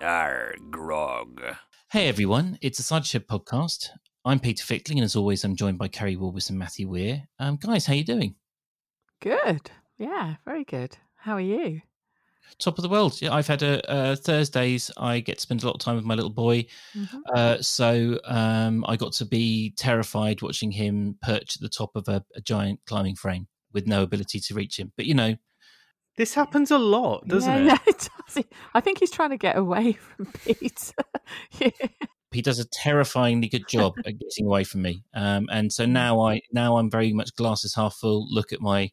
Arr, 0.00 0.54
grog. 0.70 1.42
Hey 1.90 2.08
everyone, 2.08 2.58
it's 2.60 2.78
a 2.78 2.82
Cider 2.82 3.04
Shed 3.04 3.26
podcast. 3.26 3.88
I'm 4.24 4.40
Peter 4.40 4.64
Fickling, 4.64 4.98
and 4.98 5.04
as 5.04 5.16
always, 5.16 5.44
I'm 5.44 5.56
joined 5.56 5.78
by 5.78 5.88
Keri 5.88 6.16
Warbis 6.16 6.50
and 6.50 6.58
Matthew 6.58 6.88
Weir. 6.88 7.22
Um, 7.38 7.56
guys, 7.56 7.86
how 7.86 7.94
you 7.94 8.04
doing? 8.04 8.34
Good. 9.22 9.70
Yeah, 9.98 10.34
very 10.44 10.64
good. 10.64 10.96
How 11.16 11.34
are 11.34 11.40
you? 11.40 11.80
Top 12.58 12.78
of 12.78 12.82
the 12.82 12.88
world. 12.88 13.20
Yeah, 13.20 13.32
I've 13.34 13.46
had 13.46 13.62
a 13.62 13.90
uh, 13.90 14.16
Thursdays. 14.16 14.90
I 14.96 15.20
get 15.20 15.36
to 15.36 15.40
spend 15.42 15.62
a 15.62 15.66
lot 15.66 15.74
of 15.76 15.80
time 15.80 15.96
with 15.96 16.04
my 16.04 16.14
little 16.14 16.30
boy, 16.30 16.66
Mhm. 16.94 17.20
uh, 17.34 17.62
so 17.62 18.18
um, 18.24 18.84
I 18.88 18.96
got 18.96 19.12
to 19.14 19.24
be 19.24 19.72
terrified 19.76 20.42
watching 20.42 20.70
him 20.70 21.16
perch 21.22 21.56
at 21.56 21.62
the 21.62 21.68
top 21.68 21.96
of 21.96 22.06
a, 22.08 22.22
a 22.34 22.40
giant 22.40 22.80
climbing 22.86 23.16
frame 23.16 23.48
with 23.72 23.86
no 23.86 24.02
ability 24.02 24.40
to 24.40 24.54
reach 24.54 24.78
him. 24.78 24.92
But 24.96 25.06
you 25.06 25.14
know, 25.14 25.36
This 26.16 26.34
happens 26.34 26.70
a 26.70 26.78
lot, 26.78 27.26
doesn't 27.28 27.50
yeah, 27.50 27.58
it? 27.58 27.66
Yeah, 27.66 27.78
it 27.86 28.08
does. 28.34 28.44
I 28.74 28.80
think 28.80 28.98
he's 28.98 29.10
trying 29.10 29.30
to 29.30 29.36
get 29.36 29.56
away 29.56 29.92
from 30.16 30.26
Pete. 30.44 30.92
yeah. 31.60 31.70
he 32.32 32.42
does 32.42 32.58
a 32.58 32.64
terrifyingly 32.68 33.48
good 33.48 33.68
job 33.68 33.94
at 33.98 34.18
getting 34.18 34.46
away 34.46 34.64
from 34.64 34.82
me. 34.82 35.02
Um, 35.14 35.48
and 35.50 35.72
so 35.72 35.84
now 35.86 36.20
I 36.20 36.40
now 36.52 36.78
I'm 36.78 36.90
very 36.90 37.12
much 37.12 37.34
glasses 37.36 37.74
half 37.74 37.94
full. 37.96 38.26
Look 38.30 38.52
at 38.52 38.60
my 38.60 38.90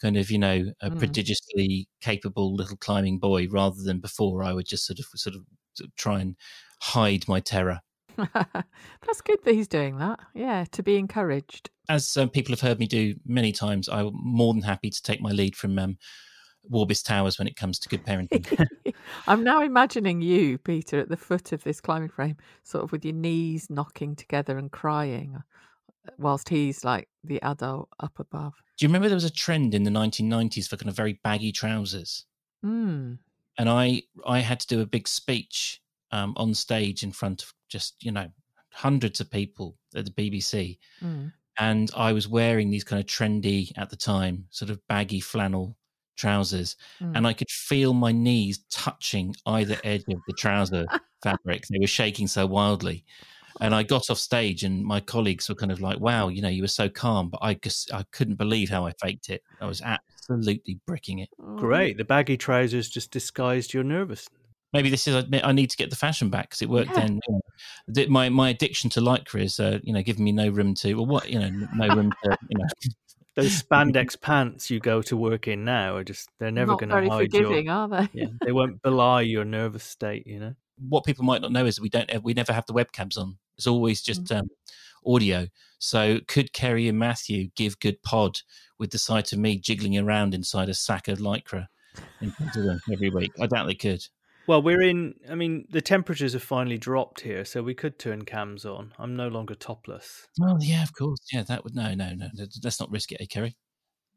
kind 0.00 0.16
of 0.16 0.30
you 0.30 0.38
know 0.38 0.64
a 0.80 0.90
Mm. 0.90 0.98
prodigiously 0.98 1.88
capable 2.00 2.54
little 2.54 2.76
climbing 2.76 3.18
boy, 3.18 3.48
rather 3.48 3.82
than 3.82 4.00
before 4.00 4.42
I 4.42 4.52
would 4.52 4.66
just 4.66 4.86
sort 4.86 4.98
of 4.98 5.06
sort 5.14 5.36
of, 5.36 5.42
sort 5.74 5.88
of 5.88 5.96
try 5.96 6.20
and 6.20 6.36
hide 6.80 7.28
my 7.28 7.40
terror. 7.40 7.80
That's 8.16 9.20
good 9.24 9.42
that 9.44 9.54
he's 9.54 9.68
doing 9.68 9.98
that. 9.98 10.20
Yeah, 10.34 10.64
to 10.72 10.82
be 10.82 10.96
encouraged. 10.96 11.70
As 11.88 12.16
um, 12.16 12.28
people 12.28 12.52
have 12.52 12.60
heard 12.60 12.78
me 12.78 12.86
do 12.86 13.14
many 13.26 13.52
times, 13.52 13.88
I'm 13.88 14.10
more 14.14 14.52
than 14.52 14.62
happy 14.62 14.90
to 14.90 15.02
take 15.02 15.20
my 15.20 15.30
lead 15.30 15.56
from 15.56 15.78
um, 15.78 15.96
Warbis 16.70 17.04
Towers 17.04 17.38
when 17.38 17.48
it 17.48 17.56
comes 17.56 17.78
to 17.80 17.88
good 17.88 18.04
parenting. 18.04 18.66
I'm 19.26 19.42
now 19.44 19.62
imagining 19.62 20.20
you, 20.20 20.58
Peter, 20.58 21.00
at 21.00 21.08
the 21.08 21.16
foot 21.16 21.52
of 21.52 21.64
this 21.64 21.80
climbing 21.80 22.08
frame, 22.08 22.36
sort 22.62 22.84
of 22.84 22.92
with 22.92 23.04
your 23.04 23.14
knees 23.14 23.68
knocking 23.70 24.14
together 24.16 24.58
and 24.58 24.70
crying, 24.70 25.34
uh, 25.36 26.10
whilst 26.18 26.48
he's 26.48 26.84
like 26.84 27.08
the 27.24 27.40
adult 27.42 27.88
up 28.00 28.18
above. 28.18 28.54
Do 28.78 28.84
you 28.84 28.88
remember 28.88 29.08
there 29.08 29.16
was 29.16 29.24
a 29.24 29.30
trend 29.30 29.74
in 29.74 29.82
the 29.84 29.90
1990s 29.90 30.68
for 30.68 30.76
kind 30.76 30.88
of 30.88 30.96
very 30.96 31.20
baggy 31.24 31.52
trousers? 31.52 32.26
Mm. 32.64 33.18
and 33.58 33.68
I 33.68 34.02
I 34.24 34.38
had 34.38 34.60
to 34.60 34.68
do 34.68 34.80
a 34.80 34.86
big 34.86 35.08
speech 35.08 35.80
um, 36.12 36.32
on 36.36 36.54
stage 36.54 37.02
in 37.02 37.10
front 37.10 37.42
of 37.42 37.52
just 37.68 37.96
you 38.04 38.12
know 38.12 38.28
hundreds 38.72 39.20
of 39.20 39.30
people 39.30 39.76
at 39.96 40.04
the 40.04 40.10
BBC, 40.12 40.78
Mm. 41.02 41.32
and 41.58 41.90
I 41.96 42.12
was 42.12 42.28
wearing 42.28 42.70
these 42.70 42.84
kind 42.84 43.00
of 43.00 43.06
trendy 43.06 43.72
at 43.76 43.90
the 43.90 43.96
time 43.96 44.46
sort 44.50 44.70
of 44.70 44.78
baggy 44.86 45.18
flannel 45.20 45.76
trousers, 46.16 46.76
Mm. 47.00 47.16
and 47.16 47.26
I 47.26 47.32
could 47.32 47.50
feel 47.50 47.92
my 47.94 48.12
knees 48.12 48.60
touching 48.70 49.34
either 49.46 49.76
edge 49.84 50.04
of 50.08 50.20
the 50.26 50.32
trouser 50.34 50.84
fabric. 51.22 51.66
They 51.68 51.78
were 51.78 51.86
shaking 51.86 52.26
so 52.28 52.46
wildly. 52.46 53.04
And 53.60 53.74
I 53.74 53.82
got 53.82 54.08
off 54.10 54.18
stage, 54.18 54.64
and 54.64 54.82
my 54.82 54.98
colleagues 55.00 55.48
were 55.48 55.54
kind 55.54 55.70
of 55.70 55.80
like, 55.80 56.00
"Wow, 56.00 56.28
you 56.28 56.40
know, 56.42 56.48
you 56.48 56.62
were 56.62 56.68
so 56.68 56.88
calm." 56.88 57.28
But 57.28 57.40
I 57.42 57.54
just, 57.54 57.92
I 57.92 58.04
couldn't 58.10 58.36
believe 58.36 58.70
how 58.70 58.86
I 58.86 58.92
faked 59.00 59.28
it. 59.28 59.42
I 59.60 59.66
was 59.66 59.82
absolutely 59.82 60.80
bricking 60.86 61.18
it. 61.20 61.28
Oh, 61.40 61.56
Great. 61.58 61.96
The 61.98 62.04
baggy 62.04 62.36
trousers 62.36 62.88
just 62.88 63.10
disguised 63.12 63.72
your 63.74 63.84
nervous. 63.84 64.26
maybe 64.72 64.88
this 64.88 65.06
is 65.06 65.26
I 65.44 65.52
need 65.52 65.68
to 65.68 65.76
get 65.76 65.90
the 65.90 65.96
fashion 65.96 66.30
back 66.30 66.48
because 66.48 66.62
it 66.62 66.68
worked 66.70 66.92
Yeah. 66.96 67.00
then. 67.06 67.20
You 67.28 67.40
know. 67.98 68.06
My 68.08 68.30
my 68.30 68.48
addiction 68.48 68.88
to 68.90 69.00
lycra 69.00 69.42
is 69.44 69.60
uh, 69.60 69.78
you 69.82 69.92
know 69.92 70.02
giving 70.02 70.24
me 70.24 70.32
no 70.32 70.48
room 70.48 70.74
to 70.76 70.94
well 70.94 71.06
what 71.06 71.28
you 71.28 71.38
know 71.38 71.50
no 71.74 71.94
room 71.94 72.10
to 72.24 72.36
you 72.48 72.58
know 72.58 72.64
Those 73.34 73.62
spandex 73.62 74.20
pants 74.20 74.70
you 74.70 74.78
go 74.78 75.00
to 75.02 75.16
work 75.16 75.48
in 75.48 75.64
now 75.64 75.96
are 75.96 76.04
just, 76.04 76.28
they're 76.38 76.50
never 76.50 76.76
going 76.76 76.90
to 76.90 77.10
hide 77.10 77.32
forgiving, 77.32 77.66
your. 77.66 77.74
are 77.74 77.88
they? 77.88 78.08
Yeah, 78.12 78.26
they 78.44 78.52
won't 78.52 78.82
belie 78.82 79.22
your 79.22 79.44
nervous 79.44 79.84
state, 79.84 80.26
you 80.26 80.38
know? 80.38 80.54
what 80.88 81.04
people 81.04 81.24
might 81.24 81.42
not 81.42 81.52
know 81.52 81.66
is 81.66 81.80
we 81.80 81.88
don't 81.88 82.10
have, 82.10 82.24
we 82.24 82.34
never 82.34 82.52
have 82.52 82.66
the 82.66 82.74
webcams 82.74 83.18
on. 83.18 83.36
It's 83.56 83.66
always 83.66 84.02
just 84.02 84.32
um, 84.32 84.48
audio. 85.06 85.46
So 85.78 86.20
could 86.26 86.52
Keri 86.52 86.88
and 86.88 86.98
Matthew 86.98 87.48
give 87.54 87.78
good 87.80 88.02
pod 88.02 88.38
with 88.78 88.90
the 88.90 88.98
sight 88.98 89.32
of 89.32 89.38
me 89.38 89.58
jiggling 89.58 89.98
around 89.98 90.34
inside 90.34 90.68
a 90.68 90.74
sack 90.74 91.08
of 91.08 91.18
lycra 91.18 91.66
in 92.20 92.30
front 92.30 92.56
of 92.56 92.64
them 92.64 92.80
every 92.90 93.10
week? 93.10 93.32
I 93.40 93.46
doubt 93.46 93.66
they 93.66 93.74
could. 93.74 94.04
Well, 94.46 94.60
we're 94.60 94.82
in, 94.82 95.14
I 95.30 95.34
mean, 95.36 95.66
the 95.70 95.80
temperatures 95.80 96.32
have 96.32 96.42
finally 96.42 96.78
dropped 96.78 97.20
here, 97.20 97.44
so 97.44 97.62
we 97.62 97.74
could 97.74 97.98
turn 97.98 98.24
cams 98.24 98.64
on. 98.64 98.92
I'm 98.98 99.14
no 99.14 99.28
longer 99.28 99.54
topless. 99.54 100.26
Well, 100.38 100.58
yeah, 100.60 100.82
of 100.82 100.92
course. 100.94 101.20
Yeah, 101.32 101.42
that 101.44 101.62
would 101.64 101.74
no, 101.74 101.94
no, 101.94 102.12
no. 102.14 102.26
Let's 102.62 102.80
not 102.80 102.90
risk 102.90 103.12
it, 103.12 103.20
eh, 103.20 103.26
Keri? 103.30 103.56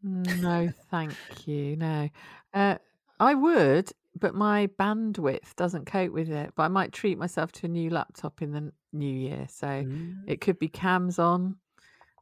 No, 0.02 0.72
thank 0.90 1.16
you. 1.48 1.76
No, 1.76 2.10
uh, 2.54 2.78
I 3.20 3.34
would, 3.34 3.92
but 4.20 4.36
my 4.36 4.68
bandwidth 4.80 5.56
doesn't 5.56 5.86
cope 5.86 6.12
with 6.12 6.30
it. 6.30 6.54
But 6.56 6.64
I 6.64 6.68
might 6.70 6.92
treat 6.92 7.18
myself 7.18 7.52
to 7.54 7.66
a 7.66 7.70
new 7.70 7.90
laptop 7.90 8.42
in 8.42 8.52
the 8.52 8.72
new 8.94 9.14
year. 9.14 9.48
So 9.50 9.68
Mm. 9.68 10.24
it 10.28 10.42
could 10.42 10.60
be 10.60 10.68
cams 10.68 11.20
on, 11.20 11.58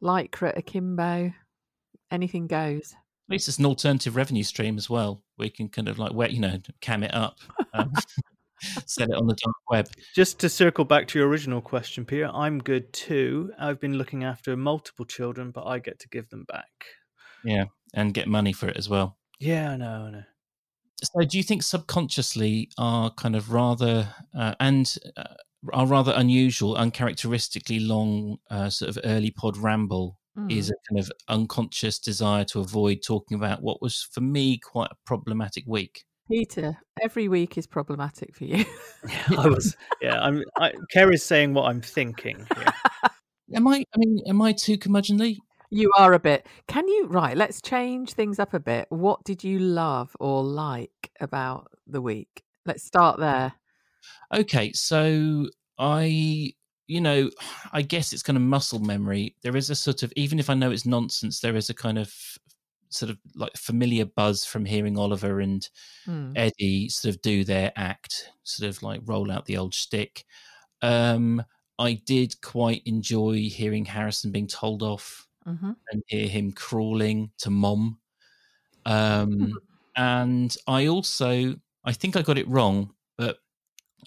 lycra 0.01 0.57
akimbo, 0.57 1.33
anything 2.11 2.47
goes. 2.47 2.95
At 3.29 3.31
least 3.31 3.47
it's 3.47 3.57
an 3.57 3.65
alternative 3.65 4.15
revenue 4.15 4.43
stream 4.43 4.77
as 4.77 4.89
well. 4.89 5.23
We 5.37 5.49
can 5.49 5.69
kind 5.69 5.87
of 5.87 5.97
like, 5.97 6.13
wet, 6.13 6.31
you 6.31 6.41
know, 6.41 6.57
cam 6.81 7.03
it 7.03 7.13
up, 7.13 7.37
um, 7.73 7.93
sell 8.85 9.11
it 9.11 9.15
on 9.15 9.27
the 9.27 9.35
dark 9.35 9.55
web. 9.69 9.87
Just 10.15 10.39
to 10.39 10.49
circle 10.49 10.85
back 10.85 11.07
to 11.09 11.19
your 11.19 11.27
original 11.27 11.61
question, 11.61 12.05
Peter, 12.05 12.29
I'm 12.33 12.59
good 12.59 12.91
too. 12.93 13.51
I've 13.59 13.79
been 13.79 13.97
looking 13.97 14.23
after 14.23 14.55
multiple 14.55 15.05
children, 15.05 15.51
but 15.51 15.65
I 15.65 15.79
get 15.79 15.99
to 15.99 16.09
give 16.09 16.29
them 16.29 16.45
back. 16.47 16.69
Yeah, 17.43 17.65
and 17.93 18.13
get 18.13 18.27
money 18.27 18.53
for 18.53 18.67
it 18.67 18.77
as 18.77 18.89
well. 18.89 19.17
Yeah, 19.39 19.71
I 19.71 19.77
know, 19.77 20.05
I 20.07 20.11
know. 20.11 20.23
So, 21.03 21.25
do 21.25 21.37
you 21.37 21.43
think 21.43 21.63
subconsciously 21.63 22.69
are 22.77 23.11
kind 23.11 23.35
of 23.35 23.51
rather 23.51 24.07
uh, 24.37 24.55
and 24.59 24.93
uh, 25.17 25.35
are 25.73 25.87
rather 25.87 26.13
unusual, 26.15 26.75
uncharacteristically 26.75 27.79
long, 27.79 28.37
uh, 28.49 28.69
sort 28.69 28.89
of 28.89 28.99
early 29.03 29.31
pod 29.31 29.57
ramble 29.57 30.17
is 30.49 30.67
hmm. 30.67 30.73
a 30.73 30.77
kind 30.89 30.99
of 30.99 31.11
unconscious 31.29 31.99
desire 31.99 32.43
to 32.45 32.59
avoid 32.59 33.01
talking 33.05 33.35
about 33.35 33.61
what 33.61 33.81
was 33.81 34.07
for 34.11 34.21
me 34.21 34.57
quite 34.57 34.91
a 34.91 34.95
problematic 35.05 35.63
week. 35.67 36.03
Peter, 36.29 36.77
every 37.01 37.27
week 37.27 37.57
is 37.57 37.67
problematic 37.67 38.35
for 38.35 38.45
you. 38.45 38.65
I 39.37 39.47
was, 39.47 39.75
yeah. 40.01 40.19
I'm. 40.21 40.43
I, 40.57 40.73
Keri's 40.93 41.23
saying 41.23 41.53
what 41.53 41.65
I'm 41.65 41.81
thinking. 41.81 42.47
Here. 42.55 42.73
Am 43.55 43.67
I? 43.67 43.85
I 43.93 43.97
mean, 43.97 44.19
am 44.27 44.41
I 44.41 44.53
too 44.53 44.77
curmudgeonly? 44.77 45.37
you 45.73 45.91
are 45.97 46.13
a 46.13 46.19
bit. 46.19 46.45
Can 46.67 46.87
you, 46.87 47.07
right, 47.07 47.35
let's 47.35 47.61
change 47.61 48.13
things 48.13 48.39
up 48.39 48.53
a 48.53 48.59
bit. 48.59 48.85
What 48.89 49.23
did 49.23 49.43
you 49.43 49.57
love 49.59 50.15
or 50.19 50.43
like 50.43 51.11
about 51.19 51.67
the 51.87 52.01
week? 52.01 52.43
Let's 52.65 52.83
start 52.83 53.19
there. 53.19 53.53
Okay, 54.33 54.71
so 54.73 55.47
I, 55.79 56.53
you 56.87 57.01
know, 57.01 57.29
I 57.71 57.81
guess 57.81 58.13
it's 58.13 58.23
kind 58.23 58.37
of 58.37 58.43
muscle 58.43 58.79
memory. 58.79 59.35
There 59.41 59.55
is 59.55 59.69
a 59.69 59.75
sort 59.75 60.03
of, 60.03 60.13
even 60.15 60.39
if 60.39 60.49
I 60.49 60.53
know 60.53 60.71
it's 60.71 60.85
nonsense, 60.85 61.39
there 61.39 61.55
is 61.55 61.69
a 61.69 61.73
kind 61.73 61.97
of 61.97 62.13
sort 62.89 63.09
of 63.09 63.19
like 63.35 63.55
familiar 63.57 64.05
buzz 64.05 64.45
from 64.45 64.65
hearing 64.65 64.97
Oliver 64.97 65.39
and 65.39 65.67
Hmm. 66.05 66.35
Eddie 66.35 66.89
sort 66.89 67.15
of 67.15 67.21
do 67.21 67.43
their 67.43 67.71
act, 67.75 68.31
sort 68.43 68.69
of 68.69 68.83
like 68.83 69.01
roll 69.05 69.31
out 69.31 69.45
the 69.45 69.57
old 69.57 69.73
shtick. 69.73 70.25
Um, 70.81 71.43
I 71.79 71.93
did 71.95 72.41
quite 72.41 72.83
enjoy 72.85 73.49
hearing 73.49 73.85
Harrison 73.85 74.31
being 74.31 74.47
told 74.47 74.83
off 74.83 75.27
hmm 75.45 75.73
and 75.91 76.03
hear 76.07 76.27
him 76.27 76.51
crawling 76.53 77.31
to 77.39 77.49
mom. 77.49 77.99
Um, 78.85 79.59
and 79.95 80.55
I 80.67 80.87
also, 80.87 81.55
I 81.85 81.93
think 81.93 82.15
I 82.15 82.21
got 82.21 82.37
it 82.37 82.47
wrong, 82.47 82.93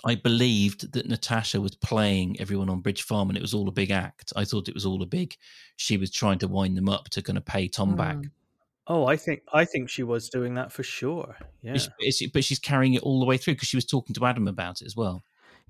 I 0.04 0.14
believed 0.14 0.92
that 0.92 1.08
Natasha 1.08 1.60
was 1.60 1.74
playing 1.74 2.40
everyone 2.40 2.68
on 2.68 2.80
Bridge 2.80 3.02
Farm 3.02 3.28
and 3.28 3.36
it 3.36 3.42
was 3.42 3.54
all 3.54 3.68
a 3.68 3.72
big 3.72 3.90
act. 3.90 4.32
I 4.36 4.44
thought 4.44 4.68
it 4.68 4.74
was 4.74 4.86
all 4.86 5.02
a 5.02 5.06
big, 5.06 5.36
she 5.76 5.96
was 5.96 6.10
trying 6.10 6.38
to 6.40 6.48
wind 6.48 6.76
them 6.76 6.88
up 6.88 7.08
to 7.10 7.22
kind 7.22 7.38
of 7.38 7.44
pay 7.44 7.68
Tom 7.68 7.96
back. 7.96 8.16
Mm. 8.16 8.30
Oh, 8.88 9.06
I 9.06 9.16
think 9.16 9.42
I 9.52 9.64
think 9.64 9.90
she 9.90 10.02
was 10.04 10.28
doing 10.28 10.54
that 10.54 10.70
for 10.70 10.82
sure. 10.84 11.36
Yeah. 11.62 11.74
It's- 11.74 11.88
it's- 12.00 12.30
but 12.30 12.44
she's 12.44 12.58
carrying 12.60 12.94
it 12.94 13.02
all 13.02 13.18
the 13.20 13.26
way 13.26 13.36
through 13.36 13.54
because 13.54 13.68
she 13.68 13.76
was 13.76 13.84
talking 13.84 14.14
to 14.14 14.24
Adam 14.26 14.46
about 14.46 14.80
it 14.80 14.86
as 14.86 14.94
well. 14.96 15.24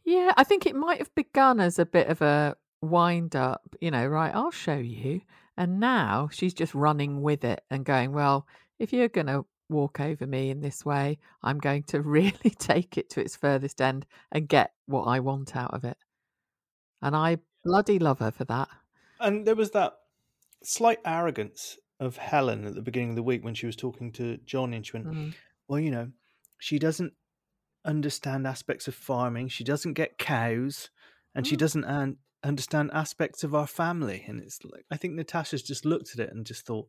Yeah, 0.05 0.33
I 0.37 0.45
think 0.45 0.67
it 0.67 0.77
might 0.77 0.99
have 0.99 1.15
begun 1.15 1.59
as 1.59 1.79
a 1.79 1.87
bit 1.87 2.09
of 2.09 2.21
a 2.23 2.57
wind 2.83 3.35
up, 3.35 3.75
you 3.81 3.91
know, 3.91 4.07
right, 4.07 4.35
I'll 4.35 4.51
show 4.51 4.77
you. 4.77 5.23
And 5.57 5.81
now 5.81 6.29
she's 6.31 6.53
just 6.53 6.75
running 6.75 7.23
with 7.23 7.43
it 7.43 7.65
and 7.71 7.85
going, 7.85 8.13
well, 8.13 8.47
if 8.79 8.93
you're 8.93 9.09
going 9.09 9.29
to 9.29 9.47
walk 9.69 10.01
over 10.01 10.27
me 10.27 10.51
in 10.51 10.61
this 10.61 10.85
way, 10.85 11.19
I'm 11.43 11.59
going 11.59 11.83
to 11.85 12.01
really 12.19 12.55
take 12.59 12.97
it 12.99 13.11
to 13.11 13.21
its 13.21 13.37
furthest 13.37 13.81
end 13.81 14.07
and 14.33 14.49
get 14.49 14.73
what 14.87 15.05
I 15.05 15.21
want 15.21 15.57
out 15.57 15.75
of 15.75 15.85
it. 15.85 15.97
And 17.03 17.15
I 17.17 17.39
bloody 17.65 17.99
love 17.99 18.21
her 18.21 18.31
for 18.31 18.45
that. 18.45 18.69
And 19.21 19.47
there 19.47 19.55
was 19.57 19.71
that 19.73 19.95
slight 20.63 20.99
arrogance 21.05 21.79
of 22.01 22.17
Helen 22.17 22.65
at 22.67 22.75
the 22.75 22.83
beginning 22.83 23.11
of 23.11 23.17
the 23.17 23.23
week 23.23 23.45
when 23.45 23.55
she 23.55 23.67
was 23.67 23.77
talking 23.77 24.13
to 24.13 24.37
John 24.39 24.73
and 24.75 24.85
she 24.87 24.93
went, 24.93 25.07
Mm. 25.07 25.35
Well, 25.69 25.81
you 25.81 25.91
know, 25.91 26.13
she 26.59 26.79
doesn't 26.79 27.13
understand 27.85 28.47
aspects 28.47 28.87
of 28.89 28.95
farming, 28.95 29.49
she 29.49 29.65
doesn't 29.65 29.95
get 29.95 30.19
cows, 30.19 30.91
and 31.35 31.47
she 31.47 31.57
Mm. 31.57 31.59
doesn't 31.59 31.85
un- 31.85 32.17
understand 32.43 32.91
aspects 32.93 33.43
of 33.45 33.55
our 33.55 33.67
family. 33.67 34.25
And 34.27 34.41
it's 34.41 34.63
like, 34.65 34.85
I 34.91 34.97
think 34.97 35.15
Natasha's 35.15 35.63
just 35.63 35.85
looked 35.85 36.13
at 36.13 36.21
it 36.21 36.33
and 36.33 36.47
just 36.47 36.67
thought, 36.67 36.89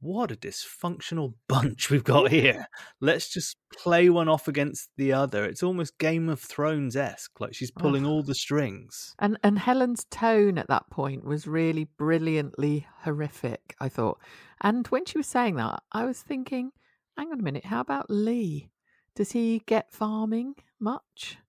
what 0.00 0.32
a 0.32 0.36
dysfunctional 0.36 1.34
bunch 1.48 1.90
we've 1.90 2.04
got 2.04 2.30
here. 2.30 2.66
Let's 3.00 3.28
just 3.28 3.56
play 3.72 4.08
one 4.08 4.28
off 4.28 4.48
against 4.48 4.90
the 4.96 5.12
other. 5.12 5.44
It's 5.44 5.62
almost 5.62 5.98
Game 5.98 6.28
of 6.28 6.40
Thrones 6.40 6.96
esque, 6.96 7.40
like 7.40 7.54
she's 7.54 7.70
pulling 7.70 8.06
all 8.06 8.22
the 8.22 8.34
strings. 8.34 9.14
And 9.18 9.38
and 9.42 9.58
Helen's 9.58 10.04
tone 10.10 10.58
at 10.58 10.68
that 10.68 10.90
point 10.90 11.24
was 11.24 11.46
really 11.46 11.84
brilliantly 11.98 12.86
horrific, 13.02 13.76
I 13.80 13.88
thought. 13.88 14.18
And 14.60 14.86
when 14.88 15.04
she 15.04 15.18
was 15.18 15.26
saying 15.26 15.56
that, 15.56 15.82
I 15.92 16.04
was 16.04 16.20
thinking, 16.20 16.72
hang 17.16 17.32
on 17.32 17.40
a 17.40 17.42
minute, 17.42 17.66
how 17.66 17.80
about 17.80 18.06
Lee? 18.10 18.70
Does 19.14 19.32
he 19.32 19.62
get 19.66 19.92
farming 19.92 20.54
much? 20.78 21.38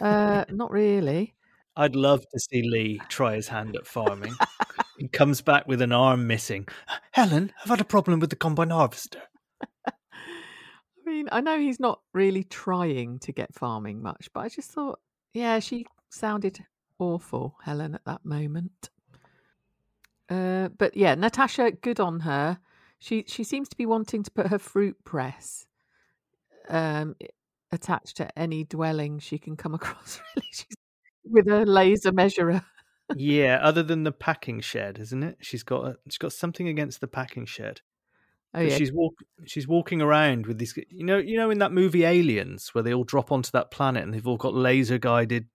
Uh, 0.00 0.44
not 0.50 0.70
really. 0.70 1.34
I'd 1.76 1.96
love 1.96 2.20
to 2.20 2.38
see 2.38 2.62
Lee 2.62 3.00
try 3.08 3.34
his 3.34 3.48
hand 3.48 3.74
at 3.76 3.86
farming. 3.86 4.34
He 4.98 5.08
comes 5.08 5.40
back 5.40 5.66
with 5.66 5.82
an 5.82 5.92
arm 5.92 6.26
missing. 6.26 6.66
Helen, 7.12 7.52
I've 7.62 7.70
had 7.70 7.80
a 7.80 7.84
problem 7.84 8.20
with 8.20 8.30
the 8.30 8.36
combine 8.36 8.70
harvester. 8.70 9.22
I 9.86 9.92
mean, 11.04 11.28
I 11.32 11.40
know 11.40 11.58
he's 11.58 11.80
not 11.80 12.00
really 12.12 12.44
trying 12.44 13.18
to 13.20 13.32
get 13.32 13.54
farming 13.54 14.02
much, 14.02 14.28
but 14.32 14.40
I 14.40 14.48
just 14.48 14.70
thought, 14.70 15.00
yeah, 15.32 15.58
she 15.58 15.86
sounded 16.10 16.64
awful, 16.98 17.56
Helen, 17.62 17.94
at 17.94 18.04
that 18.04 18.24
moment. 18.24 18.90
Uh, 20.28 20.68
but 20.78 20.96
yeah, 20.96 21.14
Natasha, 21.14 21.72
good 21.72 22.00
on 22.00 22.20
her. 22.20 22.58
She 22.98 23.24
she 23.26 23.44
seems 23.44 23.68
to 23.68 23.76
be 23.76 23.84
wanting 23.84 24.22
to 24.22 24.30
put 24.30 24.46
her 24.46 24.58
fruit 24.58 24.96
press 25.04 25.66
um, 26.68 27.16
attached 27.70 28.16
to 28.16 28.38
any 28.38 28.64
dwelling 28.64 29.18
she 29.18 29.38
can 29.38 29.56
come 29.56 29.74
across. 29.80 30.20
Really, 30.36 30.48
she's 30.52 30.76
with 31.24 31.48
a 31.48 31.64
laser 31.66 32.12
measurer. 32.12 32.62
Yeah, 33.16 33.58
other 33.62 33.82
than 33.82 34.04
the 34.04 34.12
packing 34.12 34.60
shed, 34.60 34.98
isn't 34.98 35.22
it? 35.22 35.38
She's 35.40 35.62
got 35.62 35.84
a, 35.84 35.96
she's 36.08 36.18
got 36.18 36.32
something 36.32 36.68
against 36.68 37.00
the 37.00 37.08
packing 37.08 37.46
shed. 37.46 37.80
Oh 38.54 38.60
yeah, 38.60 38.76
She's 38.76 38.92
walk 38.92 39.14
she's 39.46 39.66
walking 39.66 40.00
around 40.00 40.46
with 40.46 40.58
these 40.58 40.78
you 40.88 41.04
know 41.04 41.18
you 41.18 41.36
know 41.36 41.50
in 41.50 41.58
that 41.58 41.72
movie 41.72 42.04
Aliens 42.04 42.68
where 42.72 42.84
they 42.84 42.94
all 42.94 43.02
drop 43.02 43.32
onto 43.32 43.50
that 43.50 43.72
planet 43.72 44.04
and 44.04 44.14
they've 44.14 44.26
all 44.26 44.36
got 44.36 44.54
laser 44.54 44.96
guided 44.96 45.48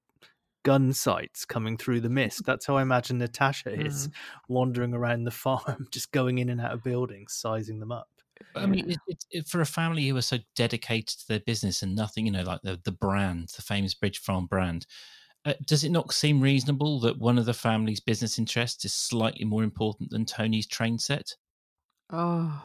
gun 0.63 0.91
sights 0.93 1.45
coming 1.45 1.77
through 1.77 2.01
the 2.01 2.09
mist. 2.09 2.45
That's 2.45 2.65
how 2.65 2.77
I 2.77 2.81
imagine 2.81 3.17
Natasha 3.17 3.73
is 3.73 4.07
mm-hmm. 4.07 4.53
wandering 4.53 4.93
around 4.93 5.23
the 5.23 5.31
farm, 5.31 5.87
just 5.91 6.11
going 6.11 6.39
in 6.39 6.49
and 6.49 6.59
out 6.59 6.73
of 6.73 6.83
buildings, 6.83 7.33
sizing 7.33 7.79
them 7.79 7.91
up. 7.91 8.09
I 8.55 8.65
mean, 8.65 8.89
it, 8.89 8.97
it, 9.07 9.25
it, 9.31 9.47
for 9.47 9.61
a 9.61 9.65
family 9.65 10.07
who 10.07 10.15
are 10.15 10.21
so 10.21 10.37
dedicated 10.55 11.19
to 11.19 11.27
their 11.27 11.39
business 11.39 11.81
and 11.81 11.95
nothing, 11.95 12.25
you 12.25 12.31
know, 12.31 12.43
like 12.43 12.61
the 12.63 12.79
the 12.83 12.91
brand, 12.91 13.49
the 13.55 13.61
famous 13.61 13.93
Bridge 13.93 14.19
Farm 14.19 14.45
brand. 14.45 14.85
Uh, 15.49 15.53
does 15.65 15.83
it 15.83 15.89
not 15.89 16.13
seem 16.13 16.39
reasonable 16.39 16.99
that 16.99 17.17
one 17.17 17.39
of 17.39 17.45
the 17.45 17.53
family's 17.55 17.99
business 17.99 18.37
interests 18.37 18.85
is 18.85 18.93
slightly 18.93 19.45
more 19.45 19.63
important 19.63 20.11
than 20.11 20.23
Tony's 20.23 20.67
train 20.67 20.99
set? 20.99 21.35
oh 22.11 22.63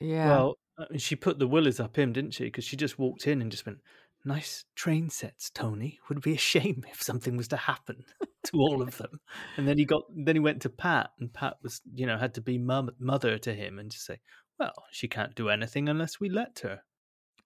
yeah. 0.00 0.26
Well, 0.26 0.58
uh, 0.76 0.86
she 0.96 1.14
put 1.14 1.38
the 1.38 1.46
Willers 1.46 1.78
up 1.78 1.96
him, 1.96 2.12
didn't 2.12 2.32
she? 2.32 2.44
Because 2.44 2.64
she 2.64 2.76
just 2.76 2.98
walked 2.98 3.28
in 3.28 3.40
and 3.40 3.50
just 3.50 3.64
went, 3.64 3.78
"Nice 4.24 4.64
train 4.74 5.08
sets, 5.08 5.50
Tony. 5.50 6.00
Would 6.08 6.20
be 6.20 6.34
a 6.34 6.38
shame 6.52 6.84
if 6.90 7.00
something 7.00 7.36
was 7.36 7.46
to 7.48 7.56
happen 7.56 8.04
to 8.46 8.56
all 8.56 8.82
of 8.82 8.96
them." 8.96 9.20
And 9.56 9.68
then 9.68 9.78
he 9.78 9.84
got, 9.84 10.02
then 10.12 10.34
he 10.34 10.40
went 10.40 10.62
to 10.62 10.68
Pat, 10.68 11.10
and 11.20 11.32
Pat 11.32 11.58
was, 11.62 11.80
you 11.94 12.06
know, 12.06 12.18
had 12.18 12.34
to 12.34 12.40
be 12.40 12.58
mum, 12.58 12.90
mother 12.98 13.38
to 13.38 13.54
him 13.54 13.78
and 13.78 13.88
just 13.88 14.06
say, 14.06 14.18
"Well, 14.58 14.74
she 14.90 15.06
can't 15.06 15.36
do 15.36 15.48
anything 15.48 15.88
unless 15.88 16.18
we 16.18 16.28
let 16.28 16.58
her." 16.64 16.80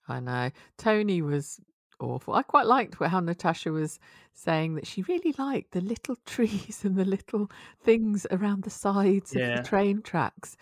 I 0.08 0.20
know. 0.20 0.50
Tony 0.78 1.20
was 1.20 1.60
awful. 2.00 2.34
I 2.34 2.42
quite 2.42 2.66
liked 2.66 2.96
how 3.02 3.20
Natasha 3.20 3.72
was 3.72 3.98
saying 4.32 4.74
that 4.74 4.86
she 4.86 5.02
really 5.02 5.34
liked 5.38 5.72
the 5.72 5.80
little 5.80 6.16
trees 6.26 6.84
and 6.84 6.96
the 6.96 7.04
little 7.04 7.50
things 7.82 8.26
around 8.30 8.64
the 8.64 8.70
sides 8.70 9.34
Yeah. 9.34 9.46
of 9.46 9.52
the 9.52 9.58
train 9.68 10.02
tracks. 10.02 10.56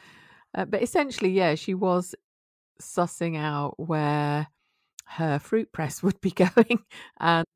Uh, 0.54 0.64
but 0.66 0.82
essentially, 0.82 1.30
yeah, 1.30 1.54
she 1.54 1.74
was 1.74 2.14
sussing 2.80 3.36
out 3.36 3.78
where 3.78 4.48
her 5.06 5.38
fruit 5.38 5.72
press 5.72 6.02
would 6.04 6.20
be 6.20 6.32
going. 6.32 6.84
And 7.20 7.46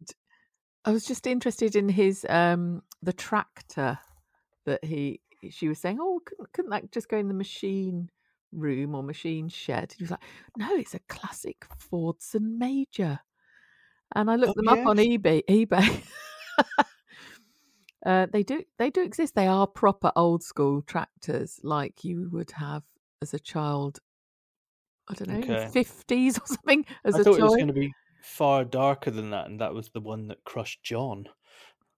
I 0.84 0.92
was 0.92 1.04
just 1.04 1.26
interested 1.26 1.76
in 1.76 1.88
his 1.88 2.24
um 2.28 2.82
the 3.02 3.12
tractor 3.12 3.98
that 4.66 4.84
he 4.84 5.20
she 5.50 5.68
was 5.68 5.78
saying, 5.78 5.98
Oh, 6.00 6.20
couldn't 6.24 6.52
couldn't 6.52 6.70
that 6.70 6.92
just 6.92 7.08
go 7.08 7.18
in 7.18 7.28
the 7.28 7.34
machine 7.34 8.10
room 8.52 8.94
or 8.94 9.02
machine 9.02 9.48
shed? 9.48 9.94
He 9.96 10.04
was 10.04 10.10
like, 10.10 10.22
No, 10.56 10.74
it's 10.76 10.94
a 10.94 11.00
classic 11.08 11.66
Fordson 11.90 12.58
Major. 12.58 13.20
And 14.16 14.30
I 14.30 14.36
looked 14.36 14.56
Oh, 14.56 14.62
them 14.62 14.68
up 14.68 14.86
on 14.86 14.96
eBay 14.96 15.42
eBay. 15.48 16.02
uh, 18.06 18.26
they 18.32 18.42
do 18.42 18.62
they 18.78 18.88
do 18.88 19.02
exist. 19.02 19.34
They 19.34 19.46
are 19.46 19.66
proper 19.66 20.10
old 20.16 20.42
school 20.42 20.80
tractors 20.80 21.60
like 21.62 22.02
you 22.02 22.30
would 22.32 22.50
have 22.52 22.82
as 23.20 23.34
a 23.34 23.38
child. 23.38 23.98
I 25.08 25.14
don't 25.14 25.28
know, 25.28 25.36
Okay. 25.56 25.68
fifties 25.70 26.38
or 26.38 26.46
something 26.46 26.86
as 27.04 27.14
I 27.14 27.18
a 27.20 27.24
thought 27.24 27.38
it 27.38 27.42
was 27.42 27.52
toy. 27.52 27.56
going 27.56 27.66
to 27.68 27.72
be 27.74 27.92
far 28.22 28.64
darker 28.64 29.10
than 29.10 29.30
that, 29.30 29.46
and 29.46 29.60
that 29.60 29.74
was 29.74 29.90
the 29.90 30.00
one 30.00 30.28
that 30.28 30.42
crushed 30.44 30.82
John. 30.82 31.26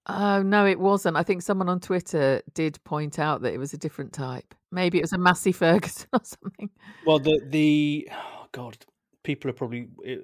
Oh 0.09 0.43
no, 0.43 0.67
it 0.67 0.81
wasn't. 0.81 1.17
I 1.17 1.23
think 1.23 1.43
someone 1.43 1.69
on 1.69 1.79
Twitter 1.79 2.43
did 2.53 2.82
point 2.82 3.20
out 3.20 3.43
that 3.43 3.55
it 3.55 3.59
was 3.59 3.73
a 3.75 3.79
different 3.79 4.12
type. 4.12 4.55
Maybe 4.73 4.99
it 4.99 5.03
was 5.03 5.12
a 5.12 5.19
Massey 5.19 5.53
Ferguson 5.53 6.09
or 6.12 6.20
something. 6.25 6.70
Well, 7.06 7.20
the 7.20 7.41
the 7.49 8.09
oh 8.12 8.47
God, 8.50 8.76
people 9.23 9.50
are 9.50 9.55
probably 9.55 9.88
uh, 10.06 10.17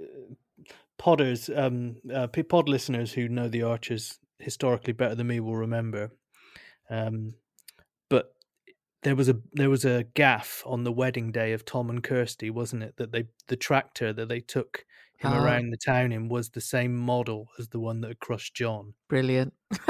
podders, 0.99 1.49
um, 1.56 1.96
uh, 2.12 2.26
pod 2.29 2.69
listeners 2.69 3.12
who 3.12 3.29
know 3.29 3.49
the 3.49 3.62
Archers 3.62 4.19
historically 4.38 4.93
better 4.93 5.14
than 5.14 5.26
me 5.26 5.41
will 5.41 5.56
remember. 5.56 6.11
Um, 6.91 7.35
but 8.11 8.35
there 9.02 9.17
was 9.17 9.29
a 9.29 9.37
there 9.52 9.70
was 9.70 9.85
a 9.85 10.05
gaff 10.14 10.62
on 10.67 10.85
the 10.85 10.93
wedding 10.93 11.32
day 11.32 11.52
of 11.52 11.64
Tom 11.64 11.91
and 11.91 12.02
Kirsty, 12.02 12.50
wasn't 12.50 12.82
it? 12.82 12.96
That 12.96 13.12
they 13.12 13.25
the 13.49 13.56
tractor 13.56 14.12
that 14.12 14.29
they 14.29 14.41
took 14.41 14.85
him 15.19 15.32
Ah. 15.32 15.44
around 15.44 15.70
the 15.70 15.76
town 15.76 16.11
in 16.12 16.29
was 16.29 16.50
the 16.50 16.61
same 16.61 16.96
model 16.96 17.49
as 17.58 17.69
the 17.69 17.79
one 17.81 18.00
that 18.00 18.08
had 18.08 18.19
crushed 18.19 18.55
John. 18.55 18.94
Brilliant. 19.08 19.55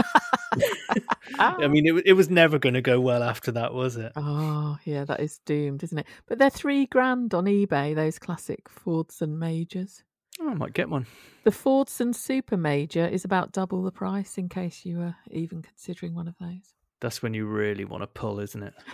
I 1.39 1.67
mean, 1.69 1.87
it 1.87 2.03
it 2.07 2.13
was 2.13 2.31
never 2.31 2.59
going 2.59 2.75
to 2.75 2.81
go 2.83 3.01
well 3.01 3.23
after 3.23 3.51
that, 3.53 3.75
was 3.75 3.97
it? 3.97 4.13
Oh, 4.17 4.79
yeah, 4.85 5.05
that 5.05 5.21
is 5.21 5.39
doomed, 5.45 5.83
isn't 5.83 5.99
it? 5.99 6.07
But 6.27 6.39
they're 6.39 6.51
three 6.51 6.87
grand 6.87 7.35
on 7.35 7.47
eBay, 7.47 7.95
those 7.95 8.19
classic 8.19 8.69
Fordson 8.69 9.39
Majors. 9.39 10.05
Oh, 10.45 10.51
I 10.51 10.55
might 10.55 10.75
get 10.75 10.91
one. 10.91 11.07
The 11.45 11.51
Fordson 11.51 12.15
Super 12.15 12.59
Major 12.59 13.07
is 13.07 13.25
about 13.25 13.53
double 13.53 13.83
the 13.83 13.91
price 13.91 14.37
in 14.37 14.51
case 14.51 14.85
you 14.85 14.99
were 14.99 15.15
even 15.31 15.63
considering 15.63 16.15
one 16.15 16.29
of 16.29 16.35
those. 16.39 16.75
That's 17.01 17.23
when 17.23 17.33
you 17.33 17.47
really 17.47 17.87
want 17.87 18.03
to 18.03 18.07
pull, 18.07 18.41
isn't 18.41 18.63
it? 18.63 18.75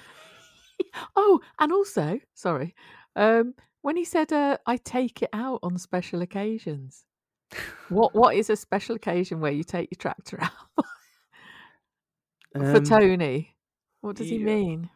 Oh, 1.15 1.41
and 1.59 1.73
also, 1.73 2.19
sorry, 2.35 2.75
um, 3.15 3.55
when 3.83 3.97
he 3.97 4.05
said, 4.05 4.33
uh, 4.33 4.57
I 4.67 4.79
take 4.79 5.21
it 5.23 5.29
out 5.33 5.61
on 5.63 5.77
special 5.77 6.23
occasions. 6.23 7.05
What 7.91 8.15
What 8.15 8.35
is 8.35 8.49
a 8.49 8.57
special 8.57 8.97
occasion 8.97 9.41
where 9.41 9.53
you 9.53 9.63
take 9.63 9.91
your 9.91 9.99
tractor 9.99 10.39
out? 10.41 10.85
For 12.55 12.77
Um, 12.77 12.85
Tony. 12.85 13.55
What 14.01 14.17
does 14.17 14.31
he 14.31 14.39
mean? 14.39 14.89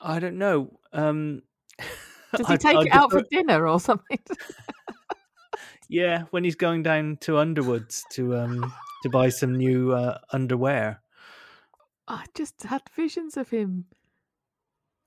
I 0.00 0.18
don't 0.18 0.38
know. 0.38 0.78
Um, 0.92 1.42
Does 2.36 2.46
he 2.48 2.56
take 2.58 2.76
I 2.76 2.82
it 2.82 2.92
out 2.92 3.12
for 3.12 3.22
dinner 3.30 3.68
or 3.68 3.78
something? 3.78 4.18
Yeah, 5.88 6.24
when 6.30 6.44
he's 6.44 6.54
going 6.54 6.82
down 6.82 7.16
to 7.22 7.38
Underwoods 7.38 8.04
to 8.12 8.36
um 8.36 8.72
to 9.02 9.08
buy 9.08 9.28
some 9.28 9.54
new 9.56 9.92
uh, 9.92 10.18
underwear. 10.32 11.00
I 12.06 12.24
just 12.34 12.62
had 12.62 12.82
visions 12.94 13.36
of 13.36 13.50
him 13.50 13.86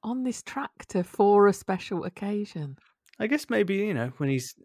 on 0.04 0.24
this 0.24 0.42
tractor 0.42 1.04
for 1.04 1.48
a 1.48 1.54
special 1.54 2.06
occasion. 2.06 2.78
I 3.20 3.28
guess 3.28 3.50
maybe 3.50 3.76
you 3.76 3.94
know 3.94 4.12
when 4.18 4.30
he's 4.30 4.56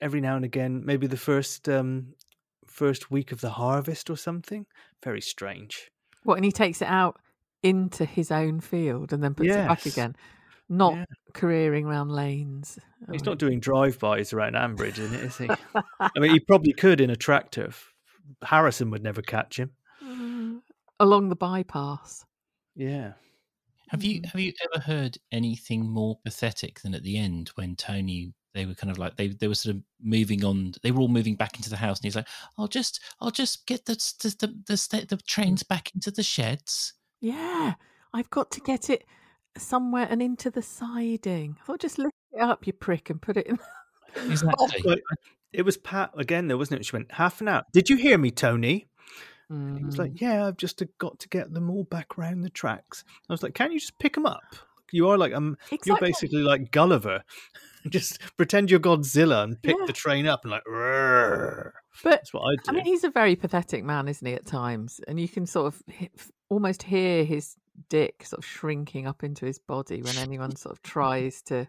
every 0.00 0.20
now 0.20 0.36
and 0.36 0.44
again, 0.44 0.82
maybe 0.84 1.06
the 1.06 1.16
first 1.16 1.68
um 1.68 2.14
first 2.66 3.10
week 3.10 3.32
of 3.32 3.40
the 3.40 3.50
harvest 3.50 4.10
or 4.10 4.16
something. 4.16 4.66
Very 5.02 5.20
strange. 5.20 5.90
What, 6.24 6.34
and 6.34 6.44
he 6.44 6.52
takes 6.52 6.82
it 6.82 6.88
out 6.88 7.20
into 7.62 8.04
his 8.04 8.30
own 8.30 8.60
field 8.60 9.12
and 9.12 9.22
then 9.22 9.34
puts 9.34 9.50
it 9.50 9.68
back 9.68 9.86
again, 9.86 10.14
not 10.68 10.94
Yeah. 10.94 11.04
careering 11.34 11.84
around 11.86 12.10
lanes. 12.10 12.78
He's 13.12 13.22
Oh, 13.22 13.30
not 13.30 13.38
doing 13.38 13.60
drive-bys 13.60 14.32
around 14.32 14.54
Ambridge, 14.54 14.98
isn't 14.98 15.14
it? 15.14 15.24
Is 15.24 15.36
he? 15.38 15.48
I 16.00 16.18
mean, 16.18 16.32
he 16.32 16.40
probably 16.40 16.72
could 16.72 17.00
in 17.00 17.10
a 17.10 17.16
tractor. 17.16 17.70
Harrison 18.42 18.90
would 18.90 19.02
never 19.02 19.22
catch 19.22 19.58
him. 19.58 19.70
Mm, 20.04 20.60
along 21.00 21.28
the 21.30 21.36
bypass. 21.36 22.24
Yeah. 22.74 23.12
Have 23.88 24.04
you 24.04 24.20
Mhm. 24.20 24.26
have 24.26 24.40
you 24.40 24.52
ever 24.74 24.82
heard 24.84 25.16
anything 25.32 25.88
more 25.88 26.18
pathetic 26.24 26.80
than 26.80 26.94
at 26.94 27.02
the 27.02 27.16
end 27.16 27.48
when 27.54 27.74
Tony 27.74 28.34
they 28.52 28.66
were 28.66 28.74
kind 28.74 28.90
of 28.90 28.98
like 28.98 29.16
they 29.16 29.28
they 29.28 29.48
were 29.48 29.54
sort 29.54 29.76
of 29.76 29.82
moving 30.00 30.44
on 30.44 30.72
they 30.82 30.90
were 30.90 31.00
all 31.00 31.08
moving 31.08 31.36
back 31.36 31.56
into 31.56 31.70
the 31.70 31.76
house 31.76 31.98
and 31.98 32.04
he's 32.04 32.16
like 32.16 32.28
I'll 32.58 32.68
just 32.68 33.00
I'll 33.20 33.30
just 33.30 33.66
get 33.66 33.86
the 33.86 33.94
the 34.20 34.28
the 34.36 34.46
the, 34.66 35.06
the 35.06 35.16
trains 35.26 35.62
back 35.62 35.94
into 35.94 36.10
the 36.10 36.22
sheds. 36.22 36.92
Yeah, 37.20 37.74
I've 38.12 38.28
got 38.30 38.50
to 38.52 38.60
get 38.60 38.90
it 38.90 39.04
somewhere 39.58 40.06
and 40.10 40.20
into 40.22 40.50
the 40.50 40.62
siding. 40.62 41.56
I 41.60 41.64
thought 41.64 41.80
just 41.80 41.98
lift 41.98 42.14
it 42.32 42.40
up, 42.40 42.66
you 42.66 42.72
prick, 42.72 43.10
and 43.10 43.20
put 43.20 43.36
it 43.36 43.46
in. 43.46 43.58
Exactly. 44.26 45.02
It 45.52 45.62
was 45.62 45.76
Pat 45.76 46.10
again, 46.16 46.48
though, 46.48 46.56
wasn't 46.56 46.80
it? 46.80 46.84
She 46.86 46.96
went 46.96 47.12
half 47.12 47.40
an 47.42 47.48
hour. 47.48 47.62
Did 47.72 47.88
you 47.90 47.96
hear 47.96 48.16
me, 48.18 48.30
Tony? 48.30 48.88
He 49.50 49.54
was 49.84 49.94
Mm. 49.94 49.98
like, 49.98 50.20
"Yeah, 50.20 50.46
I've 50.46 50.56
just 50.56 50.80
uh, 50.82 50.86
got 50.98 51.18
to 51.20 51.28
get 51.28 51.52
them 51.54 51.70
all 51.70 51.84
back 51.84 52.16
round 52.18 52.42
the 52.44 52.50
tracks." 52.50 53.04
I 53.28 53.32
was 53.32 53.42
like, 53.42 53.54
"Can't 53.54 53.72
you 53.72 53.78
just 53.80 53.98
pick 53.98 54.14
them 54.14 54.26
up? 54.26 54.42
You 54.92 55.08
are 55.08 55.18
like 55.18 55.34
um. 55.34 55.56
You're 55.84 55.98
basically 55.98 56.42
like 56.42 56.70
Gulliver. 56.70 57.22
Just 57.90 58.18
pretend 58.36 58.70
you're 58.70 58.80
Godzilla 58.80 59.44
and 59.44 59.62
pick 59.62 59.76
Yeah. 59.78 59.86
the 59.86 59.92
train 59.92 60.26
up 60.26 60.40
and 60.44 60.50
like. 60.50 60.64
"Rrrr." 60.64 61.70
But 62.02 62.10
That's 62.10 62.34
what 62.34 62.42
I 62.42 62.56
do. 62.56 62.62
I 62.68 62.72
mean, 62.72 62.84
he's 62.84 63.04
a 63.04 63.10
very 63.10 63.36
pathetic 63.36 63.84
man, 63.84 64.08
isn't 64.08 64.26
he? 64.26 64.34
At 64.34 64.46
times, 64.46 65.00
and 65.06 65.18
you 65.20 65.28
can 65.28 65.46
sort 65.46 65.66
of 65.74 65.82
almost 66.50 66.82
hear 66.82 67.24
his 67.24 67.56
dick 67.88 68.24
sort 68.24 68.38
of 68.38 68.44
shrinking 68.44 69.06
up 69.06 69.24
into 69.24 69.46
his 69.46 69.58
body 69.58 70.02
when 70.02 70.16
anyone 70.18 70.56
sort 70.56 70.72
of 70.72 70.82
tries 70.82 71.42
to. 71.42 71.66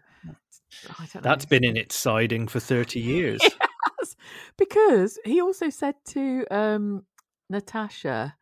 I 0.88 1.06
don't 1.12 1.16
know. 1.16 1.20
That's 1.22 1.44
been 1.44 1.64
in 1.64 1.76
its 1.76 1.96
siding 1.96 2.48
for 2.48 2.60
thirty 2.60 3.00
years. 3.14 3.40
Yes, 3.42 4.16
because 4.56 5.18
he 5.24 5.40
also 5.40 5.70
said 5.70 5.94
to 6.08 6.46
um, 6.50 7.04
Natasha 7.48 8.34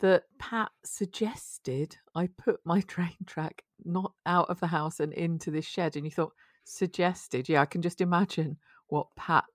that 0.00 0.24
Pat 0.38 0.70
suggested 0.84 1.96
I 2.14 2.28
put 2.38 2.60
my 2.64 2.80
train 2.86 3.16
track 3.26 3.62
not 3.84 4.12
out 4.26 4.48
of 4.48 4.60
the 4.60 4.66
house 4.68 5.00
and 5.00 5.12
into 5.12 5.50
this 5.50 5.66
shed. 5.66 5.96
And 5.96 6.04
you 6.04 6.10
thought, 6.10 6.32
suggested? 6.64 7.48
Yeah, 7.48 7.62
I 7.62 7.66
can 7.66 7.82
just 7.82 8.00
imagine 8.00 8.58
what 8.88 9.08
Pat's 9.16 9.46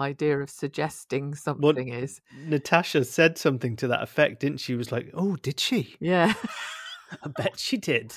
idea 0.00 0.38
of 0.38 0.50
suggesting 0.50 1.34
something 1.34 1.88
is. 1.88 2.20
Natasha 2.46 3.04
said 3.04 3.38
something 3.38 3.76
to 3.76 3.88
that 3.88 4.02
effect, 4.02 4.40
didn't 4.40 4.58
she? 4.58 4.72
She 4.72 4.76
was 4.76 4.92
like, 4.92 5.10
"Oh, 5.14 5.36
did 5.36 5.58
she? 5.58 5.96
Yeah. 6.00 6.34
I 7.24 7.28
bet 7.28 7.58
she 7.58 7.76
did." 7.76 8.14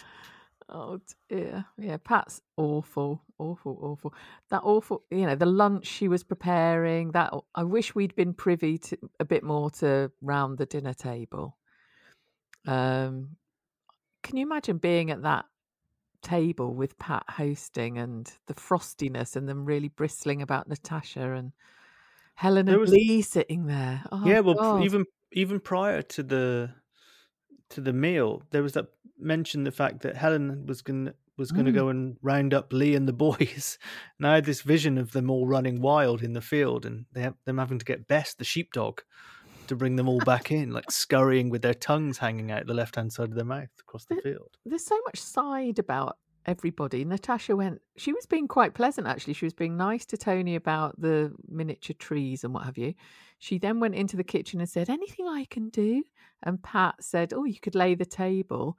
Oh 0.70 1.00
dear. 1.30 1.66
Yeah, 1.78 1.98
Pat's 1.98 2.42
awful, 2.58 3.22
awful, 3.38 3.78
awful. 3.82 4.13
That 4.50 4.62
awful, 4.63 5.04
you 5.12 5.25
know, 5.25 5.36
the 5.36 5.46
lunch 5.46 5.86
she 5.86 6.08
was 6.08 6.24
preparing, 6.24 7.12
that 7.12 7.34
I 7.54 7.63
wish 7.63 7.94
we'd 7.94 8.16
been 8.16 8.34
privy 8.34 8.78
to 8.80 8.98
a 9.20 9.25
bit 9.25 9.44
more 9.44 9.70
to 9.72 10.12
round 10.22 10.58
the 10.58 10.66
dinner 10.66 10.94
table. 10.94 11.58
Um 12.66 13.38
can 14.24 14.38
you 14.38 14.46
imagine 14.46 14.78
being 14.78 15.12
at 15.12 15.24
that 15.24 15.46
table 16.24 16.74
with 16.74 16.98
Pat 16.98 17.24
hosting 17.30 17.98
and 17.98 18.32
the 18.48 18.53
frostiness 18.56 19.36
and 19.36 19.48
them 19.48 19.65
really 19.65 19.89
bristling 19.89 20.42
about 20.42 20.68
Natasha 20.68 21.34
and 21.34 21.51
Helen 22.36 22.65
There 22.65 22.75
and 22.75 22.82
was- 22.82 22.92
Lee 22.92 23.22
sitting 23.22 23.68
there? 23.68 24.03
Oh, 24.12 24.25
yeah, 24.25 24.39
well, 24.39 24.56
God. 24.56 24.84
even 24.84 25.06
even 25.32 25.60
prior 25.60 26.01
to 26.01 26.24
the 26.24 26.72
to 27.70 27.82
the 27.82 27.94
meal, 27.94 28.44
there 28.51 28.62
was 28.63 28.74
that 28.74 28.86
mention 29.18 29.63
the 29.63 29.72
fact 29.72 30.01
that 30.01 30.15
Helen 30.15 30.65
was 30.65 30.82
going 30.82 31.12
was 31.38 31.51
going 31.51 31.65
to 31.65 31.72
Mm. 31.72 31.75
go 31.75 31.88
and 31.89 32.18
round 32.22 32.53
up 32.53 32.72
Lee 32.72 32.94
and 32.96 33.08
the 33.08 33.13
boys. 33.27 33.80
And 34.20 34.27
I 34.27 34.36
had 34.36 34.46
this 34.46 34.62
vision 34.62 34.98
of 35.00 35.12
them 35.13 35.32
all 35.32 35.48
running 35.48 35.82
wild 35.82 36.22
in 36.22 36.34
the 36.34 36.42
field, 36.42 36.86
and 36.86 37.06
they 37.12 37.22
have, 37.22 37.36
them 37.46 37.58
having 37.58 37.80
to 37.80 37.86
get 37.86 38.08
Bess, 38.08 38.36
the 38.36 38.44
sheepdog, 38.44 39.01
to 39.67 39.75
bring 39.75 39.96
them 39.96 40.08
all 40.10 40.20
back 40.20 40.51
in, 40.51 40.72
like 40.72 40.89
scurrying 40.91 41.50
with 41.50 41.62
their 41.62 41.74
tongues 41.74 42.17
hanging 42.17 42.51
out 42.51 42.65
the 42.67 42.74
left 42.74 42.96
hand 42.96 43.12
side 43.13 43.29
of 43.29 43.36
their 43.36 43.46
mouth 43.46 43.70
across 43.79 44.05
the 44.05 44.15
But- 44.15 44.24
field. 44.24 44.58
there's 44.65 44.86
so 44.86 45.00
much 45.05 45.20
side 45.20 45.79
about 45.79 46.17
everybody. 46.46 47.05
Natasha 47.05 47.55
went, 47.55 47.82
she 47.96 48.12
was 48.12 48.25
being 48.25 48.48
quite 48.48 48.74
pleasant 48.74 49.08
actually. 49.08 49.34
She 49.34 49.46
was 49.46 49.53
being 49.53 49.77
nice 49.77 50.05
to 50.08 50.17
Tony 50.17 50.55
about 50.55 51.00
the 51.00 51.34
miniature 51.48 51.96
trees 51.98 52.43
and 52.43 52.53
what 52.53 52.65
have 52.65 52.77
you. 52.77 52.93
She 53.39 53.58
then 53.58 53.79
went 53.79 53.96
into 53.96 54.17
the 54.17 54.24
kitchen 54.24 54.60
and 54.60 54.70
said, 54.70 54.89
Anything 54.89 55.27
I 55.27 55.46
can 55.50 55.70
do? 55.70 56.03
And 56.43 56.62
Pat 56.62 56.96
said, 57.01 57.34
Oh, 57.34 57.46
you 57.46 57.60
could 57.62 57.75
lay 57.75 57.96
the 57.96 58.05
table. 58.05 58.77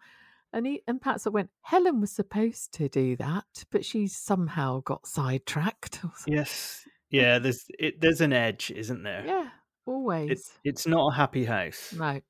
And 0.53 0.67
he 0.67 0.83
and 0.87 1.01
Pat 1.01 1.21
sort 1.21 1.33
of 1.33 1.35
went, 1.35 1.51
Helen 1.63 2.01
was 2.01 2.13
supposed 2.13 2.73
to 2.75 2.89
do 2.89 3.17
that, 3.17 3.65
but 3.71 3.85
she's 3.85 4.15
somehow 4.17 4.81
got 4.81 5.07
sidetracked. 5.07 6.01
Yes, 6.27 6.87
yeah. 7.11 7.39
There's 7.39 7.65
it, 7.79 8.01
there's 8.01 8.21
an 8.21 8.33
edge, 8.33 8.71
isn't 8.71 9.03
there? 9.03 9.25
Yeah, 9.27 9.49
always. 9.87 10.31
It's 10.31 10.53
it's 10.65 10.87
not 10.87 11.13
a 11.13 11.15
happy 11.15 11.45
house. 11.45 11.93
no. 11.97 12.21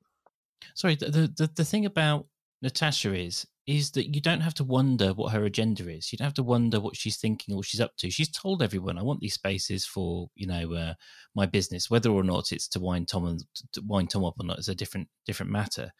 Sorry, 0.73 0.95
the, 0.95 1.05
the 1.09 1.33
the 1.35 1.51
the 1.55 1.65
thing 1.65 1.85
about 1.85 2.27
Natasha 2.61 3.13
is 3.13 3.45
is 3.67 3.91
that 3.91 4.13
you 4.13 4.21
don't 4.21 4.41
have 4.41 4.53
to 4.53 4.63
wonder 4.63 5.13
what 5.13 5.31
her 5.33 5.43
agenda 5.45 5.89
is. 5.89 6.11
You 6.11 6.17
don't 6.17 6.25
have 6.25 6.35
to 6.35 6.43
wonder 6.43 6.79
what 6.79 6.95
she's 6.95 7.17
thinking 7.17 7.53
or 7.53 7.57
what 7.57 7.65
she's 7.65 7.81
up 7.81 7.95
to. 7.97 8.11
She's 8.11 8.29
told 8.29 8.61
everyone, 8.61 8.97
"I 8.97 9.03
want 9.03 9.19
these 9.21 9.33
spaces 9.33 9.85
for 9.85 10.29
you 10.35 10.47
know 10.47 10.73
uh, 10.73 10.93
my 11.35 11.45
business, 11.45 11.89
whether 11.89 12.09
or 12.11 12.23
not 12.23 12.51
it's 12.51 12.67
to 12.69 12.79
wind 12.79 13.07
Tom 13.07 13.25
and 13.25 13.43
to 13.73 13.81
wind 13.85 14.11
Tom 14.11 14.23
up 14.23 14.35
or 14.39 14.45
not 14.45 14.59
is 14.59 14.69
a 14.69 14.75
different 14.75 15.07
different 15.25 15.51
matter." 15.51 15.91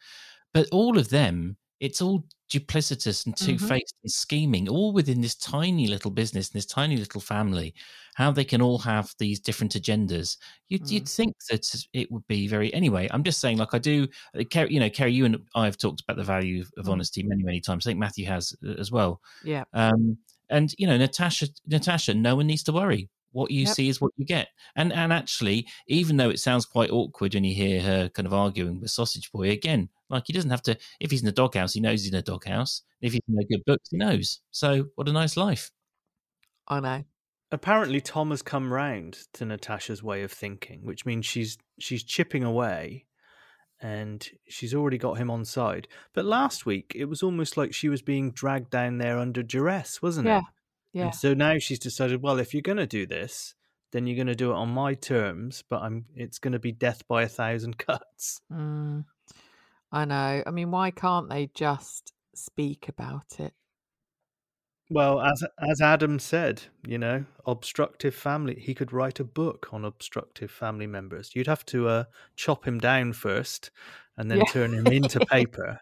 But 0.54 0.68
all 0.72 0.96
of 0.96 1.08
them, 1.10 1.56
it's 1.80 2.00
all 2.00 2.24
duplicitous 2.50 3.26
and 3.26 3.36
two 3.36 3.58
faced 3.58 3.94
and 4.02 4.10
scheming, 4.10 4.68
all 4.68 4.92
within 4.92 5.20
this 5.20 5.34
tiny 5.34 5.88
little 5.88 6.10
business 6.10 6.48
and 6.48 6.54
this 6.58 6.66
tiny 6.66 6.96
little 6.96 7.20
family. 7.20 7.74
How 8.14 8.30
they 8.30 8.44
can 8.44 8.62
all 8.62 8.78
have 8.78 9.12
these 9.18 9.40
different 9.40 9.74
agendas. 9.74 10.38
You'd, 10.68 10.88
you'd 10.90 11.08
think 11.08 11.34
that 11.50 11.70
it 11.92 12.10
would 12.10 12.26
be 12.28 12.48
very. 12.48 12.72
Anyway, 12.72 13.08
I'm 13.10 13.22
just 13.24 13.40
saying, 13.40 13.58
like 13.58 13.74
I 13.74 13.78
do, 13.78 14.08
uh, 14.38 14.44
Keri, 14.48 14.72
you 14.72 14.80
know, 14.80 14.88
Keri, 14.88 15.12
you 15.12 15.26
and 15.26 15.36
I 15.54 15.66
have 15.66 15.76
talked 15.76 16.00
about 16.00 16.16
the 16.16 16.24
value 16.24 16.64
of 16.78 16.86
Mm. 16.86 16.92
honesty 16.92 17.22
many, 17.22 17.42
many 17.42 17.60
times. 17.60 17.86
I 17.86 17.90
think 17.90 17.98
Matthew 18.00 18.24
has 18.26 18.54
uh, 18.66 18.72
as 18.78 18.90
well. 18.90 19.20
Yeah. 19.44 19.64
Um, 19.74 20.16
and 20.48 20.72
you 20.78 20.86
know, 20.86 20.96
Natasha, 20.96 21.48
Natasha, 21.66 22.14
no 22.14 22.36
one 22.36 22.46
needs 22.46 22.62
to 22.64 22.72
worry. 22.72 23.10
What 23.32 23.50
you 23.50 23.66
Yep. 23.66 23.74
see 23.74 23.88
is 23.90 24.00
what 24.00 24.12
you 24.16 24.24
get. 24.24 24.48
And 24.76 24.94
and 24.94 25.12
actually, 25.12 25.66
even 25.88 26.16
though 26.16 26.30
it 26.30 26.40
sounds 26.40 26.64
quite 26.64 26.90
awkward 26.90 27.34
when 27.34 27.44
you 27.44 27.54
hear 27.54 27.82
her 27.82 28.08
kind 28.08 28.26
of 28.26 28.32
arguing 28.32 28.80
with 28.80 28.90
Sausage 28.92 29.30
Boy 29.30 29.50
again, 29.50 29.90
like 30.10 30.24
he 30.26 30.32
doesn't 30.32 30.50
have 30.50 30.62
to. 30.62 30.76
If 31.00 31.10
he's 31.10 31.20
in 31.20 31.26
the 31.26 31.32
doghouse, 31.32 31.72
he 31.74 31.80
knows 31.80 32.02
he's 32.02 32.12
in 32.12 32.18
a 32.18 32.22
doghouse. 32.22 32.82
If 33.00 33.12
he's 33.12 33.22
in 33.28 33.38
a 33.38 33.44
good 33.44 33.64
books, 33.66 33.88
he 33.90 33.96
knows. 33.96 34.40
So 34.50 34.86
what 34.94 35.08
a 35.08 35.12
nice 35.12 35.36
life. 35.36 35.70
I 36.68 36.80
know. 36.80 37.04
apparently 37.52 38.00
Tom 38.00 38.30
has 38.30 38.42
come 38.42 38.72
round 38.72 39.18
to 39.34 39.44
Natasha's 39.44 40.02
way 40.02 40.22
of 40.22 40.32
thinking, 40.32 40.84
which 40.84 41.06
means 41.06 41.26
she's 41.26 41.58
she's 41.78 42.02
chipping 42.02 42.42
away 42.44 43.06
and 43.80 44.26
she's 44.48 44.74
already 44.74 44.98
got 44.98 45.18
him 45.18 45.30
on 45.30 45.44
side. 45.44 45.86
But 46.14 46.24
last 46.24 46.64
week 46.66 46.92
it 46.96 47.04
was 47.04 47.22
almost 47.22 47.56
like 47.56 47.74
she 47.74 47.88
was 47.88 48.02
being 48.02 48.30
dragged 48.32 48.70
down 48.70 48.98
there 48.98 49.18
under 49.18 49.42
duress, 49.42 50.00
wasn't 50.02 50.26
Yeah. 50.28 50.38
it? 50.38 50.44
Yeah. 50.92 51.04
And 51.06 51.14
so 51.14 51.34
now 51.34 51.58
she's 51.58 51.78
decided, 51.78 52.22
well, 52.22 52.38
if 52.38 52.54
you're 52.54 52.62
going 52.62 52.78
to 52.78 52.86
do 52.86 53.06
this, 53.06 53.54
then 53.92 54.06
you're 54.06 54.16
going 54.16 54.26
to 54.28 54.34
do 54.34 54.50
it 54.50 54.54
on 54.56 54.70
my 54.70 54.94
terms, 54.94 55.62
but 55.68 55.82
I'm 55.82 56.06
it's 56.14 56.38
going 56.38 56.52
to 56.54 56.58
be 56.58 56.72
death 56.72 57.06
by 57.06 57.22
a 57.22 57.28
thousand 57.28 57.76
cuts. 57.86 58.40
Mm, 58.52 59.04
I 59.92 60.04
know. 60.04 60.42
I 60.46 60.50
mean, 60.50 60.70
why 60.70 60.90
can't 60.90 61.28
they 61.28 61.50
just 61.54 62.12
speak 62.34 62.88
about 62.88 63.38
it? 63.38 63.54
Well, 64.88 65.20
as 65.20 65.42
as 65.58 65.80
Adam 65.80 66.18
said, 66.20 66.62
you 66.86 66.96
know, 66.98 67.24
obstructive 67.44 68.14
family. 68.14 68.54
He 68.60 68.72
could 68.74 68.92
write 68.92 69.18
a 69.18 69.24
book 69.24 69.68
on 69.72 69.84
obstructive 69.84 70.50
family 70.50 70.86
members. 70.86 71.34
You'd 71.34 71.48
have 71.48 71.66
to 71.66 71.88
uh, 71.88 72.04
chop 72.36 72.66
him 72.66 72.78
down 72.78 73.12
first, 73.12 73.70
and 74.16 74.30
then 74.30 74.38
Yeah. 74.38 74.44
turn 74.44 74.72
him 74.72 74.86
into 74.86 75.18
paper. 75.30 75.80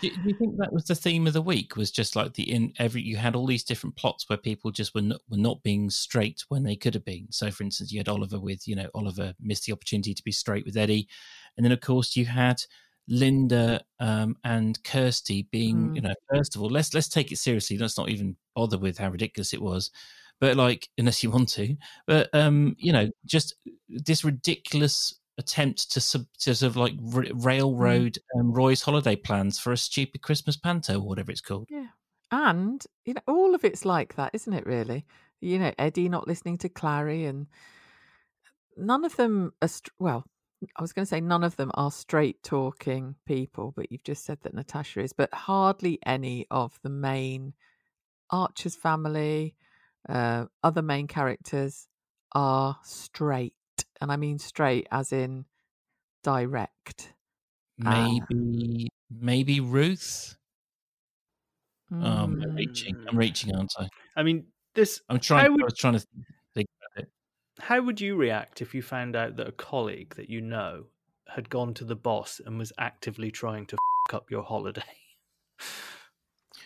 Do, 0.00 0.10
do 0.10 0.28
you 0.28 0.34
think 0.34 0.56
that 0.56 0.72
was 0.72 0.84
the 0.84 0.94
theme 0.94 1.26
of 1.26 1.32
the 1.32 1.42
week? 1.42 1.76
Was 1.76 1.90
just 1.90 2.16
like 2.16 2.34
the 2.34 2.50
in 2.50 2.72
every 2.78 3.02
you 3.02 3.16
had 3.16 3.36
all 3.36 3.46
these 3.46 3.64
different 3.64 3.96
plots 3.96 4.28
where 4.28 4.36
people 4.36 4.70
just 4.70 4.94
were 4.94 5.02
not, 5.02 5.20
were 5.28 5.36
not 5.36 5.62
being 5.62 5.90
straight 5.90 6.44
when 6.48 6.62
they 6.62 6.76
could 6.76 6.94
have 6.94 7.04
been. 7.04 7.26
So, 7.30 7.50
for 7.50 7.62
instance, 7.64 7.92
you 7.92 7.98
had 7.98 8.08
Oliver 8.08 8.40
with 8.40 8.66
you 8.66 8.76
know 8.76 8.88
Oliver 8.94 9.34
missed 9.40 9.66
the 9.66 9.72
opportunity 9.72 10.14
to 10.14 10.24
be 10.24 10.32
straight 10.32 10.64
with 10.64 10.76
Eddie, 10.76 11.08
and 11.56 11.64
then 11.64 11.72
of 11.72 11.80
course 11.80 12.16
you 12.16 12.24
had 12.24 12.62
Linda 13.08 13.82
um, 13.98 14.36
and 14.44 14.82
Kirsty 14.84 15.48
being 15.50 15.94
you 15.94 16.00
know 16.00 16.14
first 16.32 16.56
of 16.56 16.62
all 16.62 16.70
let's 16.70 16.94
let's 16.94 17.08
take 17.08 17.32
it 17.32 17.38
seriously. 17.38 17.76
Let's 17.76 17.98
not 17.98 18.08
even 18.08 18.36
bother 18.54 18.78
with 18.78 18.98
how 18.98 19.10
ridiculous 19.10 19.52
it 19.52 19.62
was. 19.62 19.90
But 20.40 20.56
like, 20.56 20.88
unless 20.96 21.22
you 21.22 21.30
want 21.30 21.50
to, 21.50 21.76
but 22.06 22.34
um, 22.34 22.74
you 22.78 22.94
know, 22.94 23.10
just 23.26 23.56
this 23.88 24.24
ridiculous 24.24 25.20
attempt 25.38 25.90
to 25.92 26.00
sub, 26.00 26.26
to 26.40 26.54
sort 26.54 26.70
of 26.70 26.76
like 26.76 26.94
r- 27.14 27.24
railroad 27.34 28.18
um, 28.38 28.52
Roy's 28.52 28.82
holiday 28.82 29.16
plans 29.16 29.58
for 29.58 29.72
a 29.72 29.76
stupid 29.76 30.22
Christmas 30.22 30.56
panto 30.56 30.96
or 30.96 31.08
whatever 31.08 31.30
it's 31.30 31.40
called. 31.40 31.68
Yeah. 31.70 31.88
And, 32.30 32.84
you 33.04 33.14
know, 33.14 33.22
all 33.26 33.54
of 33.54 33.64
it's 33.64 33.84
like 33.84 34.14
that, 34.16 34.30
isn't 34.34 34.52
it, 34.52 34.66
really? 34.66 35.04
You 35.40 35.58
know, 35.58 35.72
Eddie 35.78 36.08
not 36.08 36.28
listening 36.28 36.58
to 36.58 36.68
Clarrie 36.68 37.28
and 37.28 37.46
none 38.76 39.04
of 39.04 39.16
them 39.16 39.52
are, 39.62 39.68
str- 39.68 39.90
well, 39.98 40.24
I 40.76 40.82
was 40.82 40.92
going 40.92 41.06
to 41.06 41.08
say 41.08 41.20
none 41.20 41.42
of 41.42 41.56
them 41.56 41.70
are 41.74 41.90
straight 41.90 42.42
talking 42.42 43.14
people, 43.26 43.72
but 43.74 43.90
you've 43.90 44.04
just 44.04 44.24
said 44.24 44.38
that 44.42 44.54
Natasha 44.54 45.00
is, 45.00 45.12
but 45.12 45.32
hardly 45.32 45.98
any 46.04 46.46
of 46.50 46.78
the 46.82 46.90
main 46.90 47.54
Archer's 48.30 48.76
family, 48.76 49.56
uh, 50.08 50.44
other 50.62 50.82
main 50.82 51.06
characters 51.06 51.88
are 52.32 52.78
straight. 52.84 53.54
And 54.00 54.10
I 54.12 54.16
mean 54.16 54.38
straight 54.38 54.86
as 54.90 55.12
in 55.12 55.46
direct. 56.22 57.14
Maybe 57.78 58.88
maybe 59.10 59.60
Ruth. 59.60 60.36
Um, 61.90 62.02
I'm 62.02 62.50
Mm. 62.50 62.56
reaching. 62.56 63.04
I'm 63.08 63.16
reaching, 63.16 63.54
aren't 63.54 63.72
I? 63.78 63.88
I 64.16 64.22
mean, 64.22 64.46
this. 64.74 65.00
I'm 65.08 65.18
trying. 65.18 65.52
Would, 65.52 65.62
I 65.62 65.64
was 65.64 65.76
trying 65.76 65.94
to 65.94 66.06
think 66.54 66.68
about 66.94 67.04
it. 67.04 67.12
how 67.58 67.80
would 67.82 68.00
you 68.00 68.16
react 68.16 68.62
if 68.62 68.74
you 68.74 68.82
found 68.82 69.16
out 69.16 69.36
that 69.36 69.48
a 69.48 69.52
colleague 69.52 70.14
that 70.14 70.30
you 70.30 70.40
know 70.40 70.86
had 71.28 71.48
gone 71.50 71.74
to 71.74 71.84
the 71.84 71.96
boss 71.96 72.40
and 72.44 72.58
was 72.58 72.72
actively 72.78 73.30
trying 73.30 73.66
to 73.66 73.76
f- 74.08 74.14
up 74.14 74.30
your 74.30 74.42
holiday? 74.42 74.82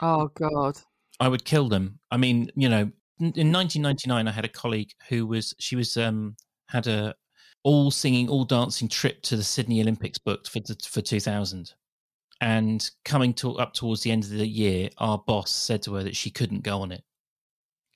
Oh, 0.00 0.28
God. 0.35 0.78
I 1.21 1.28
would 1.28 1.44
kill 1.44 1.68
them. 1.68 2.00
I 2.11 2.16
mean, 2.16 2.50
you 2.56 2.68
know, 2.68 2.90
in 3.21 3.33
in 3.35 3.52
1999, 3.52 4.26
I 4.28 4.33
had 4.33 4.44
a 4.44 4.49
colleague 4.49 4.90
who 5.09 5.26
was 5.26 5.54
she 5.59 5.76
was 5.76 5.97
um 5.97 6.37
had 6.68 6.87
a 6.87 7.14
all 7.62 7.90
singing, 7.90 8.28
all 8.28 8.44
dancing 8.44 8.88
trip 8.88 9.23
to 9.23 9.37
the 9.37 9.42
Sydney 9.44 9.80
Olympics 9.80 10.18
booked 10.18 10.49
for 10.49 10.61
for 10.87 11.00
2000, 11.00 11.73
And 12.40 12.90
coming 13.04 13.33
to, 13.35 13.59
up 13.59 13.73
towards 13.73 14.02
the 14.02 14.11
end 14.11 14.25
of 14.25 14.30
the 14.30 14.47
year, 14.47 14.90
our 14.99 15.18
boss 15.18 15.50
said 15.50 15.83
to 15.85 15.94
her 15.94 16.02
that 16.02 16.16
she 16.16 16.30
couldn't 16.30 16.62
go 16.62 16.83
on 16.83 16.92
it. 16.92 17.04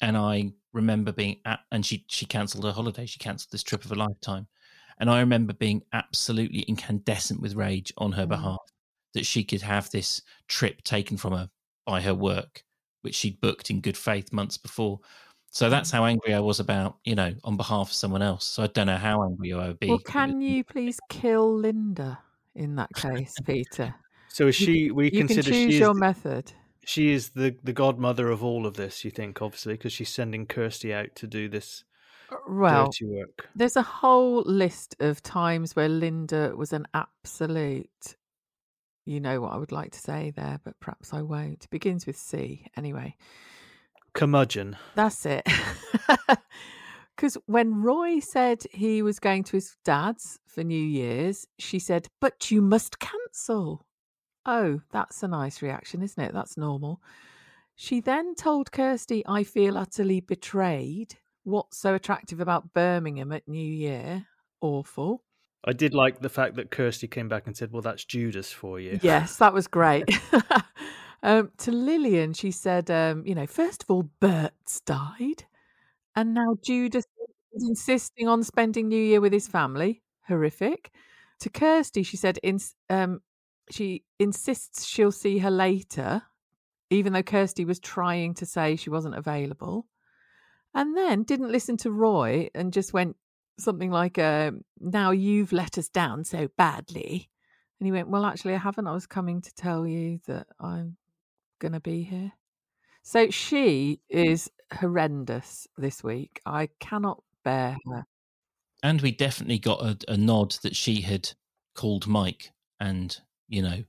And 0.01 0.17
I 0.17 0.53
remember 0.73 1.13
being 1.13 1.41
at, 1.45 1.61
and 1.73 1.85
she 1.85 2.05
she 2.09 2.25
cancelled 2.27 2.65
her 2.65 2.73
holiday. 2.73 3.07
She 3.07 3.19
cancelled 3.19 3.53
this 3.53 3.63
trip 3.63 3.85
of 3.85 3.93
a 3.93 3.97
lifetime. 3.97 4.47
And 5.01 5.11
I 5.11 5.21
remember 5.21 5.53
being 5.53 5.83
absolutely 5.93 6.61
incandescent 6.61 7.41
with 7.41 7.55
rage 7.55 7.93
on 7.99 8.13
her 8.13 8.27
Mm. 8.27 8.31
behalf 8.31 8.59
that 9.15 9.27
she 9.27 9.45
could 9.45 9.63
have 9.63 9.91
this 9.91 10.23
trip 10.49 10.83
taken 10.83 11.17
from 11.17 11.33
her 11.33 11.51
by 11.87 12.01
her 12.01 12.15
work, 12.15 12.65
which 13.03 13.15
she'd 13.15 13.41
booked 13.41 13.71
in 13.71 13.81
good 13.81 13.97
faith 13.97 14.33
months 14.33 14.59
before. 14.59 15.01
So 15.59 15.67
mm. 15.67 15.71
that's 15.71 15.91
how 15.91 16.05
angry 16.05 16.35
I 16.35 16.41
was 16.41 16.61
about, 16.61 16.99
you 17.05 17.17
know, 17.17 17.35
on 17.43 17.57
behalf 17.57 17.89
of 17.89 17.93
someone 17.93 18.23
else. 18.23 18.45
So 18.45 18.63
I 18.63 18.69
don't 18.69 18.87
know 18.87 18.97
how 18.97 19.25
angry 19.25 19.53
I 19.53 19.67
would 19.67 19.81
be. 19.81 19.89
Well, 19.89 19.97
if 19.97 20.03
it 20.03 20.07
was 20.07 20.13
can 20.13 20.41
you 20.41 20.63
please 20.63 21.01
kill 21.11 21.53
Linda 21.53 22.21
in 22.55 22.77
that 22.77 22.91
case, 22.95 23.35
Peter? 23.45 23.93
So 24.29 24.47
is 24.47 24.55
she? 24.55 24.93
We 24.93 25.07
You 25.07 25.11
can 25.11 25.27
consider 25.27 25.51
choose 25.51 25.57
she 25.57 25.69
is 25.71 25.81
your 25.81 25.95
the- 25.95 26.01
method. 26.01 26.53
she 26.85 27.13
is 27.13 27.31
the 27.31 27.57
the 27.65 27.73
godmother 27.73 28.31
of 28.31 28.45
all 28.45 28.67
of 28.67 28.75
this. 28.75 29.05
You 29.05 29.11
think, 29.11 29.43
obviously, 29.43 29.75
because 29.75 29.93
she's 29.93 30.11
sending 30.11 30.47
Kirsty 30.47 30.95
out 30.95 31.17
to 31.17 31.27
do 31.27 31.49
this 31.49 31.83
uh, 32.31 32.37
Well, 32.49 32.85
dirty 32.85 33.07
work. 33.07 33.49
there's 33.57 33.77
a 33.77 33.83
whole 33.83 34.43
list 34.43 34.95
of 35.01 35.25
times 35.25 35.75
where 35.75 35.89
Linda 35.89 36.55
was 36.57 36.73
an 36.73 36.87
absolute. 36.95 38.17
You 39.07 39.19
know 39.19 39.41
what 39.41 39.55
I 39.55 39.57
would 39.57 39.73
like 39.73 39.91
to 39.93 39.99
say 39.99 40.31
there, 40.37 40.61
but 40.63 40.79
perhaps 40.79 41.13
I 41.13 41.23
won't. 41.23 41.65
It 41.65 41.71
begins 41.71 42.07
with 42.07 42.17
C. 42.17 42.67
Anyway, 42.77 43.17
Curmudgeon. 44.19 44.77
that's 44.95 45.25
it. 45.27 45.47
Because 47.19 47.37
when 47.47 47.83
Roy 47.83 48.21
said 48.21 48.63
he 48.71 49.03
was 49.03 49.19
going 49.19 49.43
to 49.45 49.57
his 49.57 49.77
dad's 49.85 50.39
for 50.47 50.63
New 50.63 50.81
Year's, 50.81 51.49
she 51.59 51.81
said, 51.81 52.07
But 52.21 52.53
you 52.53 52.63
must 52.63 53.01
cancel. 53.01 53.85
Oh, 54.47 54.83
that's 54.93 55.25
a 55.25 55.29
nice 55.29 55.61
reaction, 55.61 56.01
isn't 56.01 56.23
it? 56.23 56.33
That's 56.33 56.57
normal. 56.57 57.03
She 57.75 58.01
then 58.01 58.37
told 58.37 58.71
Kirsty, 58.71 59.25
I 59.27 59.43
feel 59.43 59.77
utterly 59.77 60.21
betrayed. 60.21 61.17
What's 61.43 61.77
so 61.79 61.95
attractive 61.95 62.39
about 62.39 62.73
Birmingham 62.73 63.33
at 63.33 63.49
New 63.49 63.59
Year? 63.59 64.27
Awful. 64.61 65.25
I 65.65 65.73
did 65.73 65.95
like 65.95 66.21
the 66.21 66.29
fact 66.29 66.55
that 66.55 66.71
Kirsty 66.71 67.09
came 67.09 67.29
back 67.29 67.49
and 67.49 67.57
said, 67.57 67.73
"Well, 67.73 67.83
that's 67.83 68.05
Judas 68.05 68.53
for 68.53 68.79
you." 68.79 69.01
Yes, 69.03 69.37
that 69.39 69.53
was 69.53 69.67
great. 69.67 70.05
um, 71.23 71.51
to 71.59 71.73
Lilian, 71.73 72.33
she 72.33 72.51
said, 72.51 72.91
um, 72.91 73.25
you 73.27 73.35
know, 73.35 73.47
first 73.47 73.83
of 73.83 73.91
all, 73.91 74.11
Bert's 74.21 74.81
died. 74.81 75.45
And 76.17 76.35
now 76.35 76.57
Judas 76.65 77.05
is 77.53 77.69
insisting 77.69 78.29
on 78.29 78.43
spending 78.43 78.89
New 78.89 79.03
Year 79.03 79.21
with 79.21 79.33
his 79.33 79.49
family. 79.49 80.03
Horrific. 80.29 80.93
To 81.41 81.51
Kirsty, 81.51 82.03
she 82.03 82.17
said, 82.17 82.39
ins- 82.43 82.75
um, 82.91 83.21
she 83.71 84.05
insists 84.19 84.87
she'll 84.87 85.13
see 85.13 85.39
her 85.39 85.51
later, 85.51 86.23
even 86.91 87.13
though 87.13 87.23
Kirsty 87.23 87.65
was 87.65 87.81
trying 87.81 88.35
to 88.35 88.47
say 88.47 88.77
she 88.77 88.91
wasn't 88.91 89.17
available. 89.17 89.87
And 90.75 90.97
then 90.97 91.23
didn't 91.25 91.53
listen 91.53 91.77
to 91.79 91.91
Roy 91.91 92.49
and 92.55 92.73
just 92.73 92.93
went 92.93 93.17
something 93.59 93.91
like, 93.91 94.19
um, 94.19 94.63
now 94.81 95.11
you've 95.11 95.53
let 95.53 95.79
us 95.79 95.89
down 95.89 96.25
so 96.25 96.49
badly. 96.57 97.29
And 97.81 97.87
he 97.87 97.93
went, 97.93 98.09
Well, 98.09 98.25
actually, 98.25 98.55
I 98.55 98.59
haven't. 98.59 98.87
I 98.87 98.93
was 98.93 99.07
coming 99.07 99.41
to 99.43 99.55
tell 99.55 99.87
you 99.87 100.21
that 100.27 100.47
I'm 100.61 100.97
going 101.59 101.73
to 101.73 101.81
be 101.81 102.03
here. 102.03 102.33
So 103.03 103.31
she 103.31 104.01
is 104.09 104.51
horrendous 104.73 105.67
this 105.77 106.03
week. 106.05 106.41
I 106.45 106.69
cannot 106.81 107.23
bear 107.45 107.77
her. 107.87 108.05
And 108.83 109.01
we 109.01 109.11
definitely 109.13 109.59
got 109.59 109.81
a, 109.83 109.97
a 110.09 110.17
nod 110.17 110.53
that 110.63 110.77
she 110.77 111.01
had 111.01 111.31
called 111.75 112.07
Mike 112.07 112.53
and, 112.81 113.17
you 113.49 113.63
know, 113.63 113.83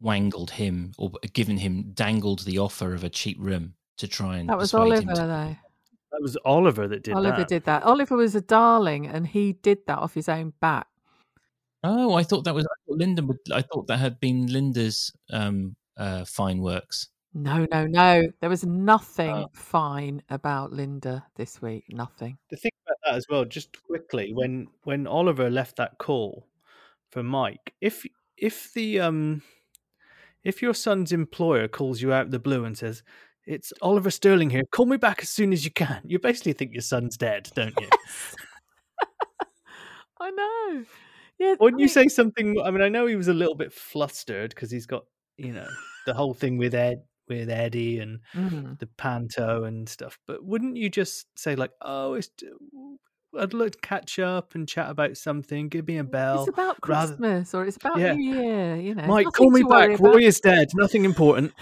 wangled 0.00 0.50
him 0.50 0.92
or 0.98 1.10
given 1.32 1.56
him, 1.56 1.92
dangled 1.94 2.40
the 2.40 2.58
offer 2.58 2.94
of 2.94 3.04
a 3.04 3.08
cheap 3.08 3.38
room 3.40 3.74
to 3.98 4.06
try 4.06 4.36
and 4.36 4.48
That 4.48 4.58
was 4.58 4.74
Oliver, 4.74 5.14
to- 5.14 5.22
though. 5.22 5.56
That 6.12 6.22
was 6.22 6.36
Oliver 6.44 6.86
that 6.88 7.02
did 7.02 7.14
Oliver 7.14 7.38
that. 7.38 7.48
did 7.48 7.64
that. 7.64 7.82
Oliver 7.82 8.16
was 8.16 8.34
a 8.34 8.40
darling 8.40 9.06
and 9.06 9.26
he 9.26 9.54
did 9.54 9.78
that 9.86 9.98
off 9.98 10.14
his 10.14 10.28
own 10.28 10.52
back. 10.60 10.86
Oh, 11.82 12.14
I 12.14 12.22
thought 12.22 12.44
that 12.44 12.54
was 12.54 12.64
I 12.64 12.74
thought 12.86 12.98
Linda. 12.98 13.22
Would, 13.22 13.38
I 13.52 13.62
thought 13.62 13.86
that 13.88 13.98
had 13.98 14.18
been 14.20 14.46
Linda's 14.46 15.12
um, 15.30 15.76
uh, 15.96 16.24
fine 16.24 16.60
works. 16.60 17.08
No, 17.34 17.66
no, 17.70 17.86
no. 17.86 18.22
There 18.40 18.48
was 18.50 18.64
nothing 18.64 19.30
Oh. 19.30 19.50
fine 19.52 20.22
about 20.30 20.72
Linda 20.72 21.26
this 21.36 21.60
week. 21.60 21.84
Nothing. 21.90 22.38
The 22.50 22.56
thing 22.56 22.70
about 22.86 22.96
that 23.04 23.14
as 23.16 23.26
well, 23.28 23.44
just 23.44 23.82
quickly, 23.82 24.32
when 24.32 24.68
when 24.84 25.06
Oliver 25.06 25.50
left 25.50 25.76
that 25.76 25.98
call 25.98 26.46
for 27.10 27.22
Mike, 27.22 27.74
if 27.80 28.06
if 28.38 28.72
the 28.72 29.00
um 29.00 29.42
if 30.44 30.62
your 30.62 30.74
son's 30.74 31.12
employer 31.12 31.68
calls 31.68 32.00
you 32.00 32.12
out 32.12 32.26
of 32.26 32.30
the 32.30 32.38
blue 32.38 32.64
and 32.64 32.78
says, 32.78 33.02
It's 33.44 33.72
Oliver 33.82 34.10
Sterling 34.10 34.48
here, 34.50 34.62
call 34.70 34.86
me 34.86 34.96
back 34.96 35.20
as 35.22 35.28
soon 35.28 35.52
as 35.52 35.64
you 35.64 35.70
can, 35.72 36.00
you 36.06 36.18
basically 36.18 36.52
think 36.54 36.72
your 36.72 36.82
son's 36.82 37.16
dead, 37.18 37.50
don't 37.54 37.74
you? 37.80 37.88
I 40.20 40.30
know. 40.30 40.84
Yeah. 41.38 41.54
Wouldn't 41.60 41.80
I 41.80 41.84
you 41.84 41.88
say 41.88 42.06
something 42.08 42.56
I 42.64 42.70
mean, 42.70 42.82
I 42.82 42.88
know 42.88 43.06
he 43.06 43.16
was 43.16 43.28
a 43.28 43.34
little 43.34 43.54
bit 43.54 43.72
flustered 43.72 44.50
because 44.54 44.70
he's 44.70 44.86
got, 44.86 45.04
you 45.36 45.52
know, 45.52 45.68
the 46.06 46.14
whole 46.14 46.34
thing 46.34 46.56
with 46.58 46.74
Ed 46.74 47.02
with 47.28 47.50
Eddie 47.50 47.98
and 47.98 48.20
Mhm. 48.34 48.78
the 48.78 48.86
panto 48.86 49.64
and 49.64 49.88
stuff. 49.88 50.18
But 50.26 50.44
wouldn't 50.44 50.76
you 50.76 50.88
just 50.88 51.26
say 51.36 51.56
like, 51.56 51.72
"Oh, 51.82 52.14
it's 52.14 52.30
I'd 53.38 53.52
like 53.52 53.72
to 53.72 53.78
catch 53.82 54.18
up 54.20 54.54
and 54.54 54.66
chat 54.68 54.88
about 54.88 55.16
something. 55.16 55.68
Give 55.68 55.86
me 55.88 55.98
a 55.98 56.04
bell." 56.04 56.40
It's 56.44 56.48
about 56.48 56.76
rather- 56.86 57.08
Christmas 57.16 57.52
or 57.52 57.66
it's 57.66 57.76
about 57.76 57.98
Yeah. 57.98 58.14
New 58.14 58.32
Year, 58.34 58.76
you 58.76 58.94
know. 58.94 59.06
Mike, 59.06 59.26
call 59.32 59.50
me 59.50 59.62
back. 59.64 59.98
Roy 59.98 60.22
is 60.22 60.40
dead. 60.40 60.68
Nothing 60.74 61.04
important. 61.04 61.52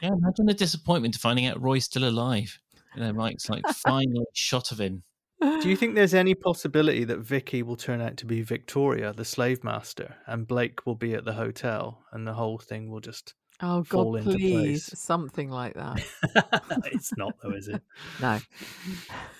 Yeah, 0.00 0.08
imagine 0.14 0.46
the 0.46 0.54
disappointment 0.54 1.14
to 1.14 1.20
finding 1.20 1.46
out 1.46 1.60
Roy's 1.62 1.84
still 1.84 2.08
alive. 2.08 2.58
You 2.96 3.02
know, 3.02 3.12
Mike's 3.12 3.48
like 3.48 3.64
final 3.68 4.24
shot 4.32 4.72
of 4.72 4.80
him. 4.80 5.04
Do 5.42 5.68
you 5.68 5.76
think 5.76 5.94
there's 5.94 6.14
any 6.14 6.34
possibility 6.34 7.02
that 7.04 7.18
Vicky 7.18 7.62
will 7.62 7.76
turn 7.76 8.00
out 8.00 8.16
to 8.18 8.26
be 8.26 8.42
Victoria, 8.42 9.12
the 9.12 9.24
slave 9.24 9.64
master, 9.64 10.14
and 10.26 10.46
Blake 10.46 10.86
will 10.86 10.94
be 10.94 11.14
at 11.14 11.24
the 11.24 11.32
hotel, 11.32 12.04
and 12.12 12.26
the 12.26 12.34
whole 12.34 12.58
thing 12.58 12.90
will 12.90 13.00
just? 13.00 13.34
Oh 13.60 13.82
fall 13.84 14.12
God, 14.12 14.26
into 14.26 14.38
please, 14.38 14.88
place? 14.88 15.00
something 15.00 15.50
like 15.50 15.74
that. 15.74 16.02
it's 16.92 17.16
not 17.16 17.34
though, 17.42 17.52
is 17.52 17.68
it? 17.68 17.82
No. 18.20 18.38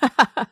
I, 0.03 0.47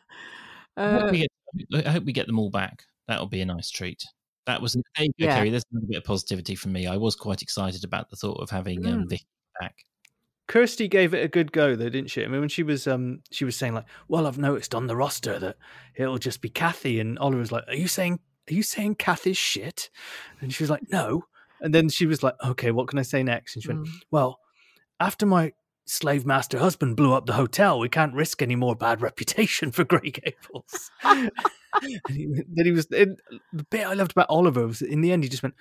hope 0.77 1.03
uh, 1.03 1.09
we 1.11 1.19
get, 1.19 1.85
I 1.85 1.89
hope 1.91 2.05
we 2.05 2.13
get 2.13 2.27
them 2.27 2.39
all 2.39 2.49
back. 2.49 2.83
That'll 3.07 3.27
be 3.27 3.41
a 3.41 3.45
nice 3.45 3.69
treat. 3.69 4.03
That 4.45 4.61
was 4.61 4.73
there 4.73 4.83
you 4.99 5.07
go, 5.19 5.25
Yeah. 5.25 5.37
Keri. 5.37 5.49
There's 5.49 5.63
a 5.75 5.85
bit 5.85 5.97
of 5.97 6.03
positivity 6.03 6.55
from 6.55 6.71
me. 6.73 6.87
I 6.87 6.97
was 6.97 7.15
quite 7.15 7.41
excited 7.41 7.83
about 7.83 8.09
the 8.09 8.15
thought 8.15 8.41
of 8.41 8.49
having 8.49 8.85
um, 8.85 9.03
Mm. 9.03 9.09
Vicky 9.09 9.27
back. 9.59 9.75
Kirsty 10.47 10.87
gave 10.87 11.13
it 11.13 11.23
a 11.23 11.29
good 11.29 11.51
go 11.51 11.75
though, 11.75 11.89
didn't 11.89 12.09
she? 12.09 12.23
I 12.23 12.27
mean, 12.27 12.41
when 12.41 12.49
she 12.49 12.63
was 12.63 12.87
um, 12.87 13.21
she 13.31 13.45
was 13.45 13.55
saying 13.55 13.73
like, 13.73 13.85
"Well, 14.07 14.27
I've 14.27 14.37
noticed 14.37 14.75
on 14.75 14.87
the 14.87 14.95
roster 14.95 15.39
that 15.39 15.57
it'll 15.95 16.17
just 16.17 16.41
be 16.41 16.49
Kathy," 16.49 16.99
and 16.99 17.17
Oliver 17.19 17.39
was 17.39 17.51
like, 17.51 17.63
"Are 17.67 17.75
you 17.75 17.87
saying 17.87 18.19
are 18.49 18.53
you 18.53 18.63
saying 18.63 18.95
Kathy's 18.95 19.37
shit?" 19.37 19.89
And 20.41 20.53
she 20.53 20.63
was 20.63 20.69
like, 20.69 20.83
"No." 20.91 21.25
And 21.61 21.73
then 21.73 21.89
she 21.89 22.05
was 22.05 22.23
like, 22.23 22.35
"Okay, 22.43 22.71
what 22.71 22.87
can 22.87 22.99
I 22.99 23.03
say 23.03 23.23
next?" 23.23 23.55
And 23.55 23.63
she 23.63 23.69
went, 23.69 23.85
mm. 23.85 23.91
"Well, 24.09 24.39
after 24.99 25.25
my 25.25 25.53
slave 25.85 26.25
master 26.25 26.59
husband 26.59 26.95
blew 26.97 27.13
up 27.13 27.25
the 27.25 27.33
hotel, 27.33 27.79
we 27.79 27.89
can't 27.89 28.13
risk 28.13 28.41
any 28.41 28.55
more 28.55 28.75
bad 28.75 29.01
reputation 29.01 29.71
for 29.71 29.83
Grey 29.83 30.11
Gables." 30.11 30.91
and 31.03 31.31
he, 32.09 32.27
then 32.49 32.65
he 32.65 32.71
was 32.71 32.87
and 32.87 33.19
the 33.53 33.63
bit 33.63 33.87
I 33.87 33.93
loved 33.93 34.11
about 34.11 34.29
Oliver 34.29 34.67
was 34.67 34.81
in 34.81 35.01
the 35.01 35.11
end 35.11 35.23
he 35.23 35.29
just 35.29 35.43
went, 35.43 35.55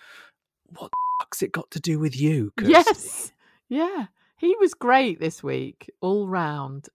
"What 0.66 0.90
the 0.90 1.24
fuck's 1.24 1.42
it 1.42 1.52
got 1.52 1.70
to 1.72 1.80
do 1.80 1.98
with 1.98 2.20
you?" 2.20 2.52
Kirsty?" 2.56 2.72
Yes. 2.72 3.32
Yeah. 3.68 4.06
He 4.40 4.56
was 4.58 4.72
great 4.72 5.20
this 5.20 5.42
week, 5.42 5.90
all 6.00 6.26
round. 6.26 6.88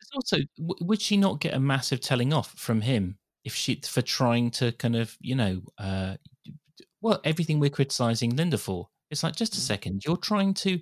There's 0.00 0.10
also, 0.16 0.38
w- 0.58 0.84
would 0.84 1.00
she 1.00 1.16
not 1.16 1.38
get 1.38 1.54
a 1.54 1.60
massive 1.60 2.00
telling 2.00 2.32
off 2.32 2.52
from 2.58 2.80
him 2.80 3.18
if 3.44 3.54
she 3.54 3.80
for 3.84 4.02
trying 4.02 4.50
to 4.52 4.72
kind 4.72 4.96
of, 4.96 5.16
you 5.20 5.36
know, 5.36 5.62
uh, 5.78 6.16
well, 7.00 7.20
everything 7.22 7.60
we're 7.60 7.70
criticizing 7.70 8.34
Linda 8.34 8.58
for? 8.58 8.88
It's 9.10 9.22
like 9.22 9.36
just 9.36 9.54
a 9.54 9.60
second, 9.60 10.02
you're 10.04 10.16
trying 10.16 10.54
to, 10.54 10.80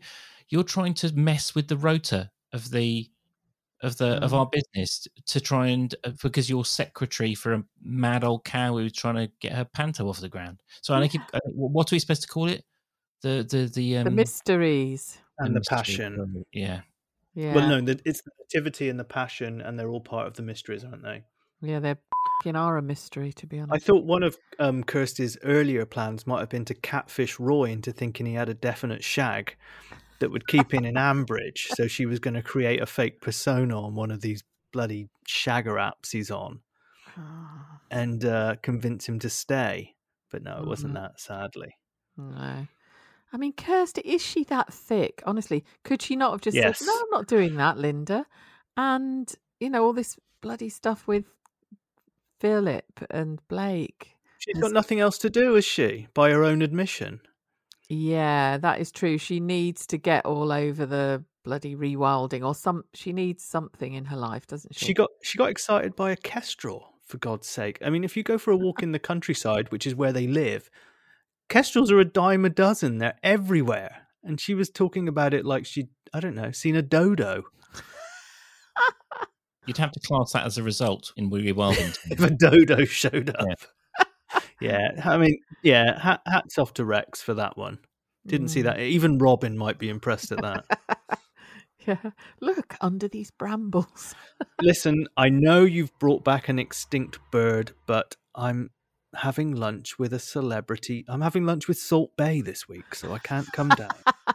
you're 0.48 0.64
trying 0.64 0.94
to 0.94 1.14
mess 1.14 1.54
with 1.54 1.68
the 1.68 1.76
rotor 1.76 2.30
of 2.54 2.70
the, 2.70 3.10
of 3.82 3.96
the 3.98 4.22
of 4.24 4.32
Mm. 4.32 4.38
our 4.38 4.46
business 4.46 5.08
to 5.26 5.40
try 5.40 5.68
and 5.68 5.94
uh, 6.04 6.12
because 6.22 6.48
you're 6.50 6.64
secretary 6.64 7.34
for 7.34 7.54
a 7.54 7.64
mad 7.82 8.24
old 8.24 8.44
cow 8.44 8.76
who's 8.76 8.92
trying 8.92 9.16
to 9.16 9.30
get 9.40 9.52
her 9.52 9.64
panto 9.64 10.08
off 10.08 10.20
the 10.20 10.28
ground. 10.28 10.62
So 10.82 10.94
I 10.94 11.08
keep, 11.08 11.22
uh, 11.32 11.40
what 11.54 11.90
are 11.90 11.94
we 11.94 11.98
supposed 11.98 12.22
to 12.22 12.28
call 12.28 12.48
it? 12.48 12.62
The 13.22 13.46
the 13.48 13.70
the 13.74 13.96
um, 13.98 14.04
the 14.04 14.10
mysteries. 14.10 15.18
And 15.46 15.54
the 15.56 15.60
mystery, 15.60 15.76
passion. 15.76 16.44
Yeah. 16.52 16.80
Yeah. 17.34 17.54
Well, 17.54 17.68
no, 17.68 17.80
the, 17.80 18.00
it's 18.04 18.22
the 18.22 18.30
nativity 18.40 18.88
and 18.88 18.98
the 18.98 19.04
passion, 19.04 19.60
and 19.60 19.78
they're 19.78 19.88
all 19.90 20.00
part 20.00 20.26
of 20.26 20.34
the 20.34 20.42
mysteries, 20.42 20.84
aren't 20.84 21.02
they? 21.02 21.22
Yeah, 21.62 21.78
they're 21.78 21.98
fucking 22.40 22.56
are 22.56 22.76
a 22.78 22.82
mystery, 22.82 23.32
to 23.34 23.46
be 23.46 23.60
honest. 23.60 23.74
I 23.74 23.78
thought 23.78 24.04
one 24.04 24.22
of 24.22 24.36
um, 24.58 24.82
Kirsty's 24.82 25.36
earlier 25.44 25.84
plans 25.86 26.26
might 26.26 26.40
have 26.40 26.48
been 26.48 26.64
to 26.66 26.74
catfish 26.74 27.38
Roy 27.38 27.66
into 27.70 27.92
thinking 27.92 28.26
he 28.26 28.34
had 28.34 28.48
a 28.48 28.54
definite 28.54 29.04
shag 29.04 29.56
that 30.20 30.30
would 30.30 30.46
keep 30.48 30.74
in 30.74 30.84
in 30.84 30.94
Ambridge. 30.96 31.66
So 31.76 31.86
she 31.86 32.04
was 32.06 32.18
going 32.18 32.34
to 32.34 32.42
create 32.42 32.80
a 32.82 32.86
fake 32.86 33.20
persona 33.20 33.80
on 33.80 33.94
one 33.94 34.10
of 34.10 34.20
these 34.22 34.42
bloody 34.72 35.08
shagger 35.28 35.76
apps 35.78 36.10
he's 36.12 36.30
on 36.30 36.60
Ah. 37.16 37.80
and 37.90 38.24
uh, 38.24 38.56
convince 38.62 39.08
him 39.08 39.18
to 39.20 39.30
stay. 39.30 39.94
But 40.30 40.42
no, 40.42 40.58
it 40.58 40.66
wasn't 40.66 40.92
Mhm. 40.94 41.02
that, 41.02 41.20
sadly. 41.20 41.74
No. 42.16 42.66
I 43.32 43.36
mean, 43.36 43.52
Kirsty, 43.52 44.00
is 44.02 44.22
she 44.22 44.44
that 44.44 44.72
thick? 44.72 45.22
Honestly, 45.24 45.64
could 45.84 46.02
she 46.02 46.16
not 46.16 46.32
have 46.32 46.40
just 46.40 46.56
Yes. 46.56 46.78
said, 46.78 46.86
"No, 46.86 46.92
I'm 46.92 47.10
not 47.10 47.26
doing 47.28 47.56
that, 47.56 47.78
Linda"? 47.78 48.26
And 48.76 49.32
you 49.60 49.70
know 49.70 49.84
all 49.84 49.92
this 49.92 50.18
bloody 50.40 50.68
stuff 50.68 51.06
with 51.06 51.26
Philip 52.40 53.06
and 53.10 53.46
Blake. 53.48 54.16
She's 54.38 54.58
got 54.58 54.72
nothing 54.72 55.00
else 55.00 55.18
to 55.18 55.30
do, 55.30 55.54
has 55.54 55.64
she? 55.64 56.08
By 56.14 56.30
her 56.30 56.42
own 56.42 56.62
admission. 56.62 57.20
Yeah, 57.88 58.56
that 58.58 58.80
is 58.80 58.90
true. 58.90 59.18
She 59.18 59.40
needs 59.40 59.86
to 59.88 59.98
get 59.98 60.24
all 60.24 60.50
over 60.52 60.86
the 60.86 61.24
bloody 61.44 61.74
rewilding, 61.76 62.44
or 62.46 62.54
some. 62.54 62.84
She 62.94 63.12
needs 63.12 63.44
something 63.44 63.92
in 63.92 64.06
her 64.06 64.16
life, 64.16 64.46
doesn't 64.46 64.74
she? 64.74 64.86
She 64.86 64.94
got 64.94 65.10
she 65.22 65.36
got 65.38 65.50
excited 65.50 65.94
by 65.94 66.10
a 66.12 66.16
kestrel, 66.16 66.94
for 67.04 67.18
God's 67.18 67.48
sake. 67.48 67.78
I 67.84 67.90
mean, 67.90 68.04
if 68.04 68.16
you 68.16 68.22
go 68.22 68.38
for 68.38 68.50
a 68.52 68.56
walk 68.56 68.82
in 68.82 68.92
the 68.92 68.98
countryside, 68.98 69.70
which 69.70 69.86
is 69.86 69.94
where 69.94 70.12
they 70.12 70.26
live, 70.26 70.70
kestrels 71.50 71.92
are 71.92 71.98
a 71.98 72.04
dime 72.06 72.46
a 72.46 72.48
dozen. 72.50 72.96
They're 72.98 73.18
everywhere. 73.22 74.06
And 74.24 74.40
she 74.40 74.54
was 74.54 74.70
talking 74.70 75.08
about 75.08 75.34
it 75.34 75.44
like 75.44 75.66
she'd, 75.66 75.88
I 76.14 76.20
don't 76.20 76.34
know, 76.34 76.50
seen 76.52 76.76
a 76.76 76.82
dodo. 76.82 77.44
You'd 79.66 79.76
have 79.78 79.92
to 79.92 80.00
class 80.00 80.32
that 80.32 80.46
as 80.46 80.56
a 80.58 80.62
result 80.62 81.12
in 81.16 81.28
Willie 81.30 81.52
Wildington. 81.52 81.98
If 82.10 82.20
a 82.20 82.30
dodo 82.30 82.84
showed 82.84 83.30
up. 83.36 84.42
Yeah, 84.60 84.88
I 85.04 85.18
mean, 85.18 85.38
yeah, 85.62 86.18
hats 86.26 86.58
off 86.58 86.74
to 86.74 86.84
Rex 86.84 87.20
for 87.22 87.34
that 87.34 87.56
one. 87.56 87.78
Didn't 88.26 88.48
see 88.48 88.60
Mm. 88.60 88.64
that. 88.64 88.80
Even 88.80 89.18
Robin 89.18 89.56
might 89.56 89.78
be 89.78 89.88
impressed 89.88 90.32
at 90.32 90.42
that. 90.42 90.64
Yeah, 91.86 92.10
look 92.42 92.76
under 92.82 93.08
these 93.08 93.30
brambles. 93.30 94.14
Listen, 94.60 95.06
I 95.16 95.30
know 95.30 95.64
you've 95.64 95.98
brought 95.98 96.24
back 96.24 96.48
an 96.50 96.58
extinct 96.58 97.18
bird, 97.32 97.72
but 97.86 98.16
I'm 98.34 98.70
having 99.14 99.54
lunch 99.54 99.98
with 99.98 100.12
a 100.12 100.18
celebrity. 100.18 101.04
I'm 101.08 101.20
having 101.20 101.44
lunch 101.44 101.68
with 101.68 101.78
Salt 101.78 102.16
Bae 102.16 102.42
this 102.44 102.68
week, 102.68 102.94
so 102.94 103.12
I 103.12 103.18
can't 103.18 103.50
come 103.52 103.68
down. 103.70 103.94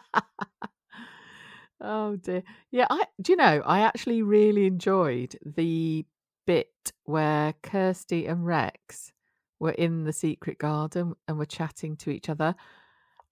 Oh 1.80 2.16
dear. 2.16 2.42
Yeah, 2.70 2.86
I 2.88 3.04
do 3.20 3.32
you 3.32 3.36
know, 3.36 3.62
I 3.64 3.80
actually 3.80 4.22
really 4.22 4.66
enjoyed 4.66 5.36
the 5.44 6.06
bit 6.46 6.92
where 7.04 7.54
Kirsty 7.62 8.26
and 8.26 8.46
Rex 8.46 9.12
were 9.58 9.72
in 9.72 10.04
the 10.04 10.12
secret 10.12 10.58
garden 10.58 11.14
and 11.28 11.38
were 11.38 11.46
chatting 11.46 11.96
to 11.98 12.10
each 12.10 12.28
other 12.28 12.54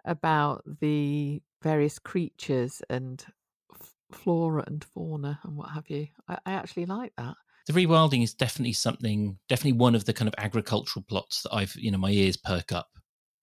about 0.05 0.63
the 0.81 1.43
various 1.63 1.99
creatures 1.99 2.83
and 2.91 3.25
f- 3.73 3.95
flora 4.13 4.65
and 4.67 4.85
fauna 4.85 5.41
and 5.45 5.57
what 5.57 5.71
have 5.71 5.89
you. 5.89 6.09
I, 6.29 6.39
I 6.45 6.53
actually 6.53 6.87
like 6.87 7.13
that. 7.17 7.37
The 7.67 7.73
rewilding 7.73 8.23
is 8.23 8.35
definitely 8.35 8.73
something 8.73 9.39
definitely 9.49 9.79
one 9.79 9.95
of 9.95 10.05
the 10.05 10.13
kind 10.13 10.29
of 10.29 10.35
agricultural 10.39 11.05
plots 11.09 11.43
that 11.43 11.55
i've 11.55 11.75
you 11.77 11.91
know 11.91 11.99
my 11.99 12.11
ears 12.11 12.37
perk 12.37 12.73
up. 12.73 12.89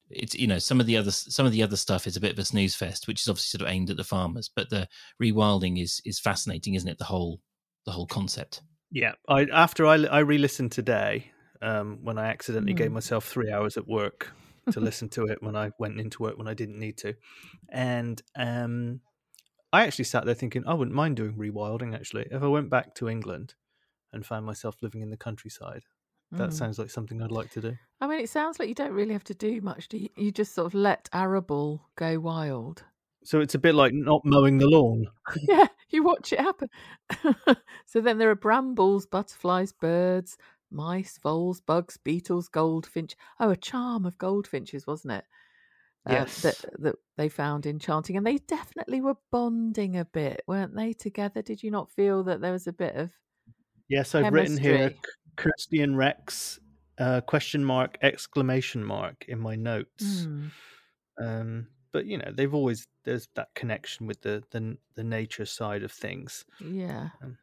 It's 0.09 0.35
you 0.35 0.45
know 0.47 0.59
some 0.59 0.79
of 0.81 0.85
the 0.87 0.97
other 0.97 1.11
some 1.11 1.45
of 1.45 1.53
the 1.53 1.63
other 1.63 1.77
stuff 1.77 2.05
is 2.05 2.17
a 2.17 2.21
bit 2.21 2.33
of 2.33 2.39
a 2.39 2.45
snooze 2.45 2.75
fest 2.75 3.07
which 3.07 3.21
is 3.21 3.27
obviously 3.29 3.57
sort 3.57 3.67
of 3.67 3.73
aimed 3.73 3.89
at 3.89 3.97
the 3.97 4.03
farmers 4.03 4.49
but 4.53 4.69
the 4.69 4.87
rewilding 5.23 5.81
is 5.81 6.01
is 6.05 6.19
fascinating 6.19 6.75
isn't 6.75 6.89
it? 6.89 6.97
The 6.97 7.05
whole 7.05 7.39
the 7.85 7.93
whole 7.93 8.07
concept. 8.07 8.61
Yeah, 8.91 9.13
I 9.29 9.45
after 9.45 9.85
I 9.85 9.95
I 9.95 10.19
re-listened 10.19 10.73
today 10.73 11.31
um, 11.61 11.99
when 12.03 12.17
I 12.17 12.27
accidentally 12.27 12.73
gave 12.73 12.89
Hmm. 12.89 12.95
myself 12.95 13.25
three 13.25 13.51
hours 13.51 13.77
at 13.77 13.87
work 13.87 14.33
to 14.71 14.79
listen 14.79 15.07
to 15.09 15.27
it 15.27 15.41
when 15.41 15.55
I 15.55 15.71
went 15.79 15.99
into 15.99 16.21
work 16.23 16.37
when 16.37 16.47
I 16.47 16.53
didn't 16.53 16.77
need 16.77 16.97
to, 16.97 17.15
and 17.69 18.21
um, 18.35 18.99
I 19.71 19.85
actually 19.85 20.05
sat 20.05 20.25
there 20.25 20.35
thinking 20.35 20.63
I 20.67 20.73
wouldn't 20.73 20.95
mind 20.95 21.15
doing 21.15 21.35
rewilding. 21.35 21.95
Actually, 21.95 22.27
if 22.31 22.43
I 22.43 22.47
went 22.47 22.69
back 22.69 22.93
to 22.95 23.07
England 23.07 23.55
and 24.13 24.25
found 24.25 24.45
myself 24.45 24.75
living 24.81 25.01
in 25.01 25.09
the 25.09 25.17
countryside, 25.17 25.83
that 26.31 26.49
Mm. 26.49 26.53
sounds 26.53 26.79
like 26.79 26.89
something 26.89 27.21
I'd 27.21 27.31
like 27.31 27.49
to 27.51 27.61
do. 27.61 27.77
I 27.99 28.07
mean, 28.07 28.19
it 28.21 28.29
sounds 28.29 28.57
like 28.59 28.67
you 28.69 28.75
don't 28.75 28.93
really 28.93 29.13
have 29.13 29.23
to 29.25 29.33
do 29.35 29.61
much. 29.61 29.87
Do 29.87 29.97
you? 29.97 30.09
You 30.15 30.31
just 30.31 30.53
sort 30.55 30.65
of 30.67 30.73
let 30.73 31.09
arable 31.13 31.89
go 31.95 32.19
wild. 32.19 32.83
So 33.23 33.39
it's 33.41 33.53
a 33.55 33.59
bit 33.59 33.75
like 33.75 33.93
not 33.93 34.21
mowing 34.25 34.57
the 34.57 34.67
lawn. 34.67 35.05
yeah, 35.47 35.67
you 35.89 36.03
watch 36.03 36.33
it 36.33 36.39
happen. 36.39 36.69
so 37.85 38.01
then 38.01 38.17
there 38.17 38.31
are 38.31 38.35
brambles, 38.35 39.05
butterflies, 39.05 39.71
birds, 39.71 40.37
mice, 40.71 41.19
voles, 41.19 41.61
bugs, 41.61 41.97
beetles, 41.97 42.47
goldfinch. 42.47 43.15
Oh, 43.39 43.51
a 43.51 43.55
charm 43.55 44.05
of 44.05 44.17
goldfinches, 44.17 44.87
wasn't 44.87 45.13
it? 45.13 45.25
Uh, 46.07 46.13
Yes. 46.13 46.41
that 46.41 46.55
that 46.81 46.95
they 47.17 47.29
found 47.29 47.67
enchanting, 47.67 48.17
and 48.17 48.25
they 48.25 48.37
definitely 48.39 49.01
were 49.01 49.17
bonding 49.31 49.97
a 49.97 50.05
bit, 50.05 50.41
weren't 50.47 50.75
they? 50.75 50.93
Together, 50.93 51.43
did 51.43 51.61
you 51.61 51.69
not 51.69 51.91
feel 51.91 52.23
that 52.23 52.41
there 52.41 52.51
was 52.53 52.65
a 52.65 52.73
bit 52.73 52.95
of? 52.95 53.11
Yes, 53.91 54.15
I've 54.15 54.31
written 54.31 54.57
here 54.57 54.77
Chemistry. 54.77 54.99
Kirsty 55.35 55.81
and 55.81 55.97
Rex 55.97 56.59
uh, 56.97 57.21
question 57.21 57.63
mark 57.65 57.97
exclamation 58.01 58.83
mark 58.83 59.25
in 59.27 59.39
my 59.39 59.55
notes. 59.55 60.23
Hmm. 60.23 60.47
Um, 61.21 61.67
but 61.91 62.05
you 62.05 62.17
know, 62.17 62.31
they've 62.33 62.53
always 62.53 62.87
there's 63.03 63.27
that 63.35 63.49
connection 63.53 64.07
with 64.07 64.21
the 64.21 64.43
the, 64.51 64.77
the 64.95 65.03
nature 65.03 65.45
side 65.45 65.83
of 65.83 65.91
things. 65.91 66.45
Yeah. 66.63 67.09
Um, 67.21 67.37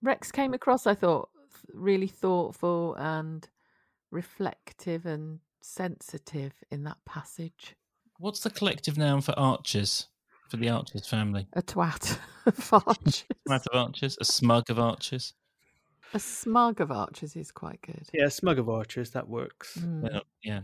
Rex 0.00 0.32
came 0.32 0.54
across, 0.54 0.86
I 0.86 0.94
thought, 0.94 1.28
really 1.72 2.08
thoughtful 2.08 2.94
and 2.94 3.46
reflective 4.10 5.06
and 5.06 5.40
sensitive 5.60 6.52
in 6.70 6.82
that 6.84 6.98
passage. 7.04 7.76
what's 8.18 8.40
the 8.40 8.50
collective 8.50 8.96
noun 8.98 9.20
for 9.20 9.32
archers 9.38 10.08
for 10.48 10.56
the 10.56 10.68
archers 10.68 11.06
family 11.06 11.46
A 11.52 11.62
twat 11.62 12.18
of 12.46 12.72
archers. 12.72 13.24
Math 13.46 13.66
of 13.68 13.78
archers 13.78 14.18
a 14.20 14.24
smug 14.24 14.70
of 14.70 14.78
archers 14.78 15.34
A 16.14 16.18
smug 16.20 16.80
of 16.80 16.90
archers 16.90 17.36
is 17.36 17.50
quite 17.50 17.80
good. 17.82 18.06
Yeah, 18.12 18.28
smug 18.28 18.58
of 18.58 18.68
archers 18.68 19.10
that 19.12 19.28
works. 19.28 19.78
Mm. 19.78 20.02
Well, 20.02 20.22
yeah, 20.42 20.60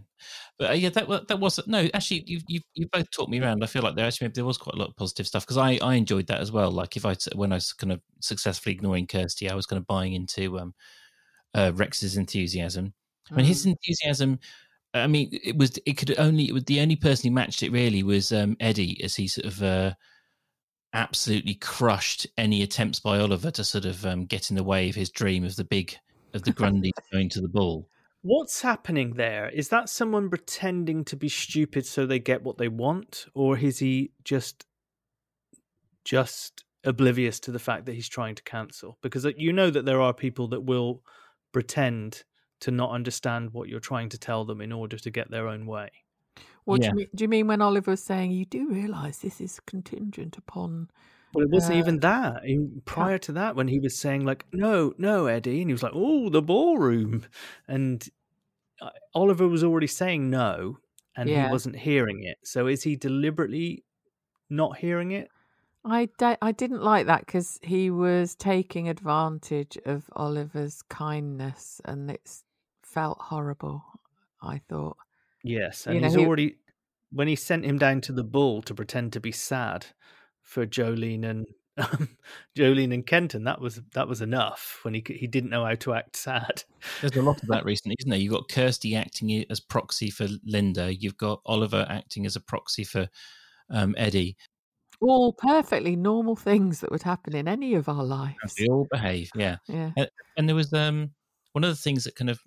but 0.59 0.71
uh, 0.71 0.75
yeah, 0.75 0.91
that 0.91 1.09
wa- 1.09 1.23
that 1.27 1.41
was 1.41 1.59
no. 1.67 1.89
Actually, 1.95 2.25
you 2.27 2.41
you 2.49 2.61
you 2.75 2.87
both 2.93 3.11
talked 3.11 3.31
me 3.31 3.41
around. 3.41 3.63
I 3.65 3.67
feel 3.67 3.83
like 3.83 3.95
there 3.95 4.07
actually 4.07 4.29
there 4.29 4.45
was 4.45 4.59
quite 4.59 4.75
a 4.75 4.79
lot 4.79 4.89
of 4.91 4.97
positive 4.97 5.27
stuff 5.27 5.45
because 5.45 5.57
I 5.57 5.79
I 5.83 5.95
enjoyed 5.95 6.27
that 6.27 6.41
as 6.41 6.53
well. 6.53 6.71
Like 6.71 6.97
if 6.97 7.07
I 7.07 7.17
when 7.35 7.53
I 7.53 7.57
was 7.57 7.73
kind 7.73 7.93
of 7.93 8.01
successfully 8.21 8.75
ignoring 8.75 9.07
Kirsty, 9.07 9.49
I 9.49 9.55
was 9.55 9.67
kind 9.67 9.81
of 9.81 9.87
buying 9.87 10.13
into 10.13 10.59
um 10.59 10.75
uh, 11.55 11.73
Rex's 11.75 12.17
enthusiasm. 12.17 12.95
I 13.31 13.37
mean, 13.37 13.47
his 13.47 13.65
Mm. 13.65 13.71
enthusiasm. 13.73 14.39
I 14.95 15.07
mean, 15.07 15.29
it 15.33 15.57
was 15.57 15.79
it 15.87 15.97
could 15.99 16.19
only 16.19 16.49
it 16.49 16.53
was 16.53 16.65
the 16.65 16.81
only 16.81 16.97
person 16.97 17.29
who 17.31 17.35
matched 17.35 17.63
it 17.63 17.73
really 17.73 18.03
was 18.03 18.33
um, 18.33 18.57
Eddie 18.61 19.03
as 19.05 19.15
he 19.17 19.29
sort 19.29 19.47
of 19.47 19.63
uh, 19.63 19.95
absolutely 20.93 21.55
crushed 21.55 22.27
any 22.37 22.63
attempts 22.63 23.01
by 23.01 23.19
Oliver 23.19 23.51
to 23.53 23.65
sort 23.65 23.85
of 23.85 24.05
um, 24.07 24.25
get 24.25 24.51
in 24.51 24.57
the 24.57 24.65
way 24.65 24.89
of 24.89 24.95
his 24.95 25.11
dream 25.11 25.45
of 25.45 25.57
the 25.57 25.65
big 25.65 25.97
of 26.35 26.43
the 26.43 26.53
Grundy 26.53 26.93
going 27.13 27.29
to 27.31 27.41
the 27.41 27.49
ball. 27.49 27.89
What's 28.23 28.63
happening 28.63 29.15
there? 29.15 29.49
Is 29.49 29.69
that 29.69 29.89
someone 29.89 30.29
pretending 30.29 31.05
to 31.05 31.17
be 31.17 31.29
stupid 31.29 31.87
so 31.87 32.05
they 32.05 32.19
get 32.19 32.43
what 32.43 32.59
they 32.59 32.69
want, 32.69 33.27
or 33.35 33.57
is 33.57 33.79
he 33.79 34.11
just 34.25 34.67
just 36.05 36.65
oblivious 36.85 37.39
to 37.41 37.53
the 37.53 37.59
fact 37.59 37.87
that 37.87 37.95
he's 37.95 38.09
trying 38.09 38.35
to 38.35 38.43
cancel? 38.43 38.99
Because 39.03 39.25
uh, 39.25 39.33
you 39.37 39.53
know 39.53 39.71
that 39.71 39.85
there 39.85 40.01
are 40.01 40.13
people 40.13 40.49
that 40.49 40.63
will 40.63 41.03
pretend 41.53 42.25
to 42.61 42.71
not 42.71 42.91
understand 42.91 43.53
what 43.53 43.69
you're 43.69 43.79
trying 43.79 44.09
to 44.09 44.19
tell 44.19 44.45
them 44.45 44.61
in 44.61 44.73
order 44.73 44.99
to 44.99 45.11
get 45.11 45.31
their 45.31 45.47
own 45.47 45.65
way. 45.67 45.91
What 46.69 46.83
do, 46.83 46.89
you 46.89 46.95
mean, 46.95 47.07
do 47.15 47.25
you 47.25 47.29
mean 47.29 47.47
when 47.47 47.63
Oliver 47.63 47.93
was 47.93 48.03
saying, 48.03 48.31
you 48.31 48.45
do 48.45 48.69
realise 48.69 49.19
this 49.19 49.41
is 49.41 49.59
contingent 49.61 50.37
upon. 50.37 50.91
Well, 51.33 51.45
it 51.45 51.51
wasn't 51.51 51.77
Uh, 51.77 51.79
even 51.79 52.01
that. 52.01 52.45
In, 52.45 52.83
prior 52.85 53.19
to 53.19 53.33
that, 53.33 53.57
when 53.57 53.69
he 53.69 53.79
was 53.79 53.99
saying 53.99 54.25
like, 54.25 54.45
"No, 54.53 54.93
no, 54.99 55.27
Eddie," 55.27 55.61
and 55.63 55.71
he 55.71 55.75
was 55.75 55.83
like, 55.83 55.93
"Oh, 55.95 56.29
the 56.29 56.43
ballroom," 56.43 57.25
and 57.67 58.07
uh, 58.81 58.91
Oliver 59.15 59.49
was 59.49 59.65
already 59.65 59.87
saying 59.87 60.31
no, 60.31 60.79
and 61.17 61.29
Yeah. 61.29 61.47
he 61.47 61.53
wasn't 61.53 61.77
hearing 61.77 62.23
it. 62.23 62.39
So 62.45 62.67
is 62.67 62.83
he 62.83 62.97
deliberately 62.97 63.85
not 64.51 64.79
hearing 64.79 65.11
it? 65.11 65.29
I 65.85 66.07
didn't 66.53 66.83
like 66.83 67.07
that 67.07 67.25
because 67.25 67.59
he 67.63 67.91
was 67.91 68.35
taking 68.35 68.89
advantage 68.91 69.79
of 69.87 70.05
Oliver's 70.13 70.83
kindness 70.83 71.81
and 71.85 72.11
it 72.11 72.43
felt 72.83 73.19
horrible, 73.21 73.83
I 74.43 74.61
thought. 74.69 74.99
Yes, 75.45 75.87
and 75.87 75.95
You 75.97 76.01
know, 76.01 76.07
he's 76.09 76.17
he- 76.17 76.25
already 76.27 76.57
when 77.11 77.29
he 77.29 77.37
sent 77.37 77.65
him 77.65 77.79
down 77.79 78.01
to 78.03 78.13
the 78.13 78.25
bull 78.25 78.61
to 78.63 78.75
pretend 78.75 79.13
to 79.15 79.21
be 79.21 79.33
sad 79.33 79.87
for 80.43 80.67
Jolene 80.67 81.25
and 81.25 81.47
um, 81.79 82.17
Jolene 82.57 82.93
and 82.93 83.07
Kenton. 83.07 83.45
That 83.45 83.61
was 83.61 83.81
that 83.95 84.09
was 84.09 84.21
enough 84.21 84.81
when 84.83 84.95
he 84.95 85.05
he 85.07 85.27
didn't 85.27 85.51
know 85.51 85.65
how 85.65 85.75
to 85.77 85.95
act 85.95 86.17
sad. 86.17 86.65
There's 87.01 87.17
a 87.17 87.23
lot 87.23 87.41
of 87.43 87.49
that 87.49 87.65
recently, 87.67 87.97
isn't 88.01 88.11
there? 88.11 88.19
You've 88.19 88.33
got 88.33 88.49
Kirsty 88.49 88.97
acting 88.97 89.45
as 89.49 89.61
proxy 89.61 90.11
for 90.11 90.27
Linda. 90.45 90.95
You've 90.95 91.17
got 91.17 91.41
Oliver 91.47 91.87
acting 91.89 92.27
as 92.27 92.37
a 92.37 92.41
proxy 92.41 92.85
for 92.85 93.09
um, 93.71 93.95
Eddie. 93.97 94.37
All 95.01 95.33
perfectly 95.33 95.95
normal 95.95 96.35
things 96.35 96.81
that 96.81 96.91
would 96.91 97.05
happen 97.05 97.37
in 97.37 97.47
any 97.47 97.75
of 97.75 97.89
our 97.89 98.03
lives. 98.03 98.55
They 98.59 98.67
all 98.67 98.89
behave, 98.91 99.31
yeah. 99.37 99.59
Yeah. 99.69 99.93
And 100.37 100.49
there 100.49 100.57
was 100.57 100.73
um, 100.73 101.13
one 101.53 101.63
of 101.63 101.71
the 101.71 101.77
things 101.77 102.03
that 102.03 102.17
kind 102.17 102.31
of 102.31 102.41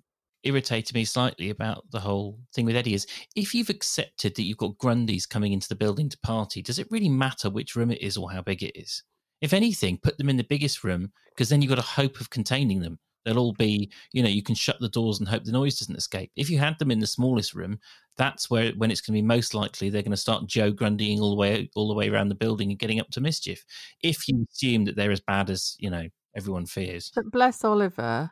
irritated 0.44 0.94
me 0.94 1.04
slightly 1.04 1.50
about 1.50 1.90
the 1.90 2.00
whole 2.00 2.38
thing 2.54 2.64
with 2.64 2.76
Eddie 2.76 2.94
is 2.94 3.06
if 3.36 3.54
you've 3.54 3.70
accepted 3.70 4.34
that 4.34 4.42
you've 4.42 4.58
got 4.58 4.78
Grundys 4.78 5.28
coming 5.28 5.52
into 5.52 5.68
the 5.68 5.74
building 5.74 6.08
to 6.08 6.18
party, 6.18 6.62
does 6.62 6.78
it 6.78 6.90
really 6.90 7.08
matter 7.08 7.50
which 7.50 7.76
room 7.76 7.90
it 7.90 8.02
is 8.02 8.16
or 8.16 8.30
how 8.30 8.42
big 8.42 8.62
it 8.62 8.76
is? 8.78 9.02
If 9.40 9.52
anything, 9.52 9.98
put 10.02 10.18
them 10.18 10.28
in 10.28 10.36
the 10.36 10.44
biggest 10.44 10.84
room 10.84 11.12
because 11.30 11.48
then 11.48 11.62
you've 11.62 11.70
got 11.70 11.78
a 11.78 11.82
hope 11.82 12.20
of 12.20 12.30
containing 12.30 12.80
them. 12.80 12.98
They'll 13.24 13.38
all 13.38 13.52
be, 13.52 13.92
you 14.12 14.22
know, 14.22 14.28
you 14.28 14.42
can 14.42 14.54
shut 14.54 14.80
the 14.80 14.88
doors 14.88 15.20
and 15.20 15.28
hope 15.28 15.44
the 15.44 15.52
noise 15.52 15.78
doesn't 15.78 15.96
escape. 15.96 16.32
If 16.36 16.50
you 16.50 16.58
had 16.58 16.78
them 16.78 16.90
in 16.90 16.98
the 16.98 17.06
smallest 17.06 17.54
room, 17.54 17.78
that's 18.16 18.50
where 18.50 18.72
when 18.72 18.90
it's 18.90 19.00
going 19.00 19.16
to 19.16 19.22
be 19.22 19.26
most 19.26 19.54
likely 19.54 19.90
they're 19.90 20.02
going 20.02 20.10
to 20.10 20.16
start 20.16 20.46
Joe 20.46 20.72
Grundying 20.72 21.20
all 21.20 21.30
the 21.30 21.36
way 21.36 21.70
all 21.74 21.88
the 21.88 21.94
way 21.94 22.08
around 22.08 22.28
the 22.28 22.34
building 22.34 22.70
and 22.70 22.78
getting 22.78 23.00
up 23.00 23.10
to 23.10 23.20
mischief. 23.20 23.64
If 24.02 24.28
you 24.28 24.34
mm. 24.34 24.46
assume 24.50 24.84
that 24.86 24.96
they're 24.96 25.12
as 25.12 25.20
bad 25.20 25.50
as 25.50 25.76
you 25.78 25.88
know 25.88 26.08
everyone 26.36 26.66
fears. 26.66 27.12
But 27.14 27.30
bless 27.30 27.64
Oliver, 27.64 28.30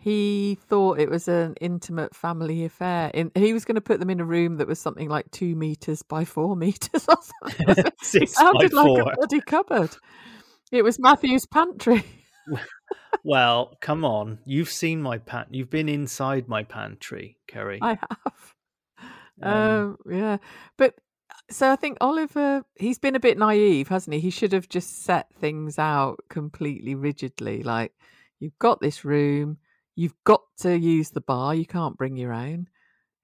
he 0.00 0.58
thought 0.68 0.98
it 0.98 1.10
was 1.10 1.28
an 1.28 1.54
intimate 1.60 2.16
family 2.16 2.64
affair. 2.64 3.10
In, 3.12 3.30
he 3.34 3.52
was 3.52 3.66
going 3.66 3.74
to 3.74 3.82
put 3.82 4.00
them 4.00 4.08
in 4.08 4.18
a 4.18 4.24
room 4.24 4.56
that 4.56 4.66
was 4.66 4.78
something 4.80 5.08
like 5.10 5.30
two 5.30 5.54
meters 5.54 6.02
by 6.02 6.24
four 6.24 6.56
meters 6.64 7.06
or 7.06 7.16
something. 7.22 7.66
it 8.14 8.30
sounded 8.30 8.70
by 8.72 8.76
like 8.82 8.86
four. 8.86 9.00
a 9.00 9.16
bloody 9.16 9.40
cupboard. 9.42 9.94
It 10.72 10.82
was 10.82 10.98
Matthew's 10.98 11.46
pantry. 11.46 12.04
Well, 13.22 13.76
come 13.80 14.04
on. 14.04 14.38
You've 14.46 14.70
seen 14.70 15.02
my 15.02 15.18
pan. 15.18 15.46
You've 15.50 15.68
been 15.70 15.88
inside 15.88 16.48
my 16.48 16.62
pantry, 16.62 17.36
Keri. 17.46 17.78
I 17.82 17.90
have. 17.90 18.54
Um, 19.42 19.52
Um, 19.52 19.96
yeah, 20.10 20.36
but 20.78 20.94
so 21.50 21.70
I 21.70 21.76
think 21.76 21.98
Oliver, 22.00 22.64
he's 22.76 22.98
been 22.98 23.16
a 23.16 23.20
bit 23.20 23.38
naive, 23.38 23.88
hasn't 23.88 24.14
he? 24.14 24.20
He 24.20 24.30
should 24.30 24.52
have 24.52 24.68
just 24.68 25.02
set 25.02 25.32
things 25.34 25.78
out 25.78 26.20
completely 26.28 26.94
rigidly. 26.94 27.62
Like, 27.62 27.92
you've 28.38 28.58
got 28.58 28.80
this 28.80 29.04
room, 29.04 29.58
you've 29.94 30.14
got 30.24 30.42
to 30.60 30.78
use 30.78 31.10
the 31.10 31.20
bar, 31.20 31.54
you 31.54 31.66
can't 31.66 31.96
bring 31.96 32.16
your 32.16 32.32
own. 32.32 32.68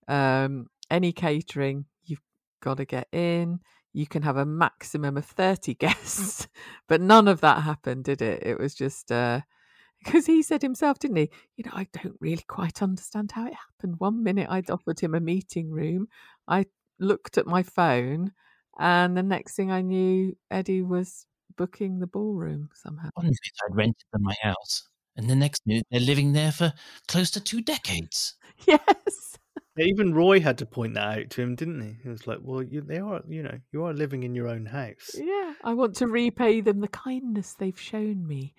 Um, 0.09 0.69
any 0.91 1.13
catering, 1.13 1.87
you've 2.05 2.23
got 2.61 2.79
to 2.79 2.85
get 2.85 3.09
in. 3.13 3.61
You 3.93 4.07
can 4.07 4.23
have 4.23 4.37
a 4.37 4.47
maximum 4.47 5.17
of 5.17 5.25
30 5.25 5.75
guests, 5.81 6.49
but 6.89 7.01
none 7.01 7.29
of 7.29 7.41
that 7.41 7.63
happened, 7.63 8.05
did 8.05 8.23
it? 8.23 8.43
It 8.45 8.59
was 8.59 8.75
just, 8.75 9.11
uh, 9.11 9.41
because 10.05 10.27
he 10.27 10.43
said 10.43 10.63
himself, 10.63 10.99
didn't 10.99 11.17
he? 11.17 11.31
You 11.57 11.65
know, 11.65 11.73
I 11.75 11.87
don't 12.03 12.17
really 12.21 12.45
quite 12.47 12.83
understand 12.83 13.33
how 13.33 13.47
it 13.47 13.55
happened. 13.55 13.97
One 13.99 14.23
minute 14.23 14.49
I'd 14.51 14.71
offered 14.71 15.01
him 15.01 15.15
a 15.15 15.21
meeting 15.21 15.71
room, 15.71 16.09
I 16.47 16.67
looked 16.99 17.39
at 17.39 17.47
my 17.47 17.63
phone, 17.63 18.33
and 18.79 19.17
the 19.17 19.23
next 19.23 19.55
thing 19.55 19.73
I 19.73 19.81
knew, 19.81 20.37
Eddie 20.51 20.83
was 20.83 21.27
booking 21.57 21.99
the 21.99 22.07
ballroom 22.07 22.69
somehow. 22.75 23.09
One 23.15 23.27
minute 23.27 23.39
I'd 23.67 23.77
rented 23.77 24.05
them 24.13 24.23
my 24.23 24.37
house, 24.43 24.89
and 25.17 25.29
the 25.29 25.37
next 25.37 25.63
minute 25.67 25.87
they're 25.91 26.01
living 26.01 26.33
there 26.33 26.53
for 26.53 26.73
close 27.09 27.31
to 27.33 27.41
two 27.41 27.61
decades. 27.61 28.35
Yes. 28.67 29.37
Even 29.79 30.15
Roy 30.15 30.41
had 30.41 30.57
to 30.59 30.67
point 30.67 30.95
that 30.95 31.19
out 31.19 31.31
to 31.31 31.43
him, 31.43 31.55
didn't 31.55 31.83
he? 31.83 31.97
He 32.03 32.09
was 32.09 32.27
like, 32.27 32.39
"Well, 32.41 32.63
you, 32.63 32.81
they 32.81 32.99
are, 32.99 33.21
you 33.29 33.43
know, 33.43 33.59
you 33.71 33.85
are 33.85 33.93
living 33.93 34.23
in 34.23 34.35
your 34.35 34.49
own 34.49 34.65
house." 34.65 35.11
Yeah. 35.15 35.53
I 35.63 35.75
want 35.75 35.97
to 35.97 36.07
repay 36.07 36.63
them 36.63 36.81
the 36.81 36.89
kindness 36.89 37.55
they've 37.55 37.79
shown 37.79 38.27
me 38.27 38.55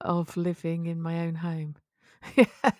of 0.00 0.36
living 0.36 0.86
in 0.86 1.00
my 1.00 1.20
own 1.20 1.36
home. 1.36 1.76
yeah. 2.36 2.70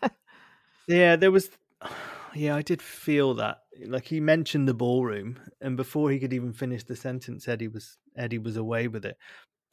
Yeah, 0.89 1.17
there 1.17 1.31
was. 1.31 1.51
Yeah, 2.35 2.55
I 2.55 2.61
did 2.61 2.83
feel 2.83 3.33
that. 3.37 3.61
Like 3.87 4.05
he 4.05 4.21
mentioned 4.21 4.69
the 4.69 4.75
ballroom, 4.75 5.39
and 5.63 5.75
before 5.75 6.11
he 6.11 6.19
could 6.19 6.35
even 6.35 6.53
finish 6.53 6.85
the 6.85 6.95
sentence, 6.95 7.49
Eddie 7.49 7.69
was 7.69 7.97
Eddie 8.15 8.37
was 8.37 8.59
away 8.59 8.89
with 8.89 9.07
it. 9.07 9.17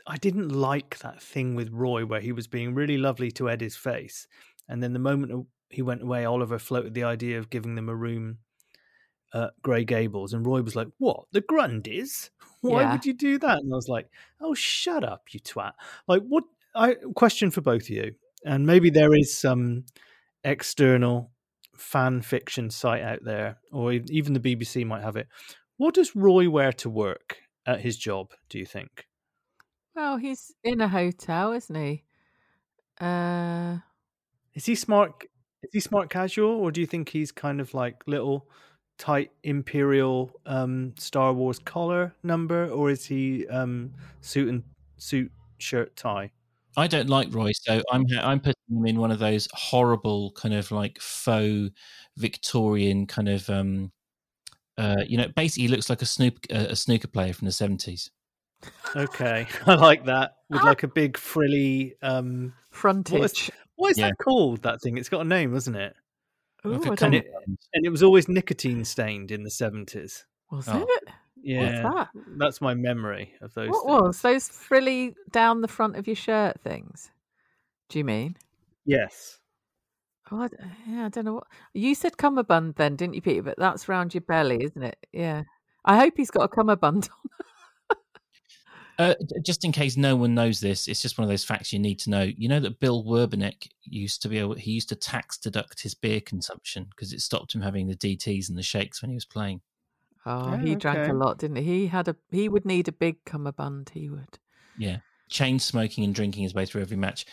I 0.06 0.18
didn't 0.18 0.50
like 0.50 1.00
that 1.00 1.22
thing 1.22 1.56
with 1.56 1.70
Roy 1.72 2.06
where 2.06 2.20
he 2.22 2.32
was 2.32 2.48
being 2.48 2.74
really 2.74 2.98
lovely 2.98 3.32
to 3.32 3.50
Eddie's 3.50 3.76
face, 3.78 4.28
and 4.68 4.84
then 4.84 4.94
the 4.94 5.00
moment 5.00 5.48
he 5.70 5.82
went 5.82 6.02
away, 6.04 6.26
Oliver 6.26 6.60
floated 6.60 6.94
the 6.94 7.04
idea 7.04 7.40
of 7.40 7.50
giving 7.50 7.76
them 7.76 7.90
a 7.90 7.96
room 7.96 8.40
at 9.34 9.54
Grey 9.62 9.84
Gables, 9.86 10.34
and 10.34 10.46
Roy 10.46 10.62
was 10.62 10.76
like, 10.76 10.90
"What? 10.98 11.26
The 11.32 11.42
Grundys? 11.42 12.30
Why 12.62 12.82
Yeah. 12.82 12.92
would 12.92 13.06
you 13.06 13.14
do 13.14 13.38
that?" 13.40 13.60
And 13.60 13.74
I 13.74 13.76
was 13.76 13.88
like, 13.88 14.10
"Oh, 14.42 14.54
shut 14.54 15.04
up, 15.04 15.34
you 15.34 15.40
twat!" 15.40 15.74
Like, 16.08 16.24
what? 16.28 16.44
I 16.76 16.96
question 17.16 17.52
for 17.52 17.62
both 17.62 17.84
of 17.84 17.90
you, 17.90 18.16
and 18.46 18.66
maybe 18.66 18.90
there 18.90 19.14
is 19.16 19.38
some 19.38 19.86
external 20.44 21.32
fan 21.78 22.22
fiction 22.22 22.70
site 22.70 23.02
out 23.02 23.24
there, 23.24 23.58
or 23.72 23.94
even 23.94 24.34
the 24.34 24.40
BBC 24.40 24.86
might 24.86 25.04
have 25.04 25.16
it. 25.16 25.28
What 25.78 25.94
does 25.96 26.16
Roy 26.16 26.50
wear 26.50 26.72
to 26.74 26.90
work 26.90 27.38
at 27.66 27.82
his 27.82 27.98
job? 27.98 28.32
Do 28.50 28.60
you 28.60 28.66
think? 28.66 29.08
Well, 29.96 30.18
he's 30.18 30.52
in 30.64 30.82
a 30.82 30.88
hotel, 30.88 31.52
isn't 31.54 31.76
he? 31.76 32.04
Uh, 33.00 33.80
Is 34.56 34.66
he 34.66 34.76
smart? 34.76 35.26
Is 35.64 35.72
he 35.74 35.80
smart 35.82 36.10
casual, 36.10 36.52
or 36.52 36.72
do 36.72 36.82
you 36.82 36.88
think 36.88 37.10
he's 37.10 37.32
kind 37.32 37.62
of 37.62 37.74
like 37.74 38.04
little 38.08 38.50
tight 39.00 39.32
imperial 39.44 40.32
um, 40.48 40.96
Star 41.00 41.34
Wars 41.34 41.60
collar 41.60 42.16
number, 42.24 42.70
or 42.70 42.92
is 42.92 43.06
he 43.06 43.48
um, 43.50 43.94
suit 44.22 44.50
and 44.50 44.64
suit 44.98 45.32
shirt 45.60 45.96
tie? 45.98 46.34
I 46.76 46.88
don't 46.88 47.10
like 47.10 47.34
Roy, 47.34 47.52
so 47.54 47.82
I'm 47.92 48.06
I'm 48.20 48.40
putting 48.40 48.56
him 48.70 48.86
in 48.86 49.00
one 49.00 49.12
of 49.12 49.20
those 49.20 49.48
horrible 49.54 50.32
kind 50.32 50.54
of 50.56 50.72
like 50.72 51.00
faux 51.00 51.70
Victorian 52.18 53.06
kind 53.08 53.30
of 53.30 53.50
um 53.50 53.92
uh 54.78 55.04
you 55.08 55.18
know 55.18 55.28
basically 55.36 55.64
he 55.64 55.70
looks 55.70 55.90
like 55.90 56.02
a 56.02 56.06
snoop 56.06 56.40
uh, 56.52 56.68
a 56.70 56.76
snooker 56.76 57.08
player 57.08 57.34
from 57.34 57.46
the 57.48 57.52
seventies. 57.52 58.12
Okay, 58.96 59.48
I 59.66 59.76
like 59.76 60.06
that 60.06 60.38
with 60.50 60.64
like 60.64 60.84
a 60.84 60.88
big 60.88 61.18
frilly. 61.18 61.96
Um, 62.02 62.54
frontage. 62.72 63.52
what 63.76 63.92
is 63.92 63.98
Yeah. 63.98 64.08
that 64.10 64.18
called? 64.24 64.64
That 64.64 64.82
thing? 64.82 64.98
It's 64.98 65.10
got 65.10 65.22
a 65.22 65.28
name, 65.28 65.54
hasn't 65.54 65.76
it? 65.78 65.96
Ooh, 66.66 66.72
Like 66.74 66.86
a 66.86 66.92
I 66.92 66.96
kind 66.96 67.16
And 67.16 67.86
it 67.86 67.90
was 67.90 68.04
always 68.04 68.28
nicotine 68.30 68.86
stained 68.86 69.32
in 69.32 69.44
the 69.44 69.50
seventies. 69.52 70.26
was 70.52 70.68
Oh. 70.70 70.86
it? 70.88 71.10
Yeah, 71.46 71.82
that? 71.82 72.10
that's 72.38 72.62
my 72.62 72.74
memory 72.74 73.34
of 73.42 73.54
those. 73.54 73.70
What 73.70 73.86
things. 73.86 74.02
was 74.02 74.22
those 74.22 74.48
frilly 74.48 75.14
down 75.32 75.60
the 75.62 75.68
front 75.68 75.98
of 75.98 76.08
your 76.08 76.16
shirt 76.16 76.62
things? 76.62 77.12
Do 77.90 78.00
you 78.00 78.06
mean? 78.06 78.38
Yes. 78.86 79.40
Oh, 80.32 80.44
I, 80.44 80.48
d- 80.48 80.56
yeah, 80.88 81.06
I 81.06 81.10
don't 81.10 81.26
know 81.26 81.34
what 81.34 81.48
you 81.74 81.94
said. 81.96 82.16
Cummerbund, 82.18 82.76
then, 82.76 82.96
didn't 82.96 83.16
you, 83.16 83.22
Peter? 83.22 83.42
But 83.44 83.58
that's 83.58 83.90
round 83.90 84.14
your 84.14 84.22
belly, 84.22 84.64
isn't 84.64 84.82
it? 84.84 85.06
Yeah. 85.12 85.44
I 85.84 86.00
hope 86.00 86.14
he's 86.16 86.32
got 86.32 86.44
a 86.44 86.48
cummerbund 86.48 87.10
on. 87.12 87.30
Uh, 89.00 89.16
just 89.42 89.66
in 89.66 89.72
case 89.72 89.98
no 89.98 90.16
one 90.16 90.36
knows 90.36 90.60
this, 90.60 90.88
it's 90.88 91.02
just 91.02 91.18
one 91.18 91.24
of 91.24 91.30
those 91.30 91.44
facts 91.44 91.74
you 91.74 91.80
need 91.80 92.00
to 92.00 92.10
know. 92.10 92.22
You 92.22 92.48
know 92.48 92.60
that 92.60 92.80
Bill 92.80 93.04
Werbeniuk 93.04 93.68
used 93.84 94.22
to 94.22 94.30
be 94.30 94.38
able 94.38 94.54
he 94.54 94.72
used 94.72 94.90
to 94.90 94.96
tax 94.96 95.38
deduct 95.38 95.82
his 95.82 95.96
beer 95.96 96.22
consumption 96.22 96.86
because 96.90 97.12
it 97.12 97.22
stopped 97.22 97.54
him 97.56 97.62
having 97.62 97.88
the 97.88 97.96
DTS 97.96 98.50
and 98.50 98.58
the 98.58 98.64
shakes 98.64 99.02
when 99.02 99.10
he 99.10 99.16
was 99.16 99.26
playing. 99.26 99.62
Oh, 100.26 100.54
Oh, 100.54 100.58
he 100.58 100.76
drank 100.76 101.00
okay. 101.00 101.12
a 101.12 101.14
lot, 101.14 101.40
didn't 101.40 101.58
he? 101.58 101.64
He 101.64 101.88
had 101.88 102.08
a. 102.08 102.16
He 102.32 102.48
would 102.48 102.66
need 102.66 102.88
a 102.88 102.94
big 102.94 103.24
cummerbund. 103.26 103.92
He 103.94 104.10
would. 104.10 104.40
Yeah, 104.78 104.98
chain 105.30 105.60
smoking 105.60 106.04
and 106.04 106.16
drinking 106.16 106.44
his 106.44 106.54
way 106.54 106.66
through 106.66 106.82
every 106.82 106.98
match. 106.98 107.26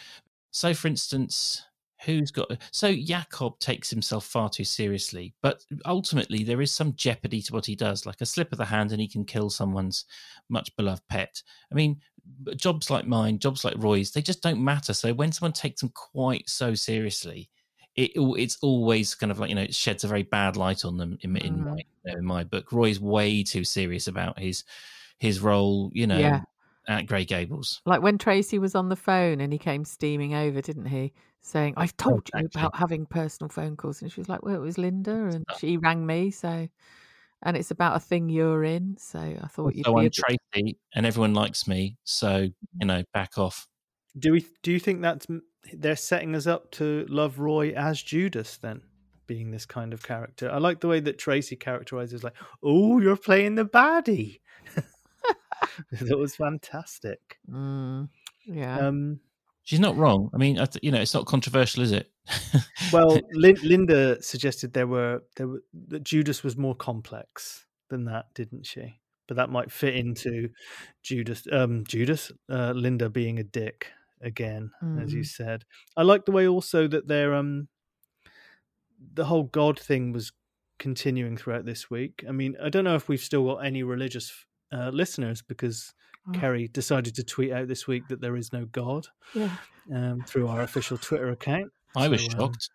So, 0.50 0.74
for 0.74 0.88
instance, 0.88 1.64
who's 2.04 2.30
got? 2.30 2.50
So 2.72 2.94
Jakob 2.94 3.58
takes 3.58 3.90
himself 3.90 4.24
far 4.26 4.48
too 4.48 4.64
seriously, 4.64 5.34
but 5.42 5.64
ultimately 5.84 6.44
there 6.44 6.60
is 6.62 6.72
some 6.72 6.94
jeopardy 6.94 7.42
to 7.42 7.52
what 7.52 7.66
he 7.66 7.74
does, 7.76 8.06
like 8.06 8.20
a 8.20 8.26
slip 8.26 8.52
of 8.52 8.58
the 8.58 8.64
hand, 8.64 8.92
and 8.92 9.00
he 9.00 9.08
can 9.08 9.24
kill 9.24 9.50
someone's 9.50 10.04
much 10.48 10.74
beloved 10.76 11.02
pet. 11.08 11.42
I 11.70 11.74
mean, 11.74 12.00
jobs 12.56 12.90
like 12.90 13.06
mine, 13.06 13.38
jobs 13.38 13.64
like 13.64 13.74
Roy's, 13.78 14.12
they 14.12 14.22
just 14.22 14.42
don't 14.42 14.62
matter. 14.62 14.92
So 14.94 15.12
when 15.12 15.32
someone 15.32 15.52
takes 15.52 15.80
them 15.80 15.90
quite 15.94 16.48
so 16.48 16.74
seriously. 16.74 17.50
It, 17.96 18.12
it's 18.14 18.56
always 18.62 19.16
kind 19.16 19.32
of 19.32 19.40
like 19.40 19.48
you 19.50 19.56
know 19.56 19.62
it 19.62 19.74
sheds 19.74 20.04
a 20.04 20.08
very 20.08 20.22
bad 20.22 20.56
light 20.56 20.84
on 20.84 20.96
them 20.96 21.18
in, 21.22 21.36
in 21.38 21.58
Mhm. 21.58 21.64
my 21.64 22.12
in 22.12 22.24
my 22.24 22.44
book. 22.44 22.70
Roy's 22.72 23.00
way 23.00 23.42
too 23.42 23.64
serious 23.64 24.06
about 24.06 24.38
his 24.38 24.62
his 25.18 25.40
role, 25.40 25.90
you 25.92 26.06
know, 26.06 26.18
Yeah. 26.20 26.40
At 26.90 27.06
Grey 27.06 27.24
Gables. 27.24 27.80
Like 27.86 28.02
when 28.02 28.18
Tracy 28.18 28.58
was 28.58 28.74
on 28.74 28.88
the 28.88 28.96
phone 28.96 29.40
and 29.40 29.52
he 29.52 29.58
came 29.58 29.84
steaming 29.84 30.34
over, 30.34 30.60
didn't 30.60 30.86
he? 30.86 31.12
Saying, 31.40 31.74
I've 31.76 31.94
oh, 32.00 32.10
told 32.10 32.28
you 32.34 32.40
actually. 32.40 32.60
about 32.60 32.76
having 32.76 33.06
personal 33.06 33.48
phone 33.48 33.76
calls. 33.76 34.02
And 34.02 34.12
she 34.12 34.20
was 34.20 34.28
like, 34.28 34.42
Well, 34.42 34.56
it 34.56 34.60
was 34.60 34.76
Linda 34.76 35.12
and 35.12 35.44
she 35.58 35.76
rang 35.76 36.04
me. 36.04 36.30
So, 36.30 36.68
and 37.42 37.56
it's 37.56 37.70
about 37.70 37.96
a 37.96 38.00
thing 38.00 38.28
you're 38.28 38.64
in. 38.64 38.96
So 38.98 39.20
I 39.20 39.46
thought 39.46 39.74
you'd 39.74 39.86
so 39.86 39.94
be 39.94 40.00
a 40.00 40.02
I'm 40.02 40.06
bit- 40.06 40.40
Tracy, 40.52 40.78
and 40.94 41.06
everyone 41.06 41.32
likes 41.32 41.66
me. 41.66 41.96
So 42.04 42.38
you 42.38 42.48
mm-hmm. 42.48 42.86
know, 42.88 43.02
back 43.14 43.38
off. 43.38 43.66
Do 44.18 44.32
we? 44.32 44.44
Do 44.62 44.72
you 44.72 44.80
think 44.80 45.02
that's 45.02 45.26
they're 45.72 45.94
setting 45.94 46.34
us 46.34 46.48
up 46.48 46.72
to 46.72 47.06
love 47.08 47.38
Roy 47.38 47.70
as 47.70 48.02
Judas 48.02 48.56
then? 48.56 48.82
Being 49.28 49.52
this 49.52 49.64
kind 49.64 49.92
of 49.92 50.02
character, 50.02 50.50
I 50.50 50.58
like 50.58 50.80
the 50.80 50.88
way 50.88 50.98
that 50.98 51.16
Tracy 51.16 51.54
characterizes, 51.54 52.24
like, 52.24 52.34
"Oh, 52.64 52.98
you're 52.98 53.16
playing 53.16 53.54
the 53.54 53.64
baddie." 53.64 54.40
that 55.92 56.18
was 56.18 56.36
fantastic. 56.36 57.38
Mm, 57.50 58.08
yeah. 58.44 58.78
Um, 58.78 59.20
She's 59.62 59.80
not 59.80 59.96
wrong. 59.96 60.30
I 60.34 60.38
mean, 60.38 60.58
you 60.82 60.90
know, 60.90 61.00
it's 61.00 61.14
not 61.14 61.26
controversial, 61.26 61.82
is 61.82 61.92
it? 61.92 62.10
well, 62.92 63.20
Lin- 63.32 63.58
Linda 63.62 64.20
suggested 64.22 64.72
there 64.72 64.86
were 64.86 65.22
there 65.36 65.48
were, 65.48 65.62
that 65.88 66.02
Judas 66.02 66.42
was 66.42 66.56
more 66.56 66.74
complex 66.74 67.66
than 67.88 68.04
that, 68.06 68.32
didn't 68.34 68.66
she? 68.66 68.98
But 69.28 69.36
that 69.36 69.50
might 69.50 69.70
fit 69.70 69.94
into 69.94 70.48
Judas. 71.02 71.46
Um, 71.52 71.84
Judas, 71.86 72.32
uh, 72.48 72.72
Linda 72.72 73.08
being 73.08 73.38
a 73.38 73.44
dick 73.44 73.92
again, 74.20 74.70
as 75.00 75.12
you 75.12 75.20
Mm. 75.22 75.26
said. 75.26 75.64
I 75.96 76.02
like 76.02 76.24
the 76.24 76.32
way 76.32 76.48
also 76.48 76.88
that 76.88 77.06
they're 77.06 77.34
um 77.34 77.68
the 79.14 79.24
whole 79.26 79.44
God 79.44 79.78
thing 79.78 80.12
was 80.12 80.32
continuing 80.78 81.36
throughout 81.36 81.64
this 81.64 81.90
week. 81.90 82.24
I 82.28 82.32
mean, 82.32 82.56
I 82.62 82.68
don't 82.70 82.84
know 82.84 82.96
if 82.96 83.08
we've 83.08 83.20
still 83.20 83.44
got 83.46 83.64
any 83.64 83.82
religious 83.82 84.46
uh, 84.72 84.90
listeners 84.92 85.42
because 85.42 85.92
Oh. 86.28 86.32
Keri 86.38 86.68
decided 86.68 87.14
to 87.14 87.24
tweet 87.24 87.50
out 87.50 87.66
this 87.66 87.86
week 87.86 88.06
that 88.08 88.20
there 88.20 88.36
is 88.36 88.52
no 88.52 88.66
God 88.66 89.06
yeah. 89.34 89.56
um, 89.90 90.22
through 90.26 90.48
our 90.48 90.60
official 90.60 90.98
Twitter 90.98 91.30
account. 91.30 91.72
I 91.96 92.08
was 92.08 92.26
So, 92.26 92.38
um, 92.38 92.38
shocked. 92.38 92.68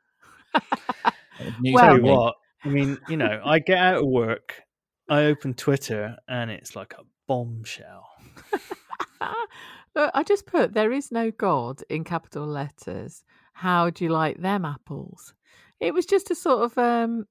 News 1.62 1.74
Well- 1.76 1.86
Tell 1.86 1.98
you 1.98 2.04
what, 2.04 2.36
I 2.64 2.70
mean, 2.70 2.98
you 3.08 3.18
know, 3.18 3.40
I 3.46 3.60
get 3.60 3.78
out 3.78 4.00
of 4.02 4.08
work, 4.08 4.64
I 5.10 5.26
open 5.26 5.54
Twitter, 5.54 6.18
and 6.28 6.50
it's 6.50 6.76
like 6.76 6.94
a 6.94 7.04
bombshell. 7.28 8.08
Look, 9.96 10.12
I 10.14 10.24
just 10.24 10.46
put 10.48 10.74
there 10.74 10.92
is 10.92 11.12
no 11.12 11.30
God 11.32 11.82
in 11.90 12.04
capital 12.04 12.46
letters. 12.48 13.24
How 13.54 13.90
do 13.92 14.04
you 14.04 14.10
like 14.10 14.42
them 14.42 14.66
apples? 14.66 15.34
It 15.80 15.94
was 15.94 16.06
just 16.06 16.32
a 16.32 16.36
sort 16.36 16.64
of 16.64 16.78
um 16.78 17.26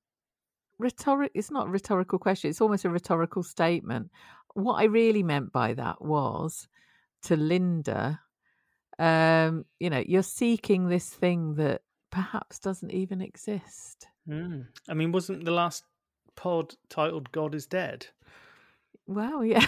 rhetoric 0.79 1.31
it's 1.35 1.51
not 1.51 1.67
a 1.67 1.71
rhetorical 1.71 2.19
question, 2.19 2.51
it's 2.51 2.61
almost 2.61 2.85
a 2.85 2.91
rhetorical 2.91 3.43
statement. 3.43 4.11
What 4.55 4.75
I 4.75 4.85
really 4.85 5.23
meant 5.23 5.53
by 5.53 5.75
that 5.75 6.01
was 6.03 6.69
to 7.25 7.37
Lynda, 7.37 8.19
um, 8.99 9.65
you 9.81 9.91
know, 9.91 10.03
you're 10.07 10.23
seeking 10.23 10.89
this 10.89 11.09
thing 11.11 11.55
that 11.57 11.83
perhaps 12.11 12.59
doesn't 12.61 12.93
even 12.93 13.21
exist. 13.21 14.07
Mm. 14.29 14.67
I 14.89 14.95
mean, 14.95 15.13
wasn't 15.13 15.45
the 15.45 15.51
last 15.51 15.85
pod 16.37 16.75
titled 16.89 17.31
"God 17.33 17.55
is 17.55 17.67
Dead"? 17.67 18.07
Well, 19.07 19.45
yeah. 19.45 19.67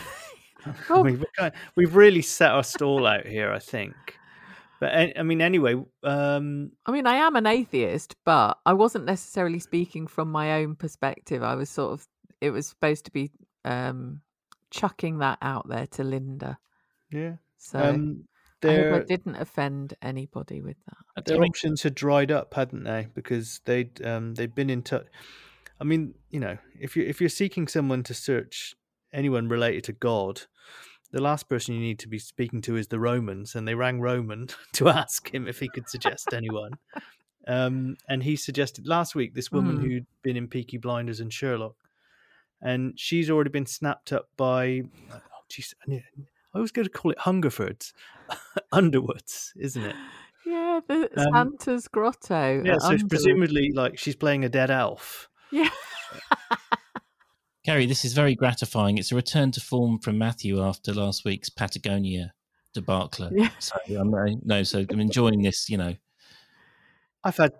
I 0.64 0.74
Well- 0.88 1.04
mean, 1.04 1.18
we're 1.18 1.26
kind 1.36 1.52
we've 1.76 1.94
really 1.96 2.22
set 2.22 2.52
our 2.52 2.64
stall 2.64 3.06
out 3.06 3.26
here, 3.26 3.52
I 3.52 3.58
think. 3.58 3.94
But 4.78 4.92
I 5.18 5.22
mean, 5.22 5.40
anyway, 5.40 5.74
um, 6.02 6.70
I 6.84 6.92
mean, 6.92 7.06
I 7.06 7.16
am 7.16 7.34
an 7.34 7.46
atheist, 7.46 8.14
but 8.26 8.58
I 8.66 8.74
wasn't 8.74 9.06
necessarily 9.06 9.58
speaking 9.58 10.06
from 10.06 10.30
my 10.30 10.62
own 10.62 10.76
perspective. 10.76 11.42
I 11.42 11.54
was 11.54 11.70
sort 11.70 11.94
of, 11.94 12.06
it 12.42 12.50
was 12.50 12.66
supposed 12.66 13.06
to 13.06 13.10
be 13.10 13.32
um, 13.64 14.20
chucking 14.76 15.18
that 15.18 15.38
out 15.42 15.68
there 15.68 15.86
to 15.88 16.02
Lynda. 16.02 16.56
yeah, 17.10 17.34
So 17.58 17.78
um, 17.78 18.24
I 18.64 18.66
hope 18.68 18.74
their 18.76 18.94
I 18.94 19.04
didn't 19.04 19.36
offend 19.36 19.94
anybody 20.02 20.60
with 20.60 20.76
that. 20.86 21.24
Their 21.26 21.40
right. 21.40 21.48
options 21.48 21.82
had 21.82 21.94
dried 21.94 22.30
up, 22.30 22.54
hadn't 22.54 22.84
they? 22.84 23.08
Because 23.14 23.60
they'd 23.64 24.04
um, 24.04 24.34
they'd 24.34 24.54
been 24.54 24.70
in 24.70 24.82
touch. 24.82 25.06
I 25.80 25.84
mean, 25.84 26.14
you 26.30 26.40
know, 26.40 26.58
if 26.80 26.96
you 26.96 27.04
if 27.04 27.20
you're 27.20 27.28
seeking 27.30 27.68
someone 27.68 28.02
to 28.04 28.14
search 28.14 28.74
anyone 29.12 29.48
related 29.48 29.84
to 29.84 29.92
God, 29.92 30.42
the 31.12 31.20
last 31.22 31.48
person 31.48 31.74
you 31.74 31.80
need 31.80 31.98
to 32.00 32.08
be 32.08 32.18
speaking 32.18 32.60
to 32.62 32.76
is 32.76 32.88
the 32.88 32.98
Romans, 32.98 33.54
and 33.54 33.66
they 33.68 33.74
rang 33.74 34.00
Roman 34.00 34.48
to 34.74 34.88
ask 34.88 35.32
him 35.32 35.46
if 35.46 35.60
he 35.60 35.68
could 35.68 35.88
suggest 35.88 36.32
anyone. 36.32 36.72
Um, 37.48 37.96
and 38.08 38.24
he 38.24 38.34
suggested 38.34 38.88
last 38.88 39.14
week 39.14 39.32
this 39.34 39.52
woman 39.52 39.78
Mm. 39.78 39.82
who'd 39.82 40.06
been 40.22 40.36
in 40.36 40.48
Peaky 40.48 40.78
Blinders 40.78 41.20
and 41.20 41.32
Sherlock, 41.32 41.76
and 42.62 42.98
she's 42.98 43.30
already 43.30 43.50
been 43.50 43.66
snapped 43.66 44.12
up 44.12 44.28
by. 44.36 44.82
Oh, 45.12 45.20
geez, 45.48 45.74
I 45.86 45.90
need- 45.90 46.04
I 46.54 46.58
always 46.58 46.72
go 46.72 46.82
to 46.82 46.88
call 46.88 47.10
it 47.10 47.18
Hungerfords, 47.18 47.92
Underwoods, 48.72 49.52
isn't 49.58 49.84
it? 49.84 49.94
Yeah, 50.46 50.80
the 50.88 51.10
Um, 51.20 51.26
Santa's 51.34 51.86
Grotto. 51.86 52.62
Yeah, 52.64 52.78
so 52.78 52.86
Underwood. 52.88 53.10
presumably, 53.10 53.72
like 53.74 53.98
she's 53.98 54.16
playing 54.16 54.44
a 54.44 54.48
dead 54.48 54.70
elf. 54.70 55.28
Yeah. 55.52 55.68
Keri, 57.64 57.84
this 57.86 58.04
is 58.04 58.12
very 58.14 58.34
gratifying. 58.36 58.96
It's 58.96 59.10
a 59.10 59.16
return 59.16 59.50
to 59.52 59.60
form 59.60 59.98
from 59.98 60.18
Matthew 60.18 60.62
after 60.62 60.94
last 60.94 61.24
week's 61.24 61.50
Patagonia 61.50 62.32
debacle. 62.72 63.28
Yeah. 63.32 63.50
So 63.58 63.76
I'm 63.98 64.14
uh, 64.14 64.26
no, 64.44 64.62
so 64.62 64.84
I'm 64.88 65.00
enjoying 65.00 65.42
this. 65.42 65.68
You 65.68 65.78
know, 65.78 65.94
I've 67.24 67.36
had, 67.36 67.52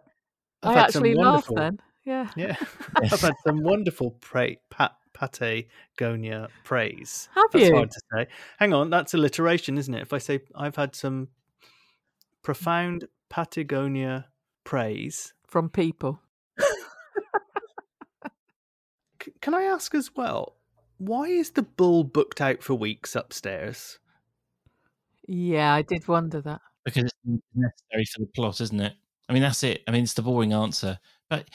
I've 0.63 0.71
I 0.71 0.79
had 0.79 0.85
actually 0.87 1.15
laughed 1.15 1.51
wonderful, 1.51 1.57
then. 1.57 1.79
Yeah. 2.07 2.31
Yeah, 2.37 2.55
I've 3.03 3.21
had 3.21 3.35
some 3.45 3.63
wonderful 3.63 4.13
pra- 4.21 4.57
pat, 4.71 4.93
Patagonia 5.13 6.49
praise. 6.65 7.29
Have 7.35 7.45
That's 7.53 7.67
you? 7.67 7.75
hard 7.75 7.91
to 7.91 8.01
say. 8.15 8.27
Hang 8.59 8.73
on, 8.73 8.89
that's 8.91 9.13
alliteration, 9.13 9.77
isn't 9.77 9.93
it? 9.93 10.03
If 10.03 10.13
I 10.13 10.19
say 10.19 10.41
I've 10.55 10.77
had 10.77 10.95
some 10.95 11.29
profound 12.43 13.09
Patagonia 13.29 14.27
praise, 14.65 15.35
From 15.49 15.69
people. 15.69 16.21
C- 19.23 19.33
can 19.41 19.55
I 19.55 19.63
ask 19.63 19.95
as 19.95 20.15
well? 20.15 20.57
Why 20.99 21.25
is 21.27 21.51
the 21.51 21.63
bull 21.63 22.05
booked 22.05 22.41
out 22.41 22.63
for 22.63 22.75
weeks 22.75 23.17
upstairs? 23.17 23.99
Yeah, 25.27 25.75
I 25.75 25.83
did 25.83 26.07
wonder 26.07 26.41
that. 26.43 26.61
because 26.85 27.05
it's 27.05 27.43
necessary 27.55 28.05
for 28.05 28.21
the 28.21 28.27
plot, 28.35 28.61
isn't 28.61 28.81
it? 28.81 28.95
I 29.29 29.33
mean, 29.33 29.43
that's 29.43 29.65
it. 29.65 29.83
I 29.89 29.91
mean, 29.91 30.05
it's 30.05 30.15
the 30.15 30.23
boring 30.23 30.53
answer, 30.53 31.01
but 31.29 31.49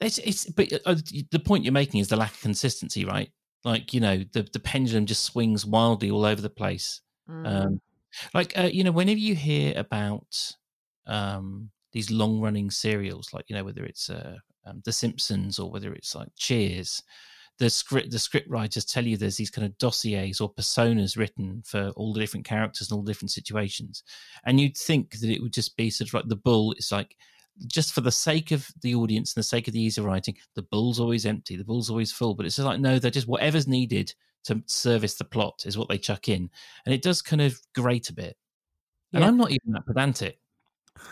it's 0.00 0.18
it's. 0.18 0.46
But 0.46 0.72
uh, 0.86 0.96
the 1.30 1.38
point 1.38 1.64
you're 1.64 1.72
making 1.72 2.00
is 2.00 2.08
the 2.08 2.16
lack 2.16 2.32
of 2.32 2.40
consistency, 2.40 3.04
right? 3.04 3.30
Like 3.64 3.92
you 3.92 4.00
know, 4.00 4.18
the 4.32 4.48
the 4.52 4.60
pendulum 4.60 5.06
just 5.06 5.24
swings 5.24 5.66
wildly 5.66 6.10
all 6.10 6.24
over 6.24 6.40
the 6.40 6.50
place. 6.50 7.00
Mm. 7.28 7.46
Um, 7.46 7.80
like 8.34 8.56
uh, 8.58 8.70
you 8.72 8.84
know, 8.84 8.92
whenever 8.92 9.18
you 9.18 9.34
hear 9.34 9.74
about 9.76 10.54
um, 11.06 11.70
these 11.92 12.10
long 12.10 12.40
running 12.40 12.70
serials, 12.70 13.30
like 13.32 13.46
you 13.48 13.56
know, 13.56 13.64
whether 13.64 13.84
it's 13.84 14.10
uh, 14.10 14.36
um, 14.66 14.82
The 14.84 14.92
Simpsons 14.92 15.58
or 15.58 15.70
whether 15.70 15.92
it's 15.92 16.14
like 16.14 16.28
Cheers, 16.36 17.02
the 17.58 17.68
script 17.68 18.10
the 18.10 18.18
script 18.18 18.48
writers 18.48 18.84
tell 18.84 19.04
you 19.04 19.16
there's 19.16 19.36
these 19.36 19.50
kind 19.50 19.66
of 19.66 19.76
dossiers 19.78 20.40
or 20.40 20.52
personas 20.52 21.16
written 21.16 21.62
for 21.66 21.90
all 21.96 22.12
the 22.12 22.20
different 22.20 22.46
characters 22.46 22.90
and 22.90 22.96
all 22.96 23.02
the 23.02 23.10
different 23.10 23.32
situations, 23.32 24.04
and 24.46 24.60
you'd 24.60 24.76
think 24.76 25.18
that 25.18 25.30
it 25.30 25.42
would 25.42 25.52
just 25.52 25.76
be 25.76 25.90
sort 25.90 26.08
of 26.08 26.14
like 26.14 26.28
the 26.28 26.36
bull. 26.36 26.72
It's 26.72 26.92
like 26.92 27.16
just 27.66 27.92
for 27.92 28.00
the 28.00 28.12
sake 28.12 28.50
of 28.52 28.68
the 28.82 28.94
audience 28.94 29.34
and 29.34 29.40
the 29.40 29.46
sake 29.46 29.66
of 29.68 29.74
the 29.74 29.80
ease 29.80 29.98
of 29.98 30.04
writing, 30.04 30.36
the 30.54 30.62
bull's 30.62 31.00
always 31.00 31.26
empty, 31.26 31.56
the 31.56 31.64
bull's 31.64 31.90
always 31.90 32.12
full. 32.12 32.34
But 32.34 32.46
it's 32.46 32.56
just 32.56 32.66
like 32.66 32.80
no, 32.80 32.98
they're 32.98 33.10
just 33.10 33.28
whatever's 33.28 33.66
needed 33.68 34.14
to 34.44 34.62
service 34.66 35.14
the 35.16 35.24
plot 35.24 35.64
is 35.66 35.76
what 35.76 35.88
they 35.88 35.98
chuck 35.98 36.28
in, 36.28 36.48
and 36.86 36.94
it 36.94 37.02
does 37.02 37.20
kind 37.22 37.42
of 37.42 37.60
grate 37.74 38.08
a 38.10 38.14
bit. 38.14 38.36
And 39.12 39.22
Yeah. 39.22 39.28
I'm 39.28 39.36
not 39.36 39.50
even 39.50 39.72
that 39.72 39.86
pedantic. 39.86 40.38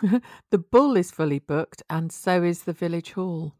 the 0.51 0.57
bull 0.57 0.95
is 0.97 1.11
fully 1.11 1.39
booked, 1.39 1.83
and 1.89 2.11
so 2.11 2.43
is 2.43 2.63
the 2.63 2.73
village 2.73 3.11
hall. 3.13 3.53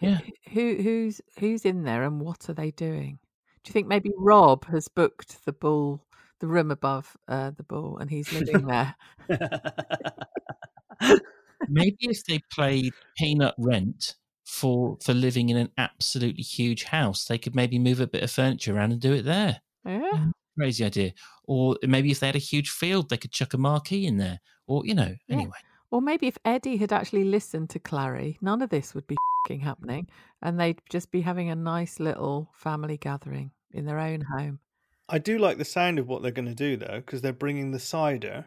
Who- 0.00 0.06
Yeah. 0.08 0.18
Who 0.52 0.76
who's 0.82 1.20
who's 1.38 1.64
in 1.64 1.84
there, 1.84 2.02
and 2.04 2.20
what 2.20 2.48
are 2.48 2.54
they 2.54 2.70
doing? 2.72 3.18
Do 3.64 3.68
you 3.68 3.72
think 3.72 3.86
maybe 3.86 4.10
Rob 4.18 4.64
has 4.66 4.88
booked 4.88 5.44
the 5.44 5.52
bull, 5.52 6.04
the 6.40 6.48
room 6.48 6.70
above 6.72 7.16
uh, 7.28 7.50
the 7.52 7.62
bull, 7.62 7.98
and 7.98 8.10
he's 8.10 8.32
living 8.32 8.66
there? 8.66 8.96
Maybe 11.68 11.96
if 12.00 12.24
they 12.24 12.40
played 12.52 12.92
peanut 13.16 13.54
rent 13.58 14.16
for 14.44 14.98
for 15.04 15.14
living 15.14 15.48
in 15.48 15.56
an 15.56 15.70
absolutely 15.78 16.42
huge 16.42 16.84
house, 16.84 17.24
they 17.26 17.38
could 17.38 17.54
maybe 17.54 17.78
move 17.78 18.00
a 18.00 18.06
bit 18.06 18.22
of 18.22 18.30
furniture 18.30 18.76
around 18.76 18.92
and 18.92 19.00
do 19.00 19.12
it 19.12 19.22
there. 19.22 19.60
Yeah. 19.84 20.30
Crazy 20.58 20.84
idea. 20.84 21.12
Or 21.44 21.76
maybe 21.82 22.10
if 22.10 22.20
they 22.20 22.26
had 22.26 22.36
a 22.36 22.38
huge 22.38 22.70
field, 22.70 23.08
they 23.08 23.16
could 23.16 23.32
chuck 23.32 23.54
a 23.54 23.58
marquee 23.58 24.06
in 24.06 24.18
there. 24.18 24.40
Or 24.66 24.84
you 24.84 24.94
know, 24.94 25.14
Yeah. 25.28 25.36
anyway. 25.36 25.58
Or 25.90 26.00
maybe 26.00 26.26
if 26.26 26.38
Eddie 26.44 26.78
had 26.78 26.92
actually 26.92 27.24
listened 27.24 27.68
to 27.70 27.78
Clarrie, 27.78 28.38
none 28.40 28.62
of 28.62 28.70
this 28.70 28.94
would 28.94 29.06
be 29.06 29.16
fing 29.46 29.60
happening, 29.60 30.08
and 30.40 30.58
they'd 30.58 30.80
just 30.88 31.10
be 31.10 31.20
having 31.20 31.50
a 31.50 31.54
nice 31.54 32.00
little 32.00 32.50
family 32.54 32.96
gathering 32.96 33.50
in 33.72 33.84
their 33.84 33.98
own 33.98 34.22
home. 34.22 34.60
I 35.08 35.18
do 35.18 35.36
like 35.38 35.58
the 35.58 35.64
sound 35.66 35.98
of 35.98 36.08
what 36.08 36.22
they're 36.22 36.30
going 36.30 36.48
to 36.48 36.54
do 36.54 36.76
though, 36.78 36.96
because 36.96 37.20
they're 37.20 37.32
bringing 37.34 37.72
the 37.72 37.78
cider, 37.78 38.46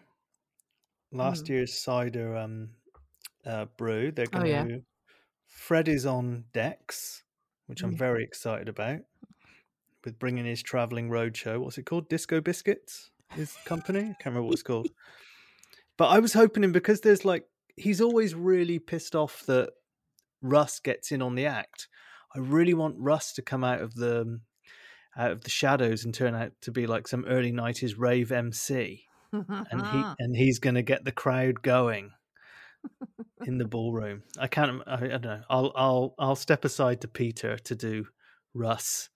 last 1.12 1.45
Mm. 1.45 1.49
year's 1.49 1.78
cider 1.78 2.36
um, 2.36 2.69
uh, 3.45 3.65
brew. 3.77 4.12
They're 4.12 4.25
Oh, 4.34 4.39
going 4.41 4.67
to. 4.67 4.73
yeah. 4.73 4.79
Fred 5.47 5.88
is 5.88 6.05
on 6.05 6.45
decks, 6.53 7.23
which 7.67 7.81
I'm 7.84 7.91
Yeah. 7.91 7.97
very 7.97 8.23
excited 8.23 8.67
about. 8.69 9.01
With 10.03 10.19
bringing 10.19 10.45
his 10.45 10.62
traveling 10.62 11.10
roadshow. 11.10 11.60
What's 11.60 11.77
it 11.77 11.86
called? 11.86 12.10
Disco 12.10 12.39
Biscuits. 12.41 13.10
His 13.31 13.55
company. 13.65 13.99
I 14.01 14.03
can't 14.13 14.25
remember 14.27 14.43
what 14.43 14.53
it's 14.53 14.63
called. 14.71 14.89
But 15.97 16.08
I 16.10 16.19
was 16.19 16.34
hoping 16.34 16.63
him 16.63 16.71
because 16.71 17.01
there's 17.01 17.25
like 17.25 17.47
he's 17.75 18.01
always 18.01 18.36
really 18.36 18.79
pissed 18.79 19.15
off 19.15 19.43
that 19.47 19.71
Russ 20.41 20.79
gets 20.79 21.12
in 21.12 21.21
on 21.21 21.36
the 21.36 21.45
act. 21.45 21.88
I 22.36 22.39
really 22.39 22.73
want 22.73 22.95
Russ 22.99 23.34
to 23.34 23.41
come 23.41 23.63
out 23.63 23.81
of 23.81 23.95
the 23.95 24.39
out 25.17 25.31
of 25.31 25.41
the 25.41 25.49
shadows 25.49 26.03
and 26.03 26.13
turn 26.13 26.36
out 26.36 26.51
to 26.62 26.71
be 26.71 26.86
like 26.86 27.08
some 27.08 27.25
early 27.25 27.51
nineties 27.51 27.97
rave 27.97 28.31
MC, 28.31 29.05
and 29.31 29.45
he 29.88 30.03
and 30.19 30.36
he's 30.36 30.60
going 30.60 30.75
to 30.75 30.81
get 30.84 31.05
the 31.05 31.12
crowd 31.13 31.62
going 31.62 32.12
in 33.45 33.58
the 33.58 33.65
ballroom. 33.65 34.24
I 34.38 34.48
can't. 34.48 34.82
I, 34.88 34.93
I 34.95 35.00
don't 35.00 35.24
know. 35.24 35.41
I'll 35.50 35.71
I'll 35.76 36.15
I'll 36.19 36.36
step 36.36 36.65
aside 36.65 37.02
to 37.02 37.08
Peter 37.08 37.58
to 37.58 37.76
do 37.76 38.08
Russ 38.54 39.10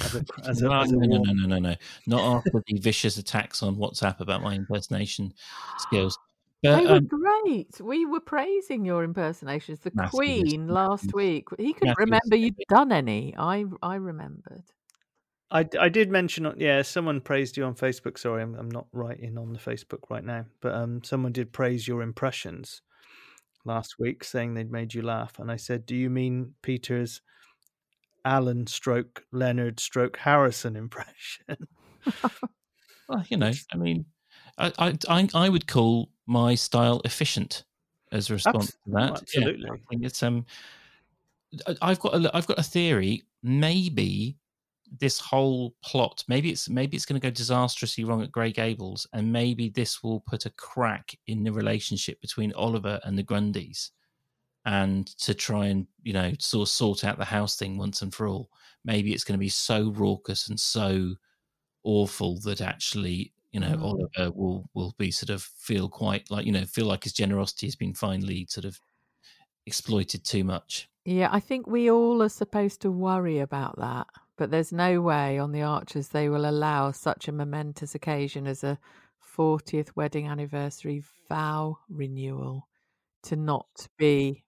as 0.00 0.14
a 0.14 0.24
as 0.48 0.62
a, 0.62 0.68
No, 0.68 0.80
as 0.80 0.92
a 0.92 0.96
no, 0.96 1.06
no, 1.06 1.18
no, 1.18 1.32
no, 1.32 1.46
no, 1.46 1.58
no. 1.58 1.74
Not 2.06 2.36
after 2.36 2.62
the 2.66 2.78
vicious 2.78 3.18
attacks 3.18 3.62
on 3.62 3.76
WhatsApp 3.76 4.20
about 4.20 4.42
my 4.42 4.54
impersonation 4.54 5.32
skills. 5.78 6.18
They 6.62 6.70
But 6.70 6.84
were 6.84 6.96
um, 6.96 7.06
great. 7.08 7.80
We 7.80 8.06
were 8.06 8.20
praising 8.20 8.84
your 8.84 9.02
impersonations. 9.02 9.80
The 9.80 9.90
Massive 9.94 10.10
Queen 10.10 10.68
last 10.68 11.06
response. 11.06 11.14
week. 11.14 11.48
He 11.58 11.72
couldn't 11.72 11.88
Massive 11.88 11.98
remember 11.98 12.36
you'd 12.36 12.56
done 12.68 12.92
any. 12.92 13.34
I 13.36 13.64
I 13.82 13.96
remembered. 13.96 14.64
I, 15.50 15.68
I 15.78 15.90
did 15.90 16.10
mention 16.10 16.50
yeah 16.56 16.80
someone 16.82 17.20
praised 17.20 17.56
you 17.56 17.64
on 17.64 17.74
Facebook. 17.74 18.16
Sorry, 18.16 18.42
I'm 18.42 18.54
I'm 18.54 18.70
not 18.70 18.86
writing 18.92 19.36
on 19.36 19.52
the 19.52 19.58
Facebook 19.58 20.08
right 20.08 20.24
now, 20.24 20.46
but 20.60 20.72
um 20.74 21.02
someone 21.02 21.32
did 21.32 21.52
praise 21.52 21.88
your 21.88 22.00
impressions 22.00 22.80
last 23.64 23.98
week, 23.98 24.24
saying 24.24 24.54
they'd 24.54 24.70
made 24.70 24.94
you 24.94 25.02
laugh, 25.02 25.38
and 25.38 25.50
I 25.50 25.56
said, 25.56 25.86
do 25.86 25.94
you 25.96 26.10
mean 26.10 26.54
Peter's 26.62 27.20
Alan 28.24 28.66
stroke 28.66 29.24
Leonard 29.32 29.80
stroke 29.80 30.16
Harrison 30.18 30.76
impression? 30.84 31.56
well, 33.08 33.24
you 33.28 33.36
know, 33.36 33.52
I 33.72 33.76
mean, 33.76 34.06
I, 34.58 34.96
I, 35.08 35.28
I, 35.34 35.48
would 35.48 35.66
call 35.66 36.10
my 36.26 36.54
style 36.54 37.00
efficient. 37.04 37.64
as 38.10 38.30
a 38.30 38.34
response 38.34 38.66
to 38.66 38.78
that. 38.88 39.00
Yeah, 39.00 39.12
absolutely. 39.12 39.70
I 39.70 39.76
think 39.90 40.04
it's, 40.04 40.22
um, 40.22 40.46
I've 41.80 42.00
got 42.00 42.14
a, 42.14 42.36
I've 42.36 42.46
got 42.46 42.58
a 42.58 42.62
theory. 42.62 43.22
Maybe 43.42 44.36
this 44.98 45.18
whole 45.18 45.74
plot, 45.82 46.24
maybe 46.28 46.50
it's 46.50 46.68
maybe 46.68 46.96
it's 46.96 47.06
going 47.06 47.20
to 47.20 47.26
go 47.26 47.30
disastrously 47.30 48.04
wrong 48.04 48.22
at 48.22 48.32
Grey 48.32 48.52
Gables, 48.52 49.06
and 49.12 49.32
maybe 49.32 49.68
this 49.68 50.02
will 50.02 50.20
put 50.20 50.46
a 50.46 50.50
crack 50.50 51.16
in 51.26 51.42
the 51.42 51.52
relationship 51.52 52.20
between 52.20 52.52
Oliver 52.54 53.00
and 53.04 53.16
the 53.16 53.24
Grundys, 53.24 53.90
and 54.64 55.06
to 55.18 55.34
try 55.34 55.66
and 55.66 55.86
you 56.02 56.12
know 56.12 56.32
sort 56.38 56.68
sort 56.68 57.04
out 57.04 57.18
the 57.18 57.24
house 57.24 57.56
thing 57.56 57.78
once 57.78 58.02
and 58.02 58.14
for 58.14 58.26
all. 58.26 58.50
Maybe 58.84 59.12
it's 59.12 59.24
going 59.24 59.38
to 59.38 59.44
be 59.44 59.48
so 59.48 59.90
raucous 59.90 60.48
and 60.48 60.58
so 60.58 61.14
awful 61.84 62.40
that 62.40 62.60
actually 62.60 63.32
you 63.52 63.60
know 63.60 63.76
Mm. 63.76 63.82
Oliver 63.82 64.32
will 64.34 64.68
will 64.74 64.94
be 64.98 65.10
sort 65.10 65.30
of 65.30 65.42
feel 65.42 65.88
quite 65.88 66.30
like 66.30 66.46
you 66.46 66.52
know 66.52 66.64
feel 66.64 66.86
like 66.86 67.04
his 67.04 67.12
generosity 67.12 67.66
has 67.66 67.76
been 67.76 67.94
finally 67.94 68.46
sort 68.48 68.64
of 68.64 68.78
exploited 69.66 70.24
too 70.24 70.44
much. 70.44 70.88
Yeah, 71.04 71.28
I 71.32 71.40
think 71.40 71.66
we 71.66 71.90
all 71.90 72.22
are 72.22 72.28
supposed 72.28 72.80
to 72.82 72.90
worry 72.90 73.40
about 73.40 73.78
that, 73.78 74.06
but 74.42 74.50
there's 74.50 74.72
no 74.72 75.00
way 75.00 75.38
on 75.38 75.52
the 75.52 75.62
Archers 75.62 76.08
they 76.08 76.28
will 76.28 76.50
allow 76.50 76.90
such 76.90 77.28
a 77.28 77.32
momentous 77.32 77.94
occasion 77.94 78.48
as 78.48 78.64
a 78.64 78.76
40th 79.38 79.90
wedding 79.94 80.26
anniversary 80.26 81.04
vow 81.28 81.78
renewal 81.88 82.66
to 83.22 83.36
not 83.36 83.86
be 83.98 84.42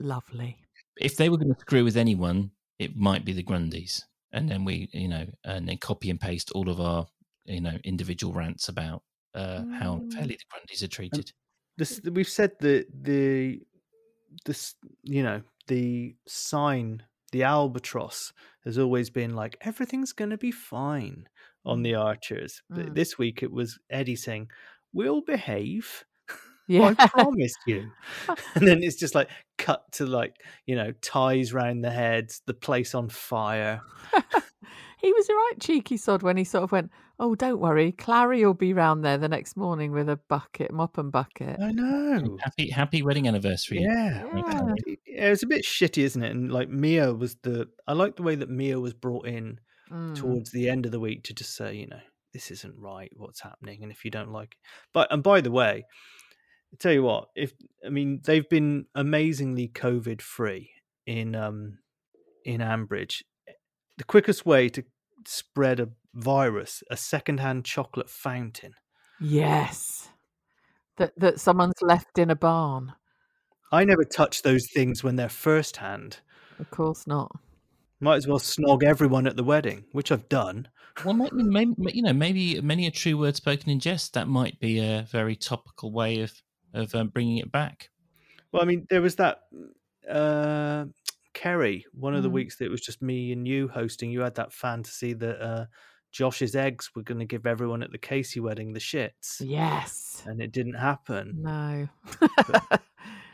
lovely. 0.00 0.56
If 0.96 1.18
they 1.18 1.28
were 1.28 1.36
going 1.36 1.52
to 1.52 1.60
screw 1.60 1.84
with 1.84 1.98
anyone, 1.98 2.52
it 2.78 2.96
might 2.96 3.26
be 3.26 3.34
the 3.34 3.42
Grundys, 3.42 4.04
and 4.32 4.48
then 4.48 4.64
we 4.64 4.88
you 4.94 5.08
know 5.08 5.26
and 5.44 5.68
then 5.68 5.76
copy 5.76 6.08
and 6.08 6.18
paste 6.18 6.50
all 6.52 6.70
of 6.70 6.80
our 6.80 7.06
you 7.44 7.60
know 7.60 7.76
individual 7.84 8.32
rants 8.32 8.70
about 8.70 9.02
uh, 9.34 9.64
how 9.78 9.96
Mm. 9.96 10.04
unfairly 10.04 10.38
the 10.38 10.44
Grundys 10.50 10.82
are 10.82 10.88
treated. 10.88 11.32
this 11.76 12.00
we've 12.10 12.26
said 12.30 12.52
that 12.60 12.86
the 12.90 13.60
this 14.46 14.74
you 15.02 15.22
know 15.22 15.42
the 15.66 16.16
sign 16.26 17.02
the 17.32 17.42
albatross 17.42 18.32
has 18.64 18.78
always 18.78 19.10
been 19.10 19.34
like 19.34 19.56
everything's 19.60 20.12
going 20.12 20.30
to 20.30 20.38
be 20.38 20.50
fine 20.50 21.28
on 21.64 21.82
the 21.82 21.94
archers. 21.94 22.62
But 22.70 22.86
Mm. 22.86 22.94
this 22.94 23.18
week 23.18 23.42
it 23.42 23.50
was 23.52 23.78
eddie 23.90 24.16
saying 24.16 24.48
we'll 24.92 25.20
behave. 25.22 26.04
Yeah. 26.70 26.94
i 26.98 27.06
promise 27.08 27.54
you. 27.66 27.90
And 28.54 28.68
then 28.68 28.82
it's 28.82 28.96
just 28.96 29.14
like 29.14 29.30
cut 29.56 29.90
to 29.92 30.04
like 30.04 30.34
you 30.66 30.76
know 30.76 30.92
ties 31.00 31.54
round 31.54 31.82
the 31.82 31.90
heads 31.90 32.42
the 32.46 32.52
place 32.54 32.94
on 32.94 33.08
fire. 33.08 33.80
He 35.00 35.12
was 35.12 35.28
a 35.28 35.32
right 35.32 35.54
cheeky 35.60 35.96
sod 35.96 36.22
when 36.24 36.36
he 36.36 36.42
sort 36.42 36.64
of 36.64 36.72
went, 36.72 36.90
Oh, 37.20 37.34
don't 37.34 37.58
worry, 37.60 37.90
Clarrie 37.92 38.44
will 38.44 38.54
be 38.54 38.72
round 38.72 39.04
there 39.04 39.18
the 39.18 39.28
next 39.28 39.56
morning 39.56 39.90
with 39.90 40.08
a 40.08 40.16
bucket, 40.28 40.72
mop 40.72 40.98
and 40.98 41.10
bucket. 41.10 41.58
i 41.60 41.72
know 41.72 42.38
Happy 42.40 42.70
happy 42.70 43.02
wedding 43.02 43.26
anniversary. 43.26 43.80
Yeah. 43.80 44.24
Yeah. 44.34 44.74
It- 44.86 44.98
It 45.04 45.30
was 45.30 45.42
a 45.42 45.46
bit 45.48 45.64
shitty, 45.64 46.02
isn't 46.04 46.22
it? 46.22 46.30
And 46.30 46.52
like 46.52 46.68
Mia 46.68 47.12
was 47.12 47.34
the 47.42 47.68
I 47.88 47.92
like 47.94 48.14
the 48.16 48.22
way 48.22 48.36
that 48.36 48.48
Mia 48.50 48.78
was 48.78 48.94
brought 48.94 49.26
in 49.26 49.58
Mm. 49.90 50.14
towards 50.14 50.50
the 50.52 50.68
end 50.68 50.84
of 50.86 50.92
the 50.92 51.00
week 51.00 51.24
to 51.24 51.32
just 51.34 51.56
say, 51.56 51.74
you 51.74 51.86
know, 51.86 52.00
this 52.34 52.50
isn't 52.50 52.74
right, 52.78 53.10
what's 53.16 53.40
happening, 53.40 53.82
and 53.82 53.90
if 53.90 54.04
you 54.04 54.10
don't 54.10 54.30
like 54.30 54.52
it. 54.52 54.58
But 54.92 55.10
and 55.10 55.22
by 55.22 55.40
the 55.40 55.50
way, 55.50 55.84
I 56.72 56.76
tell 56.78 56.92
you 56.92 57.02
what, 57.02 57.30
if 57.34 57.52
I 57.84 57.88
mean 57.88 58.20
they've 58.22 58.48
been 58.48 58.84
amazingly 58.94 59.66
COVID 59.66 60.20
free 60.22 60.70
in 61.06 61.34
um 61.34 61.78
in 62.44 62.60
Ambridge. 62.60 63.22
The 63.96 64.04
quickest 64.04 64.46
way 64.46 64.68
to 64.68 64.84
spread 65.26 65.80
a 65.80 65.88
virus, 66.18 66.82
a 66.90 66.96
secondhand 66.96 67.64
chocolate 67.64 68.10
fountain. 68.10 68.74
Yes. 69.20 70.08
That 70.96 71.12
that 71.18 71.40
someone's 71.40 71.80
left 71.80 72.18
in 72.18 72.30
a 72.30 72.36
barn. 72.36 72.92
I 73.70 73.84
never 73.84 74.04
touch 74.04 74.42
those 74.42 74.66
things 74.72 75.04
when 75.04 75.16
they're 75.16 75.28
first 75.28 75.76
hand. 75.76 76.18
Of 76.58 76.70
course 76.70 77.06
not. 77.06 77.30
Might 78.00 78.16
as 78.16 78.26
well 78.26 78.38
snog 78.38 78.82
everyone 78.82 79.26
at 79.26 79.36
the 79.36 79.44
wedding, 79.44 79.84
which 79.92 80.10
I've 80.12 80.28
done. 80.28 80.68
Well, 81.04 81.14
maybe, 81.14 81.42
maybe 81.42 81.74
you 81.92 82.02
know, 82.02 82.12
maybe 82.12 82.60
many 82.60 82.86
a 82.86 82.90
true 82.90 83.16
word 83.16 83.36
spoken 83.36 83.70
in 83.70 83.80
jest. 83.80 84.14
That 84.14 84.28
might 84.28 84.58
be 84.60 84.78
a 84.80 85.06
very 85.10 85.36
topical 85.36 85.92
way 85.92 86.20
of 86.20 86.32
of 86.74 86.94
um, 86.94 87.08
bringing 87.08 87.38
it 87.38 87.52
back. 87.52 87.90
Well, 88.52 88.62
I 88.62 88.64
mean, 88.66 88.86
there 88.90 89.02
was 89.02 89.16
that 89.16 89.42
uh, 90.08 90.86
Keri. 91.34 91.84
One 91.92 92.14
of 92.14 92.22
the 92.22 92.30
Mm. 92.30 92.32
weeks 92.34 92.56
that 92.56 92.64
it 92.64 92.70
was 92.70 92.80
just 92.80 93.02
me 93.02 93.32
and 93.32 93.46
you 93.46 93.68
hosting. 93.68 94.10
You 94.10 94.20
had 94.20 94.36
that 94.36 94.52
fantasy 94.52 95.12
that 95.12 95.40
uh, 95.40 95.66
Josh's 96.10 96.56
eggs 96.56 96.90
were 96.94 97.02
going 97.02 97.20
to 97.20 97.24
give 97.26 97.46
everyone 97.46 97.82
at 97.82 97.92
the 97.92 97.98
Casey 97.98 98.40
wedding 98.40 98.72
the 98.72 98.80
shits, 98.80 99.40
Yes. 99.40 100.22
and 100.26 100.40
it 100.40 100.52
didn't 100.52 100.74
happen. 100.74 101.42
No. 101.42 101.88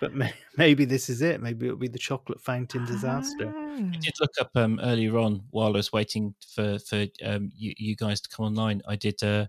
But 0.01 0.12
may- 0.14 0.35
maybe 0.59 0.85
this 0.85 1.09
is 1.09 1.22
it. 1.22 1.41
Maybe 1.41 1.64
it'll 1.66 1.79
be 1.79 1.89
the 1.89 1.99
chocolate 1.99 2.41
fountain 2.41 2.85
disaster. 2.85 3.51
Ah. 3.57 3.77
I 3.77 3.97
did 3.97 4.12
look 4.20 4.33
up 4.39 4.51
um, 4.55 4.79
earlier 4.83 5.16
on 5.16 5.45
while 5.51 5.68
I 5.68 5.70
was 5.70 5.93
waiting 5.93 6.35
for 6.55 6.79
for 6.81 7.07
um, 7.25 7.51
you, 7.57 7.72
you 7.79 7.97
guys 7.97 8.20
to 8.20 8.29
come 8.29 8.45
online. 8.45 8.83
I 8.87 8.97
did 8.97 9.22
uh, 9.22 9.47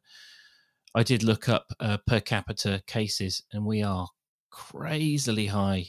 I 0.93 1.03
did 1.03 1.23
look 1.23 1.49
up 1.49 1.73
uh, 1.81 1.97
per 2.07 2.21
capita 2.21 2.81
cases, 2.87 3.43
and 3.51 3.65
we 3.65 3.83
are 3.83 4.07
crazily 4.49 5.47
high 5.47 5.87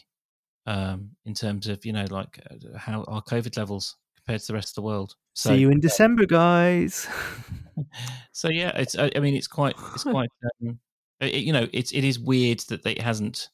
um, 0.66 1.10
in 1.24 1.34
terms 1.34 1.68
of 1.68 1.84
you 1.86 1.92
know 1.92 2.06
like 2.10 2.40
uh, 2.50 2.76
how 2.76 3.04
our 3.04 3.22
COVID 3.22 3.56
levels 3.56 3.94
compared 4.26 4.40
to 4.40 4.46
the 4.48 4.54
rest 4.54 4.70
of 4.70 4.74
the 4.74 4.82
world. 4.82 5.14
So 5.34 5.50
See 5.50 5.58
you 5.58 5.70
in 5.70 5.80
December, 5.80 6.26
guys. 6.26 7.06
so 8.32 8.48
yeah, 8.48 8.72
it's 8.76 8.96
I 8.98 9.10
mean 9.20 9.34
it's 9.34 9.46
quite 9.46 9.76
it's 9.94 10.02
quite 10.04 10.30
um, 10.62 10.78
it, 11.20 11.34
you 11.34 11.52
know 11.52 11.68
it's 11.72 11.92
it 11.92 12.04
is 12.04 12.18
weird 12.18 12.60
that 12.68 12.82
they, 12.82 12.92
it 12.92 13.02
hasn't. 13.02 13.48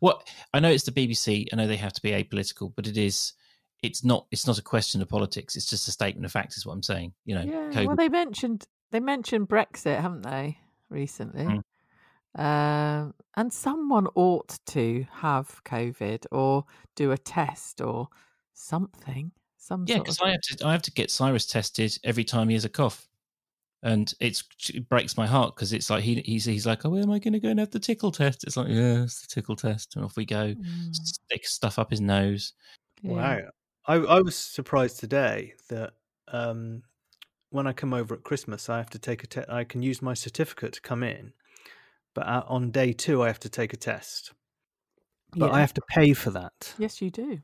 What 0.00 0.26
I 0.54 0.60
know 0.60 0.70
it's 0.70 0.84
the 0.84 0.92
BBC. 0.92 1.46
I 1.52 1.56
know 1.56 1.66
they 1.66 1.76
have 1.76 1.92
to 1.92 2.02
be 2.02 2.10
apolitical, 2.10 2.72
but 2.74 2.86
it 2.86 2.96
is. 2.96 3.34
It's 3.82 4.02
not. 4.02 4.26
It's 4.30 4.46
not 4.46 4.58
a 4.58 4.62
question 4.62 5.02
of 5.02 5.08
politics. 5.08 5.56
It's 5.56 5.68
just 5.68 5.88
a 5.88 5.92
statement 5.92 6.24
of 6.24 6.32
fact. 6.32 6.56
Is 6.56 6.64
what 6.64 6.72
I'm 6.72 6.82
saying. 6.82 7.12
You 7.26 7.34
know, 7.34 7.42
Yeah. 7.42 7.80
COVID 7.80 7.86
Well, 7.86 7.96
they 7.96 8.08
mentioned 8.08 8.64
they 8.90 9.00
mentioned 9.00 9.48
Brexit, 9.48 10.00
haven't 10.00 10.22
they, 10.22 10.58
recently? 10.88 11.44
Mm. 11.44 11.62
Um, 12.36 13.14
and 13.36 13.52
someone 13.52 14.08
ought 14.14 14.58
to 14.66 15.06
have 15.12 15.62
COVID 15.64 16.26
or 16.32 16.64
do 16.96 17.12
a 17.12 17.18
test 17.18 17.80
or 17.80 18.08
something. 18.54 19.32
Some 19.64 19.86
Yeah, 19.88 19.96
because 19.98 20.20
I 20.20 20.30
have 20.30 20.42
to 20.42 20.66
I 20.66 20.72
have 20.72 20.82
to 20.82 20.90
get 20.90 21.10
Cyrus 21.10 21.46
tested 21.46 21.96
every 22.04 22.22
time 22.22 22.48
he 22.50 22.54
has 22.54 22.66
a 22.66 22.68
cough, 22.68 23.08
and 23.82 24.12
it's 24.20 24.44
it 24.68 24.86
breaks 24.90 25.16
my 25.16 25.26
heart 25.26 25.56
because 25.56 25.72
it's 25.72 25.88
like 25.88 26.04
he 26.04 26.20
he's 26.26 26.44
he's 26.44 26.66
like, 26.66 26.84
oh, 26.84 26.90
where 26.90 27.02
am 27.02 27.10
I 27.10 27.18
going 27.18 27.32
to 27.32 27.40
go 27.40 27.48
and 27.48 27.58
have 27.58 27.70
the 27.70 27.78
tickle 27.78 28.12
test? 28.12 28.44
It's 28.44 28.58
like, 28.58 28.68
yeah, 28.68 29.04
it's 29.04 29.22
the 29.22 29.26
tickle 29.28 29.56
test, 29.56 29.96
and 29.96 30.04
off 30.04 30.18
we 30.18 30.26
go. 30.26 30.54
Mm, 30.54 30.94
Stick 30.94 31.46
stuff 31.46 31.78
up 31.78 31.90
his 31.90 32.02
nose. 32.02 32.52
yeah. 33.00 33.12
Wow. 33.12 33.40
I, 33.86 33.94
I 33.94 34.20
was 34.20 34.36
surprised 34.36 35.00
today 35.00 35.54
that 35.70 35.94
um, 36.28 36.82
when 37.48 37.66
I 37.66 37.72
come 37.72 37.94
over 37.94 38.14
at 38.14 38.22
Christmas, 38.22 38.68
I 38.68 38.76
have 38.76 38.90
to 38.90 38.98
take 38.98 39.24
a 39.24 39.26
te- 39.26 39.48
I 39.48 39.64
can 39.64 39.82
use 39.82 40.02
my 40.02 40.12
certificate 40.12 40.74
to 40.74 40.82
come 40.82 41.02
in, 41.02 41.32
but 42.12 42.26
uh, 42.26 42.44
on 42.48 42.70
day 42.70 42.92
two, 42.92 43.22
I 43.22 43.28
have 43.28 43.40
to 43.40 43.48
take 43.48 43.72
a 43.72 43.78
test. 43.78 44.32
But 45.34 45.52
I 45.52 45.60
have 45.60 45.72
to 45.72 45.82
pay 45.88 46.12
for 46.12 46.30
that. 46.32 46.74
Yes, 46.78 47.00
you 47.00 47.10
do. 47.10 47.40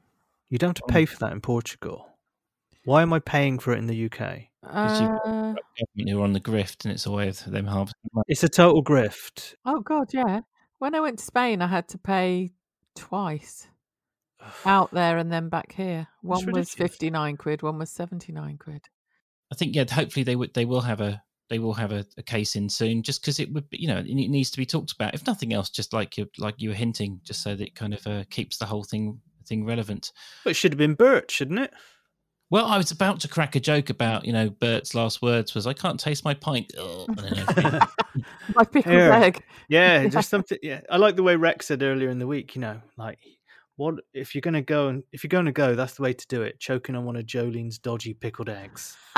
You 0.51 0.59
don't 0.59 0.69
have 0.69 0.75
to 0.75 0.83
Oh. 0.85 0.93
pay 0.93 1.07
for 1.07 1.17
that 1.21 1.33
in 1.33 1.41
Portugal. 1.41 2.09
Why 2.91 3.03
am 3.03 3.13
I 3.13 3.21
paying 3.21 3.61
for 3.61 3.73
it 3.73 3.79
in 3.79 3.87
the 3.87 4.07
UK? 4.07 4.49
Because 4.63 5.01
you've 5.01 5.11
got- 5.11 5.25
Uh, 5.25 5.55
Government 5.79 6.09
who 6.09 6.19
are 6.19 6.25
on 6.25 6.33
the 6.33 6.41
grift, 6.41 6.85
and 6.85 6.93
it's 6.93 7.07
a 7.07 7.13
way 7.13 7.29
of 7.29 7.39
them 7.45 7.67
harvesting 7.67 8.11
money. 8.13 8.25
It's 8.27 8.43
a 8.43 8.49
total 8.49 8.83
grift. 8.83 9.55
oh 9.65 9.79
God, 9.79 10.13
yeah. 10.13 10.41
When 10.81 10.97
I 10.97 11.01
went 11.01 11.21
to 11.21 11.25
Spain, 11.25 11.63
I 11.63 11.69
had 11.69 11.87
to 11.91 11.99
pay 11.99 12.51
twice 12.97 13.69
out 14.67 14.91
there 14.91 15.19
and 15.19 15.31
then 15.31 15.49
back 15.51 15.71
here. 15.71 16.09
One 16.23 16.39
was 16.39 16.47
ridiculous. 16.47 16.75
fifty 16.75 17.11
nine 17.11 17.37
quid. 17.37 17.63
One 17.63 17.79
was 17.79 17.91
seventy 17.93 18.33
nine 18.33 18.59
quid. 18.59 18.83
I 19.53 19.55
think 19.55 19.77
yeah, 19.77 19.85
hopefully 19.89 20.25
they 20.25 20.35
would 20.35 20.53
they 20.55 20.65
will 20.65 20.81
have 20.81 21.01
a 21.01 21.23
they 21.49 21.61
will 21.61 21.75
have 21.75 21.93
a, 21.93 22.05
a 22.19 22.25
case 22.25 22.57
in 22.57 22.69
soon, 22.69 23.05
just 23.05 23.23
because 23.23 23.39
it 23.39 23.53
would 23.53 23.71
be, 23.71 23.79
you 23.81 23.87
know 23.87 23.99
it 23.99 24.07
needs 24.07 24.51
to 24.51 24.57
be 24.59 24.67
talked 24.67 24.91
about. 24.91 25.15
If 25.15 25.29
nothing 25.29 25.53
else, 25.53 25.71
just 25.71 25.93
like 25.93 26.19
you 26.19 26.29
like 26.39 26.57
you 26.61 26.71
were 26.71 26.75
hinting, 26.75 27.21
just 27.23 27.45
so 27.45 27.55
that 27.55 27.69
it 27.69 27.77
kind 27.77 27.95
of 27.95 28.05
uh, 28.09 28.25
keeps 28.31 28.57
the 28.59 28.67
whole 28.67 28.83
thing 28.83 29.21
thing 29.47 29.65
relevant. 29.65 30.11
But 30.43 30.51
it 30.51 30.55
should 30.55 30.73
have 30.73 30.79
been 30.79 30.95
Bert, 30.95 31.31
shouldn't 31.31 31.61
it? 31.61 31.73
Well, 32.51 32.67
I 32.67 32.77
was 32.77 32.91
about 32.91 33.21
to 33.21 33.29
crack 33.29 33.55
a 33.55 33.61
joke 33.61 33.91
about 33.91 34.25
you 34.25 34.33
know 34.33 34.51
Bert's 34.51 34.95
last 34.95 35.23
words 35.23 35.55
was 35.55 35.67
I 35.67 35.73
can't 35.73 36.01
taste 36.01 36.25
my 36.25 36.35
pint. 36.35 36.73
Ugh," 36.79 37.07
and 37.09 37.19
then 37.19 37.39
everything- 37.39 37.81
My 38.57 38.65
pickled 38.65 38.95
Here. 38.95 39.13
egg. 39.13 39.43
Yeah, 39.69 40.03
Yeah. 40.03 40.09
just 40.17 40.29
something. 40.31 40.59
Yeah, 40.63 40.81
I 40.91 40.97
like 40.97 41.17
the 41.17 41.23
way 41.23 41.37
Rex 41.37 41.67
said 41.67 41.83
earlier 41.83 42.11
in 42.11 42.19
the 42.19 42.27
week. 42.27 42.55
You 42.57 42.61
know, 42.63 42.81
like 42.97 43.19
what 43.77 43.95
if 44.13 44.35
you're 44.35 44.41
gonna 44.43 44.63
go 44.63 44.89
and 44.89 45.05
if 45.13 45.23
you're 45.23 45.29
gonna 45.29 45.53
go, 45.53 45.75
that's 45.75 45.95
the 45.95 46.03
way 46.03 46.13
to 46.13 46.27
do 46.27 46.43
it. 46.43 46.59
Choking 46.59 46.97
on 46.97 47.05
one 47.05 47.17
of 47.17 47.25
Jolene's 47.25 47.79
dodgy 47.79 48.15
pickled 48.15 48.49
eggs. 48.49 48.97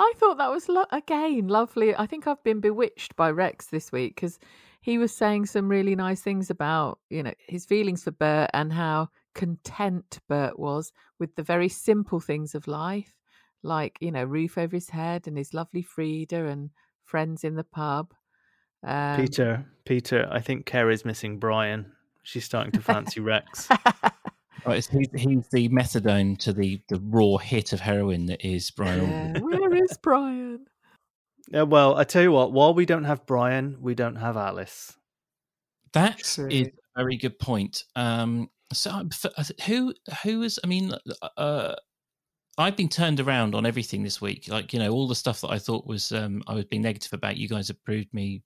I 0.00 0.12
thought 0.16 0.38
that 0.38 0.50
was 0.50 0.68
lo- 0.68 0.84
again 0.92 1.48
lovely. 1.48 1.96
I 1.96 2.06
think 2.06 2.26
I've 2.26 2.42
been 2.44 2.60
bewitched 2.60 3.16
by 3.16 3.30
Rex 3.30 3.66
this 3.66 3.90
week 3.90 4.14
because 4.14 4.38
he 4.80 4.96
was 4.98 5.12
saying 5.12 5.46
some 5.46 5.68
really 5.68 5.96
nice 5.96 6.20
things 6.20 6.50
about 6.50 6.98
you 7.10 7.22
know 7.22 7.32
his 7.48 7.64
feelings 7.66 8.04
for 8.04 8.10
Bert 8.12 8.50
and 8.54 8.72
how 8.72 9.08
content 9.38 10.18
Bert 10.28 10.58
was 10.58 10.92
with 11.20 11.36
the 11.36 11.44
very 11.44 11.68
simple 11.68 12.18
things 12.18 12.56
of 12.56 12.66
life, 12.66 13.14
like 13.62 13.96
you 14.00 14.10
know 14.10 14.24
roof 14.24 14.58
over 14.58 14.74
his 14.74 14.90
head 14.90 15.28
and 15.28 15.38
his 15.38 15.54
lovely 15.54 15.82
Freda 15.82 16.50
and 16.50 16.70
friends 17.04 17.44
in 17.44 17.54
the 17.54 17.64
pub. 17.64 18.12
Um, 18.82 19.20
Peter, 19.20 19.64
Peter, 19.84 20.28
I 20.30 20.40
think 20.40 20.66
Keri's 20.66 21.04
missing 21.04 21.38
Brian. 21.38 21.92
She's 22.24 22.44
starting 22.44 22.72
to 22.72 22.80
fancy 22.82 23.20
Rex. 23.20 23.68
Right, 24.66 24.82
so 24.82 24.98
he's, 24.98 25.08
he's 25.14 25.48
the 25.48 25.68
methadone 25.68 26.36
to 26.38 26.52
the, 26.52 26.82
the 26.88 27.00
raw 27.04 27.36
hit 27.36 27.72
of 27.72 27.80
heroin 27.80 28.26
that 28.26 28.44
is 28.44 28.70
Brian. 28.70 29.08
Yeah, 29.08 29.40
Where 29.40 29.74
is 29.74 29.96
Brian? 30.02 30.66
Yeah, 31.50 31.62
well, 31.62 31.96
I 31.96 32.04
tell 32.04 32.22
you 32.22 32.32
what. 32.32 32.52
While 32.52 32.74
we 32.74 32.84
don't 32.84 33.04
have 33.04 33.24
Brian, 33.24 33.78
we 33.80 33.94
don't 33.94 34.16
have 34.16 34.36
Alice. 34.36 34.96
That 35.92 36.20
is 36.20 36.34
True. 36.34 36.48
a 36.50 36.72
very 36.96 37.16
good 37.16 37.38
point. 37.38 37.84
Um, 37.96 38.50
so 38.72 38.90
I 38.90 39.02
th- 39.42 39.60
who 39.66 39.94
who 40.22 40.42
is? 40.42 40.58
I 40.62 40.66
mean, 40.66 40.92
uh, 41.36 41.74
I've 42.58 42.76
been 42.76 42.88
turned 42.88 43.20
around 43.20 43.54
on 43.54 43.64
everything 43.66 44.02
this 44.02 44.20
week. 44.20 44.48
Like 44.48 44.72
you 44.72 44.78
know, 44.78 44.90
all 44.90 45.08
the 45.08 45.14
stuff 45.14 45.40
that 45.42 45.50
I 45.50 45.58
thought 45.58 45.86
was 45.86 46.12
um, 46.12 46.42
I 46.46 46.54
was 46.54 46.64
being 46.64 46.82
negative 46.82 47.12
about. 47.12 47.36
You 47.36 47.48
guys 47.48 47.68
have 47.68 47.82
proved 47.84 48.12
me 48.12 48.42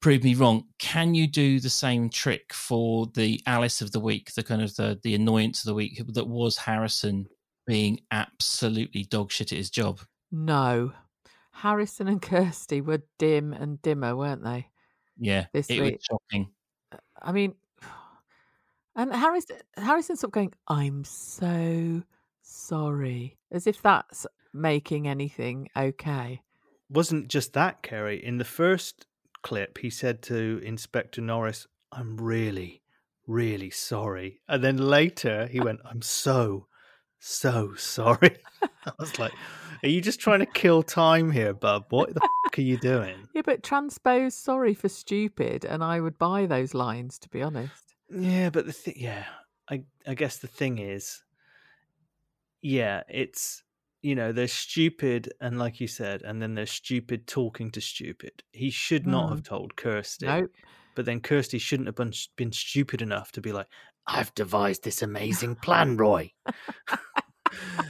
proved 0.00 0.22
me 0.24 0.34
wrong. 0.34 0.64
Can 0.78 1.14
you 1.14 1.26
do 1.26 1.58
the 1.60 1.70
same 1.70 2.08
trick 2.08 2.54
for 2.54 3.06
the 3.14 3.40
Alice 3.46 3.80
of 3.80 3.90
the 3.92 4.00
week, 4.00 4.32
the 4.34 4.42
kind 4.42 4.62
of 4.62 4.74
the 4.76 4.98
the 5.02 5.14
annoyance 5.14 5.62
of 5.62 5.66
the 5.66 5.74
week 5.74 6.00
that 6.14 6.28
was 6.28 6.56
Harrison 6.56 7.26
being 7.66 8.00
absolutely 8.10 9.04
dog 9.04 9.30
shit 9.30 9.52
at 9.52 9.58
his 9.58 9.70
job? 9.70 10.00
No. 10.30 10.92
Harrison 11.52 12.06
and 12.06 12.22
Kirsty 12.22 12.80
were 12.80 13.02
dim 13.18 13.52
and 13.52 13.82
dimmer, 13.82 14.14
weren't 14.14 14.44
they? 14.44 14.68
Yeah, 15.18 15.46
This 15.52 15.68
it 15.68 15.80
week. 15.80 15.94
was 15.94 16.04
shocking. 16.04 16.50
I 17.20 17.32
mean, 17.32 17.54
and 18.98 19.14
Harrison, 19.14 19.56
Harrison 19.76 20.16
sort 20.16 20.30
of 20.30 20.32
going, 20.32 20.52
I'm 20.66 21.04
so 21.04 22.02
sorry, 22.42 23.38
as 23.52 23.66
if 23.66 23.80
that's 23.80 24.26
making 24.52 25.06
anything 25.06 25.68
okay. 25.76 26.42
Wasn't 26.90 27.28
just 27.28 27.52
that, 27.52 27.82
Keri. 27.82 28.22
In 28.22 28.38
the 28.38 28.44
first 28.44 29.06
clip, 29.42 29.78
he 29.78 29.88
said 29.88 30.20
to 30.22 30.60
Inspector 30.64 31.20
Norris, 31.20 31.66
"I'm 31.92 32.16
really, 32.16 32.82
really 33.26 33.70
sorry," 33.70 34.40
and 34.48 34.64
then 34.64 34.78
later 34.78 35.46
he 35.46 35.60
went, 35.60 35.80
"I'm 35.84 36.02
so, 36.02 36.66
so 37.20 37.74
sorry." 37.76 38.38
I 38.84 38.92
was 38.98 39.16
like, 39.18 39.32
"Are 39.84 39.88
you 39.88 40.00
just 40.00 40.18
trying 40.18 40.40
to 40.40 40.46
kill 40.46 40.82
time 40.82 41.30
here, 41.30 41.54
bub? 41.54 41.84
What 41.90 42.14
the 42.14 42.20
f- 42.24 42.58
are 42.58 42.62
you 42.62 42.78
doing?" 42.78 43.14
Yeah, 43.34 43.42
but 43.44 43.62
transpose 43.62 44.34
sorry 44.34 44.74
for 44.74 44.88
stupid, 44.88 45.64
and 45.64 45.84
I 45.84 46.00
would 46.00 46.18
buy 46.18 46.46
those 46.46 46.74
lines, 46.74 47.16
to 47.20 47.28
be 47.28 47.42
honest. 47.42 47.87
Yeah, 48.10 48.50
but 48.50 48.66
the 48.66 48.72
thing, 48.72 48.94
yeah, 48.96 49.24
I 49.70 49.84
I 50.06 50.14
guess 50.14 50.38
the 50.38 50.46
thing 50.46 50.78
is, 50.78 51.22
yeah, 52.62 53.02
it's 53.08 53.62
you 54.02 54.14
know 54.14 54.32
they're 54.32 54.48
stupid 54.48 55.32
and 55.40 55.58
like 55.58 55.80
you 55.80 55.86
said, 55.86 56.22
and 56.22 56.40
then 56.40 56.54
they're 56.54 56.66
stupid 56.66 57.26
talking 57.26 57.70
to 57.72 57.80
stupid. 57.80 58.42
He 58.52 58.70
should 58.70 59.06
not 59.06 59.26
mm. 59.26 59.30
have 59.30 59.42
told 59.42 59.76
Kirsty, 59.76 60.26
Nope. 60.26 60.50
but 60.94 61.04
then 61.04 61.20
Kirsty 61.20 61.58
shouldn't 61.58 61.88
have 61.88 61.96
been, 61.96 62.12
been 62.36 62.52
stupid 62.52 63.02
enough 63.02 63.32
to 63.32 63.40
be 63.40 63.52
like, 63.52 63.68
"I've 64.06 64.34
devised 64.34 64.84
this 64.84 65.02
amazing 65.02 65.56
plan, 65.62 65.96
Roy." 65.96 66.32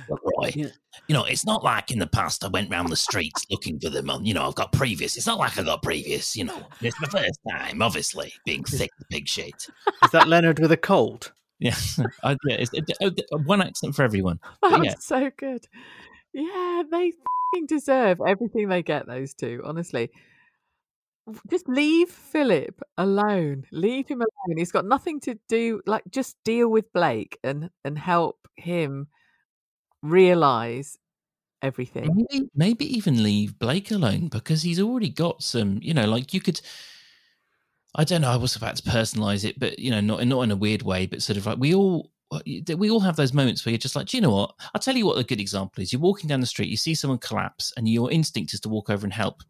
Roy, 0.09 0.53
Yeah. 0.55 0.67
you 1.07 1.15
know, 1.15 1.25
it's 1.25 1.45
not 1.45 1.63
like 1.65 1.91
in 1.91 1.99
the 1.99 2.07
past 2.07 2.45
I 2.45 2.49
went 2.49 2.71
round 2.71 2.89
the 2.91 2.97
streets 2.97 3.47
looking 3.51 3.79
for 3.79 3.91
them. 3.91 4.11
On, 4.11 4.25
you 4.25 4.35
know, 4.35 4.47
I've 4.47 4.55
got 4.55 4.73
previous. 4.73 5.17
It's 5.17 5.27
not 5.27 5.39
like 5.39 5.59
I 5.59 5.63
got 5.63 5.83
previous. 5.83 6.37
You 6.37 6.45
know, 6.45 6.67
it's 6.81 7.01
my 7.01 7.09
first 7.09 7.39
time, 7.51 7.83
obviously, 7.83 8.33
being 8.45 8.65
thick 8.65 8.91
pig 9.11 9.29
shit. 9.29 9.67
Is 10.05 10.11
that 10.13 10.29
Leonard 10.29 10.59
with 10.59 10.73
a 10.73 10.77
cold? 10.77 11.33
Yeah, 11.59 11.75
I, 12.23 12.37
yeah 12.47 12.57
it's, 12.57 12.71
it, 12.73 12.85
oh, 13.03 13.07
it- 13.17 13.27
one 13.47 13.63
accent 13.63 13.95
for 13.95 14.03
everyone. 14.03 14.39
That's 14.63 14.75
oh, 14.75 14.83
yeah. 14.83 14.95
so 15.01 15.31
good. 15.37 15.67
Yeah, 16.33 16.83
they 16.91 17.13
fing 17.55 17.67
deserve 17.67 18.19
everything 18.27 18.69
they 18.69 18.83
get, 18.83 19.07
those 19.07 19.35
two, 19.35 19.63
honestly. 19.65 20.11
Just 21.51 21.69
leave 21.69 22.09
Philip 22.09 22.81
alone. 22.97 23.65
Leave 23.71 24.09
him 24.09 24.21
alone. 24.23 24.57
He's 24.57 24.73
got 24.73 24.87
nothing 24.87 25.21
to 25.21 25.39
do. 25.49 25.83
Like, 25.87 26.05
just 26.11 26.37
deal 26.45 26.69
with 26.69 26.91
Blake 26.95 27.39
and 27.45 27.69
and 27.85 27.99
help 27.99 28.39
him 28.57 29.09
realize 30.03 30.99
everything. 31.63 32.27
Maybe, 32.31 32.51
maybe 32.55 32.97
even 32.97 33.23
leave 33.23 33.59
Blake 33.59 33.91
alone 33.91 34.29
because 34.29 34.63
he's 34.63 34.81
already 34.81 35.09
got 35.09 35.43
some. 35.43 35.79
You 35.83 35.95
know, 35.95 36.07
like 36.07 36.33
you 36.35 36.41
could. 36.41 36.61
I 37.95 38.05
don't 38.05 38.21
know. 38.21 38.31
I 38.31 38.37
was 38.37 38.55
about 38.55 38.77
to 38.77 38.83
personalize 38.83 39.45
it, 39.45 39.59
but 39.59 39.79
you 39.79 39.91
know, 39.91 40.01
not 40.01 40.27
not 40.27 40.43
in 40.43 40.51
a 40.51 40.57
weird 40.57 40.83
way, 40.83 41.07
but 41.07 41.23
sort 41.23 41.39
of 41.39 41.47
like 41.47 41.59
we 41.59 41.75
all 41.75 42.11
uh, 42.31 42.41
we 42.77 42.91
all 42.91 43.01
have 43.01 43.17
those 43.17 43.33
moments 43.33 43.65
where 43.65 43.71
you're 43.73 43.79
just 43.79 43.97
like, 43.97 44.07
do 44.07 44.17
you 44.17 44.21
know 44.21 44.31
what? 44.31 44.55
I'll 44.75 44.81
tell 44.81 44.97
you 44.97 45.07
what 45.07 45.19
a 45.19 45.25
good 45.25 45.41
example 45.41 45.83
is. 45.83 45.93
You're 45.93 46.01
walking 46.01 46.29
down 46.29 46.41
the 46.41 46.47
street, 46.47 46.69
you 46.69 46.77
see 46.77 46.95
someone 46.95 47.19
collapse, 47.19 47.73
and 47.77 47.89
your 47.89 48.11
instinct 48.11 48.53
is 48.53 48.61
to 48.61 48.69
walk 48.69 48.91
over 48.91 49.07
and 49.07 49.13
help. 49.13 49.43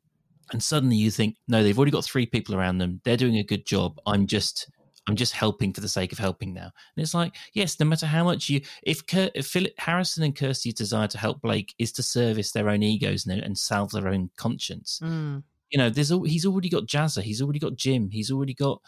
And 0.53 0.63
suddenly 0.63 0.97
you 0.97 1.11
think, 1.11 1.37
no, 1.49 1.63
they've 1.63 1.77
already 1.77 1.91
got 1.91 2.05
three 2.05 2.25
people 2.25 2.55
around 2.55 2.79
them. 2.79 3.01
They're 3.05 3.19
doing 3.19 3.37
a 3.37 3.43
good 3.43 3.67
job. 3.67 4.01
I'm 4.07 4.27
just 4.27 4.71
I'm 5.09 5.17
just 5.17 5.33
helping 5.33 5.73
for 5.73 5.81
the 5.81 5.89
sake 5.89 6.13
of 6.13 6.19
helping 6.19 6.53
now. 6.53 6.71
And 6.97 7.03
it's 7.03 7.15
like, 7.15 7.35
yes, 7.55 7.81
no 7.81 7.87
matter 7.87 8.07
how 8.07 8.23
much 8.25 8.49
you, 8.51 8.61
if, 8.83 9.07
Kir, 9.07 9.31
if 9.35 9.47
Philip 9.47 9.73
Harrison 9.79 10.23
and 10.23 10.37
Kirsty's 10.37 10.75
desire 10.75 11.09
to 11.09 11.19
help 11.19 11.41
Blake 11.41 11.75
is 11.79 11.93
to 11.93 12.03
service 12.03 12.53
their 12.53 12.69
own 12.69 12.83
egos 12.83 13.27
and, 13.27 13.41
and 13.41 13.57
salve 13.57 13.91
their 13.91 14.09
own 14.09 14.31
conscience, 14.37 15.01
Mm. 15.03 15.43
you 15.71 15.79
know, 15.79 15.89
there's 15.91 16.11
he's 16.11 16.45
already 16.47 16.69
got 16.69 16.85
Jazza, 16.87 17.23
he's 17.23 17.41
already 17.43 17.59
got 17.59 17.75
Jim, 17.77 18.11
he's 18.11 18.31
already 18.31 18.55
got 18.55 18.81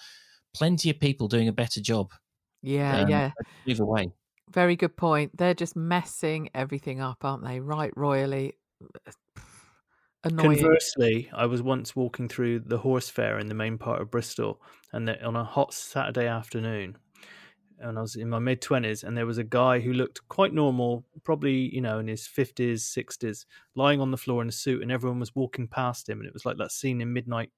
plenty 0.54 0.90
of 0.90 1.00
people 1.00 1.26
doing 1.26 1.48
a 1.48 1.52
better 1.52 1.80
job. 1.80 2.12
Yeah, 2.62 3.00
Um, 3.00 3.08
yeah. 3.08 3.30
Either 3.66 3.86
way, 3.86 4.12
Very 4.52 4.76
good 4.76 4.96
point. 4.96 5.36
They're 5.38 5.54
just 5.54 5.74
messing 5.74 6.50
everything 6.54 7.00
up, 7.00 7.24
aren't 7.24 7.44
they? 7.44 7.60
Right, 7.60 7.92
royally. 7.96 8.58
Annoying. 10.22 10.58
Conversely, 10.58 11.30
I 11.32 11.46
was 11.46 11.62
once 11.62 11.96
walking 11.96 12.28
through 12.28 12.60
the 12.60 12.78
horse 12.78 13.08
fair 13.08 13.38
in 13.38 13.46
the 13.46 13.54
main 13.54 13.78
part 13.78 14.02
of 14.02 14.10
Bristol, 14.10 14.60
and 14.92 15.08
the, 15.08 15.22
on 15.24 15.34
a 15.34 15.44
hot 15.44 15.72
Saturday 15.72 16.26
afternoon, 16.26 16.98
and 17.78 17.96
I 17.96 18.02
was 18.02 18.16
in 18.16 18.28
my 18.28 18.38
mid 18.38 18.60
twenties, 18.60 19.02
and 19.02 19.16
there 19.16 19.24
was 19.24 19.38
a 19.38 19.44
guy 19.44 19.80
who 19.80 19.94
looked 19.94 20.28
quite 20.28 20.52
normal, 20.52 21.06
probably 21.24 21.74
you 21.74 21.80
know 21.80 22.00
in 22.00 22.08
his 22.08 22.26
fifties, 22.26 22.86
sixties, 22.86 23.46
lying 23.74 23.98
on 23.98 24.10
the 24.10 24.18
floor 24.18 24.42
in 24.42 24.48
a 24.48 24.52
suit, 24.52 24.82
and 24.82 24.92
everyone 24.92 25.20
was 25.20 25.34
walking 25.34 25.66
past 25.66 26.06
him, 26.06 26.18
and 26.18 26.26
it 26.26 26.34
was 26.34 26.44
like 26.44 26.58
that 26.58 26.72
scene 26.72 27.00
in 27.00 27.14
Midnight 27.14 27.50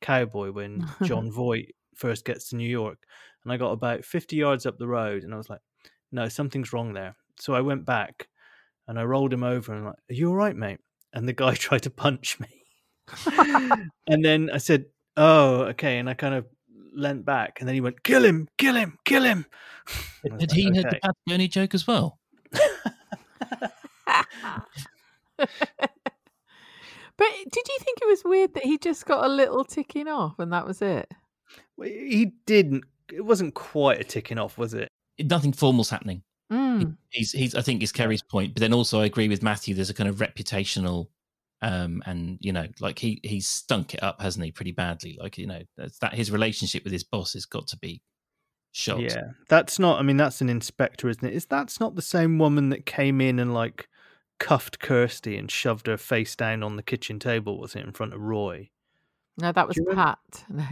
Cowboy 0.00 0.50
when 0.50 0.86
Jon 1.02 1.30
Voight 1.30 1.74
first 1.94 2.24
gets 2.24 2.48
to 2.48 2.56
New 2.56 2.68
York, 2.68 2.98
and 3.44 3.52
I 3.52 3.58
got 3.58 3.72
about 3.72 4.06
fifty 4.06 4.36
yards 4.36 4.64
up 4.64 4.78
the 4.78 4.88
road, 4.88 5.24
and 5.24 5.34
I 5.34 5.36
was 5.36 5.50
like, 5.50 5.60
no, 6.10 6.28
something's 6.30 6.72
wrong 6.72 6.94
there. 6.94 7.16
So 7.38 7.52
I 7.52 7.60
went 7.60 7.84
back, 7.84 8.28
and 8.86 8.98
I 8.98 9.02
rolled 9.02 9.34
him 9.34 9.44
over, 9.44 9.72
and 9.72 9.80
I'm 9.80 9.86
like, 9.88 9.98
are 10.10 10.14
you 10.14 10.30
all 10.30 10.36
right, 10.36 10.56
mate? 10.56 10.80
And 11.12 11.28
the 11.28 11.32
guy 11.32 11.54
tried 11.54 11.82
to 11.84 11.90
punch 11.90 12.38
me. 12.40 12.48
and 14.06 14.24
then 14.24 14.50
I 14.52 14.58
said, 14.58 14.86
"Oh, 15.16 15.62
okay." 15.72 15.98
And 15.98 16.10
I 16.10 16.14
kind 16.14 16.34
of 16.34 16.46
leant 16.92 17.24
back, 17.24 17.60
and 17.60 17.68
then 17.68 17.74
he 17.74 17.80
went, 17.80 18.02
"Kill 18.02 18.24
him! 18.24 18.48
Kill 18.58 18.74
him! 18.74 18.98
Kill 19.04 19.22
him!" 19.22 19.46
I 19.86 20.32
was 20.32 20.42
had 20.42 20.50
like, 20.50 20.52
he 20.52 20.64
heard 20.64 20.76
the 20.76 20.88
"Okay." 20.88 21.00
Patagonia 21.02 21.48
joke 21.48 21.74
as 21.74 21.86
well? 21.86 22.18
But 27.18 27.26
did 27.50 27.68
you 27.68 27.78
think 27.80 27.98
it 28.00 28.06
was 28.06 28.22
weird 28.24 28.54
that 28.54 28.64
he 28.64 28.78
just 28.78 29.04
got 29.04 29.24
a 29.24 29.28
little 29.28 29.64
ticking 29.64 30.06
off 30.06 30.38
and 30.38 30.52
that 30.52 30.66
was 30.66 30.80
it? 30.80 31.10
Well, 31.76 31.88
He 31.88 32.32
didn't. 32.46 32.84
It 33.12 33.24
wasn't 33.24 33.54
quite 33.54 34.00
a 34.00 34.04
ticking 34.04 34.38
off, 34.38 34.56
was 34.56 34.72
it? 34.72 34.88
Nothing 35.18 35.52
formal's 35.52 35.90
happening. 35.90 36.22
Mm. 36.52 36.96
He's, 37.10 37.32
he's, 37.32 37.54
I 37.54 37.62
think, 37.62 37.82
is 37.82 37.92
Keri's 37.92 38.22
point. 38.22 38.54
But 38.54 38.60
then 38.60 38.72
also, 38.72 39.00
I 39.00 39.06
agree 39.06 39.28
with 39.28 39.42
Matthew. 39.42 39.74
There's 39.74 39.90
a 39.90 39.94
kind 39.94 40.08
of 40.08 40.16
reputational, 40.16 41.08
um, 41.60 42.02
and 42.06 42.38
you 42.40 42.52
know, 42.52 42.66
like 42.80 42.98
he 42.98 43.20
he's 43.22 43.46
stunk 43.46 43.94
it 43.94 44.02
up, 44.02 44.20
hasn't 44.20 44.44
he, 44.44 44.52
pretty 44.52 44.72
badly? 44.72 45.18
Like 45.20 45.36
you 45.38 45.46
know, 45.46 45.62
that's, 45.76 45.98
that 45.98 46.14
his 46.14 46.30
relationship 46.30 46.84
with 46.84 46.92
his 46.92 47.04
boss 47.04 47.34
has 47.34 47.44
got 47.44 47.66
to 47.68 47.76
be 47.76 48.02
shot. 48.72 49.00
Yeah, 49.00 49.32
that's 49.48 49.78
not. 49.78 49.98
I 49.98 50.02
mean, 50.02 50.16
that's 50.16 50.40
an 50.40 50.48
inspector, 50.48 51.08
isn't 51.08 51.24
it? 51.24 51.34
Is 51.34 51.46
that's 51.46 51.80
not 51.80 51.96
the 51.96 52.02
same 52.02 52.38
woman 52.38 52.70
that 52.70 52.86
came 52.86 53.20
in 53.20 53.38
and 53.38 53.52
like 53.52 53.88
cuffed 54.38 54.78
Kirsty 54.78 55.36
and 55.36 55.50
shoved 55.50 55.86
her 55.86 55.96
face 55.96 56.34
down 56.34 56.62
on 56.62 56.76
the 56.76 56.82
kitchen 56.82 57.18
table? 57.18 57.58
Was 57.58 57.74
it 57.74 57.84
in 57.84 57.92
front 57.92 58.14
of 58.14 58.20
Roy? 58.20 58.70
No, 59.36 59.52
that 59.52 59.68
was 59.68 59.78
Pat. 59.92 60.18
No. 60.50 60.66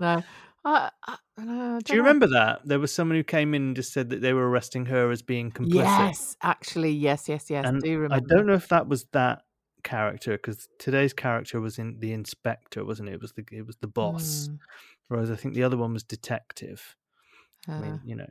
no. 0.00 0.22
I, 0.64 0.90
I, 1.38 1.76
I 1.76 1.78
Do 1.80 1.94
you 1.94 2.00
remember 2.00 2.26
that 2.28 2.60
there 2.64 2.78
was 2.78 2.92
someone 2.92 3.16
who 3.16 3.24
came 3.24 3.54
in 3.54 3.62
and 3.62 3.76
just 3.76 3.92
said 3.92 4.10
that 4.10 4.20
they 4.20 4.32
were 4.32 4.48
arresting 4.48 4.86
her 4.86 5.10
as 5.10 5.22
being 5.22 5.50
complicit? 5.50 5.74
Yes, 5.74 6.36
actually, 6.42 6.92
yes, 6.92 7.28
yes, 7.28 7.50
yes. 7.50 7.64
and 7.66 7.82
do 7.82 7.98
remember. 7.98 8.14
I 8.14 8.34
don't 8.34 8.46
know 8.46 8.54
if 8.54 8.68
that 8.68 8.88
was 8.88 9.04
that 9.12 9.42
character 9.86 10.32
because 10.32 10.68
today's 10.78 11.12
character 11.12 11.60
was 11.60 11.78
in 11.78 11.98
the 12.00 12.12
inspector, 12.12 12.84
wasn't 12.84 13.08
it? 13.08 13.14
It 13.14 13.20
was 13.20 13.32
the 13.32 13.44
it 13.52 13.66
was 13.66 13.76
the 13.76 13.86
boss, 13.86 14.48
Mm, 14.48 14.58
whereas 15.08 15.30
I 15.30 15.36
think 15.36 15.54
the 15.54 15.62
other 15.62 15.76
one 15.76 15.92
was 15.92 16.02
detective. 16.02 16.96
I 17.68 17.72
uh, 17.72 17.80
mean, 17.80 18.00
you 18.04 18.16
know, 18.16 18.30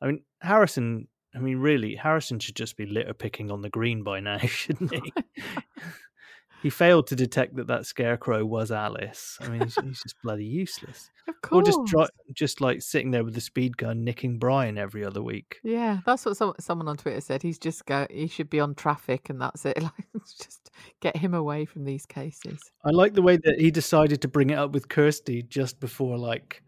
I 0.00 0.06
mean 0.06 0.22
Harrison. 0.40 1.08
I 1.34 1.38
mean, 1.38 1.58
really, 1.58 1.94
Harrison 1.94 2.38
should 2.38 2.56
just 2.56 2.78
be 2.78 2.86
litter 2.86 3.12
picking 3.12 3.50
on 3.50 3.60
the 3.60 3.68
green 3.68 4.02
by 4.02 4.20
now, 4.20 4.38
shouldn't 4.46 4.92
he? 4.92 5.12
he 6.62 6.70
failed 6.70 7.06
to 7.08 7.16
detect 7.16 7.56
that 7.56 7.66
that 7.66 7.86
scarecrow 7.86 8.44
was 8.44 8.72
Alice. 8.72 9.38
I 9.40 9.48
mean, 9.48 9.62
he's, 9.62 9.76
he's 9.76 10.02
just 10.02 10.16
bloody 10.22 10.44
useless. 10.44 11.10
of 11.28 11.40
course. 11.42 11.68
Or 11.68 11.70
just 11.70 11.84
dri- 11.84 12.34
just 12.34 12.60
like 12.60 12.82
sitting 12.82 13.10
there 13.10 13.24
with 13.24 13.34
the 13.34 13.40
speed 13.40 13.76
gun, 13.76 14.04
nicking 14.04 14.38
Brian 14.38 14.78
every 14.78 15.04
other 15.04 15.22
week. 15.22 15.58
Yeah, 15.62 16.00
that's 16.06 16.24
what 16.24 16.36
some, 16.36 16.54
someone 16.58 16.88
on 16.88 16.96
Twitter 16.96 17.20
said. 17.20 17.42
He's 17.42 17.58
just 17.58 17.84
go. 17.86 18.06
He 18.10 18.26
should 18.26 18.50
be 18.50 18.60
on 18.60 18.74
traffic, 18.74 19.28
and 19.28 19.40
that's 19.40 19.64
it. 19.64 19.78
Like, 19.86 20.24
just 20.24 20.70
get 21.00 21.16
him 21.16 21.34
away 21.34 21.64
from 21.66 21.84
these 21.84 22.04
cases. 22.04 22.58
I 22.84 22.90
like 22.90 23.14
the 23.14 23.22
way 23.22 23.36
that 23.36 23.60
he 23.60 23.70
decided 23.70 24.22
to 24.22 24.28
bring 24.28 24.50
it 24.50 24.58
up 24.58 24.72
with 24.72 24.88
Kirsty 24.88 25.42
just 25.42 25.78
before 25.78 26.18
like 26.18 26.62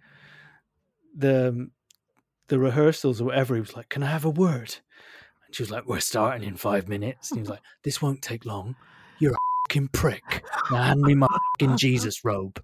the 1.16 1.48
um, 1.48 1.70
the 2.46 2.58
rehearsals 2.58 3.20
or 3.20 3.24
whatever, 3.24 3.54
he 3.54 3.60
was 3.60 3.74
like, 3.74 3.88
"Can 3.88 4.02
I 4.02 4.10
have 4.10 4.24
a 4.24 4.30
word?" 4.30 4.76
And 5.46 5.54
she 5.54 5.62
was 5.62 5.70
like, 5.70 5.86
"We're 5.86 6.00
starting 6.00 6.46
in 6.46 6.56
five 6.56 6.88
minutes." 6.88 7.30
And 7.30 7.38
he 7.38 7.40
was 7.40 7.50
like, 7.50 7.62
"This 7.82 8.00
won't 8.00 8.22
take 8.22 8.44
long. 8.44 8.76
You're 9.18 9.32
a 9.32 9.47
fucking 9.68 9.88
prick. 9.88 10.44
Now 10.70 10.82
hand 10.82 11.02
me 11.02 11.14
my 11.14 11.26
fucking 11.60 11.76
Jesus 11.76 12.24
robe." 12.24 12.62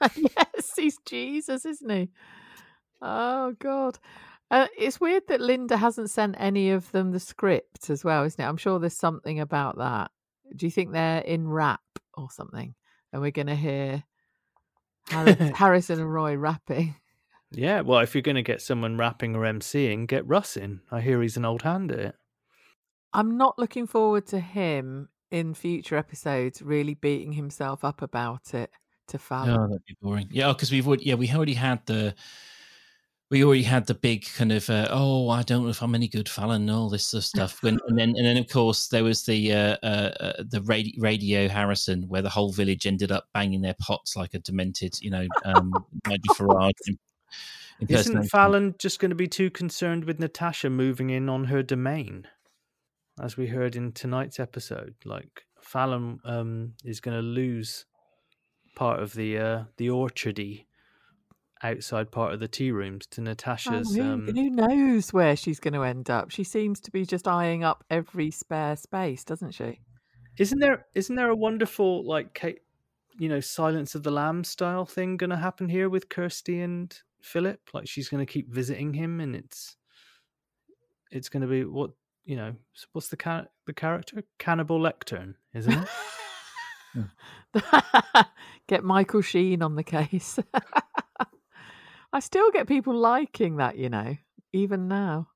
yes, 0.16 0.72
he's 0.76 0.98
Jesus, 1.06 1.64
isn't 1.64 1.90
he? 1.90 2.10
Oh 3.00 3.54
God. 3.58 3.98
Uh, 4.50 4.66
it's 4.78 5.00
weird 5.00 5.22
that 5.28 5.40
Lynda 5.40 5.78
hasn't 5.78 6.10
sent 6.10 6.34
any 6.38 6.70
of 6.70 6.92
them 6.92 7.10
the 7.10 7.20
script 7.20 7.88
as 7.88 8.04
well, 8.04 8.24
isn't 8.24 8.42
it? 8.42 8.46
I'm 8.46 8.58
sure 8.58 8.78
there's 8.78 8.96
something 8.96 9.40
about 9.40 9.78
that. 9.78 10.10
Do 10.54 10.66
you 10.66 10.70
think 10.70 10.92
they're 10.92 11.20
in 11.20 11.48
rap 11.48 11.80
or 12.14 12.30
something? 12.30 12.74
And 13.12 13.22
we're 13.22 13.30
going 13.30 13.46
to 13.46 13.56
hear 13.56 14.04
Harrison 15.06 16.00
and 16.00 16.12
Roy 16.12 16.36
rapping. 16.36 16.96
Yeah, 17.50 17.80
well, 17.80 18.00
if 18.00 18.14
you're 18.14 18.20
going 18.20 18.36
to 18.36 18.42
get 18.42 18.60
someone 18.60 18.98
rapping 18.98 19.34
or 19.34 19.40
MCing, 19.40 20.06
get 20.06 20.28
Russ 20.28 20.58
in. 20.58 20.80
I 20.90 21.00
hear 21.00 21.22
he's 21.22 21.38
an 21.38 21.46
old 21.46 21.62
hand 21.62 21.90
at 21.90 21.98
it. 21.98 22.14
I'm 23.14 23.38
not 23.38 23.58
looking 23.58 23.86
forward 23.86 24.26
to 24.28 24.40
him 24.40 25.08
in 25.32 25.54
future 25.54 25.96
episodes 25.96 26.62
really 26.62 26.94
beating 26.94 27.32
himself 27.32 27.84
up 27.84 28.02
about 28.02 28.54
it 28.54 28.70
to 29.08 29.18
Fallon. 29.18 29.50
Oh, 29.50 29.66
that'd 29.66 29.84
be 29.84 29.96
boring. 30.00 30.28
Yeah, 30.30 30.52
because 30.52 30.70
we've 30.70 30.86
already, 30.86 31.04
yeah 31.06 31.14
we 31.14 31.28
already 31.32 31.54
had 31.54 31.84
the 31.86 32.14
we 33.30 33.42
already 33.42 33.62
had 33.62 33.86
the 33.86 33.94
big 33.94 34.26
kind 34.36 34.52
of 34.52 34.68
uh, 34.68 34.88
oh 34.90 35.30
I 35.30 35.42
don't 35.42 35.64
know 35.64 35.70
if 35.70 35.82
I'm 35.82 35.94
any 35.94 36.06
good 36.06 36.28
Fallon 36.28 36.62
and 36.62 36.70
all 36.70 36.90
this 36.90 37.06
sort 37.06 37.22
of 37.22 37.26
stuff. 37.34 37.62
When, 37.62 37.80
and 37.88 37.98
then 37.98 38.10
and 38.10 38.26
then 38.26 38.36
of 38.36 38.48
course 38.48 38.88
there 38.88 39.02
was 39.02 39.24
the 39.24 39.52
uh, 39.52 39.76
uh, 39.82 40.12
uh, 40.20 40.42
the 40.50 40.60
radio, 40.62 40.92
radio 40.98 41.48
Harrison 41.48 42.02
where 42.08 42.22
the 42.22 42.30
whole 42.30 42.52
village 42.52 42.86
ended 42.86 43.10
up 43.10 43.24
banging 43.32 43.62
their 43.62 43.76
pots 43.80 44.14
like 44.14 44.34
a 44.34 44.38
demented 44.38 45.00
you 45.00 45.10
know 45.10 45.26
um, 45.44 45.72
Nigel 46.06 46.34
Farage. 46.34 46.72
Isn't. 47.88 48.28
Fallon 48.28 48.76
just 48.78 49.00
going 49.00 49.10
to 49.10 49.16
be 49.16 49.26
too 49.26 49.50
concerned 49.50 50.04
with 50.04 50.20
Natasha 50.20 50.70
moving 50.70 51.10
in 51.10 51.28
on 51.28 51.46
her 51.46 51.64
domain? 51.64 52.28
As 53.20 53.36
we 53.36 53.46
heard 53.48 53.76
in 53.76 53.92
tonight's 53.92 54.40
episode, 54.40 54.94
like 55.04 55.44
Fallon 55.60 56.18
um, 56.24 56.74
is 56.84 57.00
going 57.00 57.16
to 57.16 57.22
lose 57.22 57.84
part 58.74 59.00
of 59.00 59.12
the 59.14 59.38
uh, 59.38 59.64
the 59.76 59.88
orchardy 59.88 60.64
outside 61.62 62.10
part 62.10 62.32
of 62.32 62.40
the 62.40 62.48
tea 62.48 62.72
rooms 62.72 63.06
to 63.06 63.20
Oh, 63.20 63.24
Natasha's. 63.24 63.94
who, 63.94 64.02
um, 64.02 64.26
who 64.26 64.50
knows 64.50 65.12
where 65.12 65.36
she's 65.36 65.60
going 65.60 65.74
to 65.74 65.84
end 65.84 66.10
up? 66.10 66.30
She 66.30 66.42
seems 66.42 66.80
to 66.80 66.90
be 66.90 67.04
just 67.04 67.28
eyeing 67.28 67.62
up 67.62 67.84
every 67.88 68.30
spare 68.32 68.74
space, 68.76 69.22
doesn't 69.24 69.52
she? 69.52 69.80
Isn't 70.38 70.58
there 70.58 70.86
isn't 70.94 71.14
there 71.14 71.28
a 71.28 71.36
wonderful 71.36 72.04
like 72.06 72.32
Kate, 72.34 72.60
you 73.18 73.28
know, 73.28 73.40
Silence 73.40 73.94
of 73.94 74.02
the 74.02 74.10
Lambs 74.10 74.48
style 74.48 74.86
thing 74.86 75.18
going 75.18 75.30
to 75.30 75.36
happen 75.36 75.68
here 75.68 75.90
with 75.90 76.08
Kirsty 76.08 76.60
and 76.62 76.98
Philip? 77.20 77.60
Like 77.74 77.86
she's 77.86 78.08
going 78.08 78.24
to 78.24 78.32
keep 78.32 78.50
visiting 78.50 78.94
him, 78.94 79.20
and 79.20 79.36
it's 79.36 79.76
it's 81.10 81.28
going 81.28 81.42
to 81.42 81.46
be 81.48 81.64
what 81.64 81.90
you 82.24 82.36
know. 82.36 82.54
What's 82.92 83.08
the 83.08 83.16
ca- 83.16 83.46
the 83.66 83.72
character? 83.72 84.22
Cannibal 84.38 84.80
Lectern, 84.80 85.36
isn't 85.54 85.72
it? 85.72 85.88
get 88.68 88.84
Michael 88.84 89.22
Sheen 89.22 89.62
on 89.62 89.76
the 89.76 89.82
case. 89.82 90.38
I 92.12 92.20
still 92.20 92.50
get 92.50 92.68
people 92.68 92.94
liking 92.94 93.56
that, 93.56 93.78
you 93.78 93.88
know, 93.88 94.16
even 94.52 94.88
now. 94.88 95.28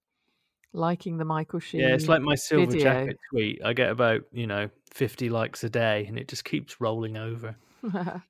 Liking 0.72 1.16
the 1.16 1.24
Michael 1.24 1.58
Sheen. 1.60 1.80
yeah, 1.80 1.94
it's 1.94 2.06
like 2.06 2.20
my 2.20 2.34
silver 2.34 2.66
video. 2.70 2.82
jacket 2.82 3.16
tweet. 3.32 3.62
I 3.64 3.72
get 3.72 3.88
about 3.88 4.22
you 4.30 4.46
know 4.46 4.68
fifty 4.92 5.30
likes 5.30 5.64
a 5.64 5.70
day, 5.70 6.04
and 6.06 6.18
it 6.18 6.28
just 6.28 6.44
keeps 6.44 6.82
rolling 6.82 7.16
over. 7.16 7.56
oh 7.94 8.20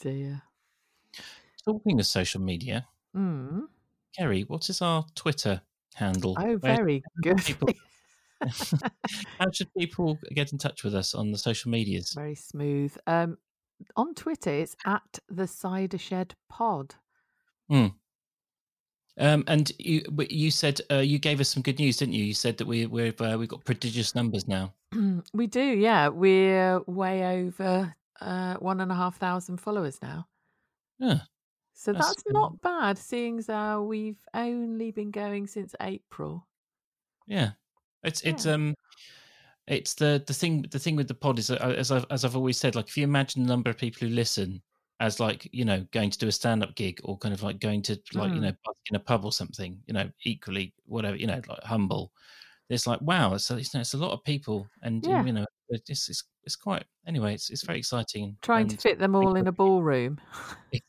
dear. 0.00 0.40
Talking 1.66 2.00
of 2.00 2.06
social 2.06 2.40
media, 2.40 2.86
Mm. 3.14 3.64
Keri, 4.16 4.42
what 4.42 4.70
is 4.70 4.80
our 4.80 5.04
Twitter 5.14 5.60
handle? 5.94 6.36
Oh, 6.38 6.56
very 6.56 7.02
good. 7.22 7.38
people- 7.44 7.68
How 9.38 9.50
should 9.52 9.72
people 9.78 10.18
get 10.34 10.52
in 10.52 10.58
touch 10.58 10.84
with 10.84 10.94
us 10.94 11.14
on 11.14 11.30
the 11.32 11.38
social 11.38 11.70
medias? 11.70 12.12
very 12.14 12.34
smooth. 12.34 12.94
Um, 13.06 13.38
on 13.96 14.14
Twitter, 14.14 14.50
it's 14.50 14.76
at 14.84 15.18
the 15.28 15.46
Cider 15.46 15.98
Shed 15.98 16.34
Pod. 16.50 16.94
Um, 17.70 19.44
and 19.46 19.70
you, 19.78 20.02
you 20.28 20.50
said 20.50 20.80
uh, 20.90 20.96
you 20.96 21.18
gave 21.18 21.40
us 21.40 21.48
some 21.48 21.62
good 21.62 21.78
news, 21.78 21.96
didn't 21.98 22.14
you? 22.14 22.24
You 22.24 22.34
said 22.34 22.58
that 22.58 22.66
we 22.66 22.86
we've 22.86 23.20
uh, 23.20 23.36
we've 23.38 23.48
got 23.48 23.64
prodigious 23.64 24.14
numbers 24.14 24.48
now. 24.48 24.74
we 25.32 25.46
do, 25.46 25.62
yeah. 25.62 26.08
We're 26.08 26.80
way 26.86 27.44
over 27.44 27.94
uh, 28.20 28.54
one 28.54 28.80
and 28.80 28.90
a 28.90 28.94
half 28.94 29.16
thousand 29.18 29.58
followers 29.58 30.00
now. 30.02 30.26
Yeah. 30.98 31.20
So 31.74 31.92
That's, 31.92 32.08
that's, 32.08 32.24
not 32.30 32.60
bad, 32.62 32.96
seeing 32.98 33.38
as 33.38 33.48
how 33.48 33.82
we've 33.82 34.24
only 34.32 34.90
been 34.92 35.10
going 35.10 35.46
since 35.46 35.74
April. 35.80 36.46
Yeah, 37.26 37.50
it's 38.02 38.20
it's 38.22 38.46
Yeah. 38.46 38.54
um, 38.54 38.74
it's 39.66 39.94
the 39.94 40.22
the 40.26 40.34
thing 40.34 40.62
the 40.70 40.78
thing 40.78 40.96
with 40.96 41.08
the 41.08 41.14
pod 41.14 41.38
is 41.38 41.50
uh, 41.50 41.56
as 41.76 41.90
I've 41.90 42.06
as 42.10 42.24
I've 42.24 42.36
always 42.36 42.58
said, 42.58 42.74
like 42.74 42.88
if 42.88 42.96
you 42.96 43.04
imagine 43.04 43.42
the 43.42 43.48
number 43.48 43.70
of 43.70 43.78
people 43.78 44.06
who 44.08 44.14
listen 44.14 44.62
as 45.00 45.18
like 45.18 45.48
you 45.52 45.64
know 45.64 45.84
going 45.90 46.10
to 46.10 46.18
do 46.18 46.28
a 46.28 46.32
stand 46.32 46.62
up 46.62 46.74
gig 46.76 47.00
or 47.02 47.18
kind 47.18 47.34
of 47.34 47.42
like 47.42 47.58
going 47.60 47.82
to 47.82 48.00
like 48.14 48.32
you 48.34 48.40
Mm. 48.40 48.44
know 48.44 48.52
in 48.90 48.96
a 48.96 49.00
pub 49.00 49.24
or 49.24 49.32
something, 49.32 49.82
you 49.86 49.94
know, 49.94 50.08
equally 50.24 50.74
whatever 50.86 51.16
you 51.16 51.26
know 51.26 51.40
like 51.48 51.62
humble. 51.64 52.12
It's 52.70 52.86
like 52.86 53.00
wow, 53.02 53.34
it's 53.34 53.50
a, 53.50 53.56
it's, 53.58 53.74
it's 53.74 53.94
a 53.94 53.98
lot 53.98 54.12
of 54.12 54.24
people, 54.24 54.66
and 54.82 55.04
Yeah. 55.04 55.24
you 55.24 55.32
know 55.32 55.46
it's 55.68 56.08
it's 56.08 56.24
it's 56.44 56.56
quite 56.56 56.84
anyway. 57.06 57.34
It's 57.34 57.50
it's 57.50 57.64
very 57.64 57.78
exciting. 57.78 58.36
Trying 58.42 58.68
to 58.68 58.76
fit 58.76 58.98
them 58.98 59.14
all 59.14 59.36
in 59.36 59.46
a 59.46 59.52
ballroom. 59.52 60.20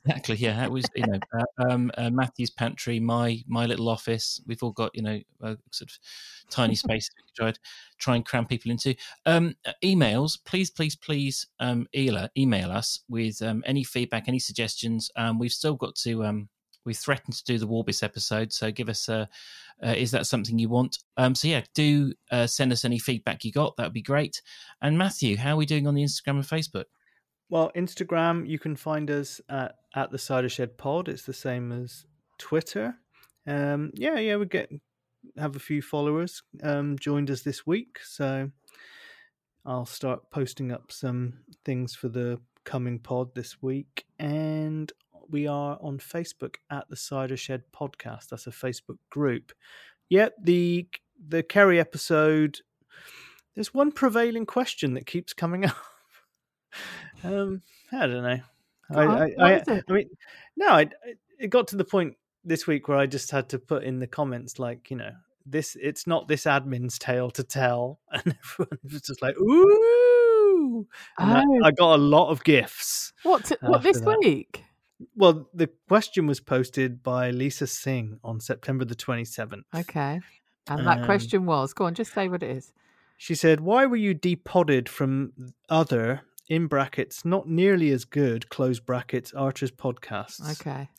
Exactly. 0.03 0.37
Yeah, 0.37 0.55
that 0.55 0.71
was 0.71 0.83
you 0.95 1.05
know 1.05 1.19
uh, 1.37 1.69
um, 1.69 1.91
uh, 1.95 2.09
Matthew's 2.09 2.49
pantry, 2.49 2.99
my 2.99 3.43
my 3.47 3.67
little 3.67 3.87
office. 3.87 4.41
We've 4.47 4.63
all 4.63 4.71
got 4.71 4.89
you 4.95 5.03
know 5.03 5.19
uh, 5.43 5.55
sort 5.71 5.91
of 5.91 5.99
tiny 6.49 6.73
spaces 6.83 7.11
we 7.15 7.21
could 7.21 7.35
try 7.35 7.53
try 7.99 8.15
and 8.15 8.25
cram 8.25 8.47
people 8.47 8.71
into. 8.71 8.95
Um, 9.27 9.53
uh, 9.63 9.73
emails, 9.83 10.39
please, 10.43 10.71
please, 10.71 10.95
please. 10.95 11.45
Um, 11.59 11.85
email 11.95 12.27
email 12.35 12.71
us 12.71 13.01
with 13.07 13.43
um, 13.43 13.63
any 13.67 13.83
feedback, 13.83 14.23
any 14.27 14.39
suggestions. 14.39 15.11
Um, 15.15 15.37
we've 15.37 15.51
still 15.51 15.75
got 15.75 15.93
to. 15.97 16.45
We 16.85 16.93
threatened 16.93 17.35
to 17.35 17.43
do 17.43 17.57
the 17.57 17.67
Warbis 17.67 18.03
episode, 18.03 18.53
so 18.53 18.71
give 18.71 18.89
us 18.89 19.09
a. 19.09 19.27
Uh, 19.83 19.93
is 19.97 20.11
that 20.11 20.25
something 20.25 20.57
you 20.57 20.69
want? 20.69 20.99
Um, 21.17 21.35
so 21.35 21.47
yeah, 21.47 21.61
do 21.73 22.13
uh, 22.31 22.47
send 22.47 22.71
us 22.71 22.85
any 22.85 22.99
feedback 22.99 23.43
you 23.43 23.51
got. 23.51 23.75
That 23.75 23.83
would 23.83 23.93
be 23.93 24.01
great. 24.01 24.41
And 24.81 24.97
Matthew, 24.97 25.35
how 25.35 25.53
are 25.53 25.57
we 25.57 25.65
doing 25.65 25.87
on 25.87 25.95
the 25.95 26.03
Instagram 26.03 26.35
and 26.35 26.43
Facebook? 26.43 26.85
Well, 27.49 27.71
Instagram, 27.75 28.47
you 28.47 28.57
can 28.57 28.75
find 28.75 29.11
us 29.11 29.41
at, 29.49 29.75
at 29.95 30.11
the 30.11 30.17
Cider 30.17 30.49
Shed 30.49 30.77
Pod. 30.77 31.09
It's 31.09 31.23
the 31.23 31.33
same 31.33 31.71
as 31.71 32.05
Twitter. 32.37 32.95
Um, 33.45 33.91
yeah, 33.93 34.17
yeah, 34.17 34.37
we 34.37 34.45
get 34.45 34.71
have 35.37 35.55
a 35.55 35.59
few 35.59 35.81
followers 35.81 36.43
um, 36.63 36.97
joined 36.99 37.29
us 37.31 37.41
this 37.41 37.65
week, 37.65 37.99
so 38.03 38.49
I'll 39.65 39.85
start 39.85 40.31
posting 40.31 40.71
up 40.71 40.91
some 40.91 41.39
things 41.63 41.95
for 41.95 42.09
the 42.09 42.39
coming 42.63 42.99
pod 42.99 43.33
this 43.35 43.61
week. 43.61 44.05
And 44.19 44.91
we 45.29 45.47
are 45.47 45.77
on 45.81 45.97
Facebook 45.97 46.55
at 46.69 46.89
the 46.89 46.95
Cider 46.95 47.37
Shed 47.37 47.63
Podcast. 47.73 48.29
That's 48.29 48.47
a 48.47 48.51
Facebook 48.51 48.97
group. 49.09 49.53
Yep, 50.09 50.33
the 50.41 50.87
the 51.27 51.43
Keri 51.43 51.79
episode. 51.79 52.59
There's 53.53 53.73
one 53.73 53.91
prevailing 53.91 54.45
question 54.45 54.93
that 54.95 55.05
keeps 55.05 55.33
coming 55.33 55.65
up. 55.65 55.75
um, 57.23 57.61
I 57.91 58.07
don't 58.07 58.23
know. 58.23 58.39
I, 58.93 59.03
I, 59.03 59.25
I. 59.39 59.81
I 59.89 59.93
mean, 59.93 60.09
no, 60.57 60.67
I, 60.67 60.89
it 61.39 61.49
got 61.49 61.69
to 61.69 61.77
the 61.77 61.85
point 61.85 62.15
this 62.43 62.67
week 62.67 62.87
where 62.87 62.97
I 62.97 63.07
just 63.07 63.31
had 63.31 63.49
to 63.49 63.59
put 63.59 63.83
in 63.83 63.99
the 63.99 64.07
comments 64.07 64.59
like, 64.59 64.91
you 64.91 64.97
know, 64.97 65.11
this 65.45 65.77
it's 65.79 66.07
not 66.07 66.27
this 66.27 66.43
admin's 66.43 66.99
tale 66.99 67.31
to 67.31 67.43
tell, 67.43 67.99
and 68.11 68.35
everyone 68.43 68.79
was 68.83 69.01
just 69.01 69.21
like, 69.21 69.37
ooh. 69.37 70.87
Oh. 71.17 71.61
I 71.63 71.71
got 71.71 71.95
a 71.95 72.01
lot 72.01 72.29
of 72.29 72.43
gifts. 72.43 73.13
What? 73.23 73.45
t- 73.45 73.55
what 73.61 73.81
this 73.81 74.01
that. 74.01 74.17
week? 74.19 74.64
Well, 75.15 75.49
the 75.53 75.69
question 75.87 76.25
was 76.27 76.39
posted 76.39 77.03
by 77.03 77.29
Lisa 77.31 77.67
Singh 77.67 78.19
on 78.23 78.39
September 78.39 78.85
the 78.85 78.95
27th. 78.95 79.63
Okay. 79.75 80.21
And 80.67 80.87
that 80.87 80.99
Um, 80.99 81.05
question 81.05 81.45
was, 81.45 81.73
go 81.73 81.85
on, 81.85 81.93
just 81.95 82.13
say 82.13 82.27
what 82.27 82.41
it 82.43 82.49
is. 82.49 82.71
She 83.17 83.35
said, 83.35 83.59
Why 83.59 83.85
were 83.85 83.95
you 83.97 84.13
depodded 84.13 84.89
from 84.89 85.33
other, 85.69 86.21
in 86.49 86.67
brackets, 86.67 87.23
not 87.25 87.47
nearly 87.47 87.91
as 87.91 88.05
good, 88.05 88.49
close 88.49 88.79
brackets, 88.79 89.33
Archer's 89.33 89.71
podcasts? 89.71 90.51
Okay. 90.59 90.89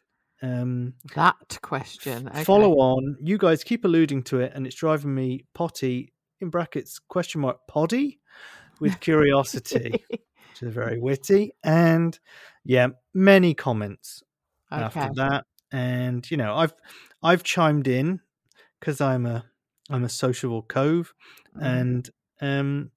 Um, 0.42 0.94
That 1.14 1.59
question. 1.62 2.28
Okay. 2.28 2.44
Follow 2.44 2.72
on. 2.74 3.16
You 3.20 3.38
guys 3.38 3.64
keep 3.64 3.84
alluding 3.84 4.22
to 4.24 4.40
it, 4.40 4.53
and 4.55 4.66
it's 4.66 4.76
driving 4.76 5.14
me 5.14 5.44
potty, 5.55 6.12
in 6.40 6.51
brackets, 6.51 6.99
question 6.99 7.40
mark, 7.40 7.59
poddy, 7.68 8.20
with 8.80 9.01
curiosity, 9.01 10.05
which 10.61 10.68
is 10.68 10.74
very 10.74 10.98
witty. 10.98 11.52
And 11.62 12.18
yeah, 12.64 12.88
many 13.14 13.54
comments 13.54 14.22
okay. 14.72 14.82
after 14.82 15.11
that. 15.16 15.44
And 15.72 16.28
you 16.30 16.36
know, 16.36 16.54
I've 16.54 16.74
I've 17.22 17.42
chimed 17.42 17.88
in 17.88 18.20
because 18.80 19.00
I'm 19.00 19.26
a 19.26 19.44
I'm 19.90 20.04
a 20.04 20.09
sociable 20.09 20.62
cove, 20.62 21.12
Mm. 21.57 21.80
and 21.80 22.11
um, 22.40 22.90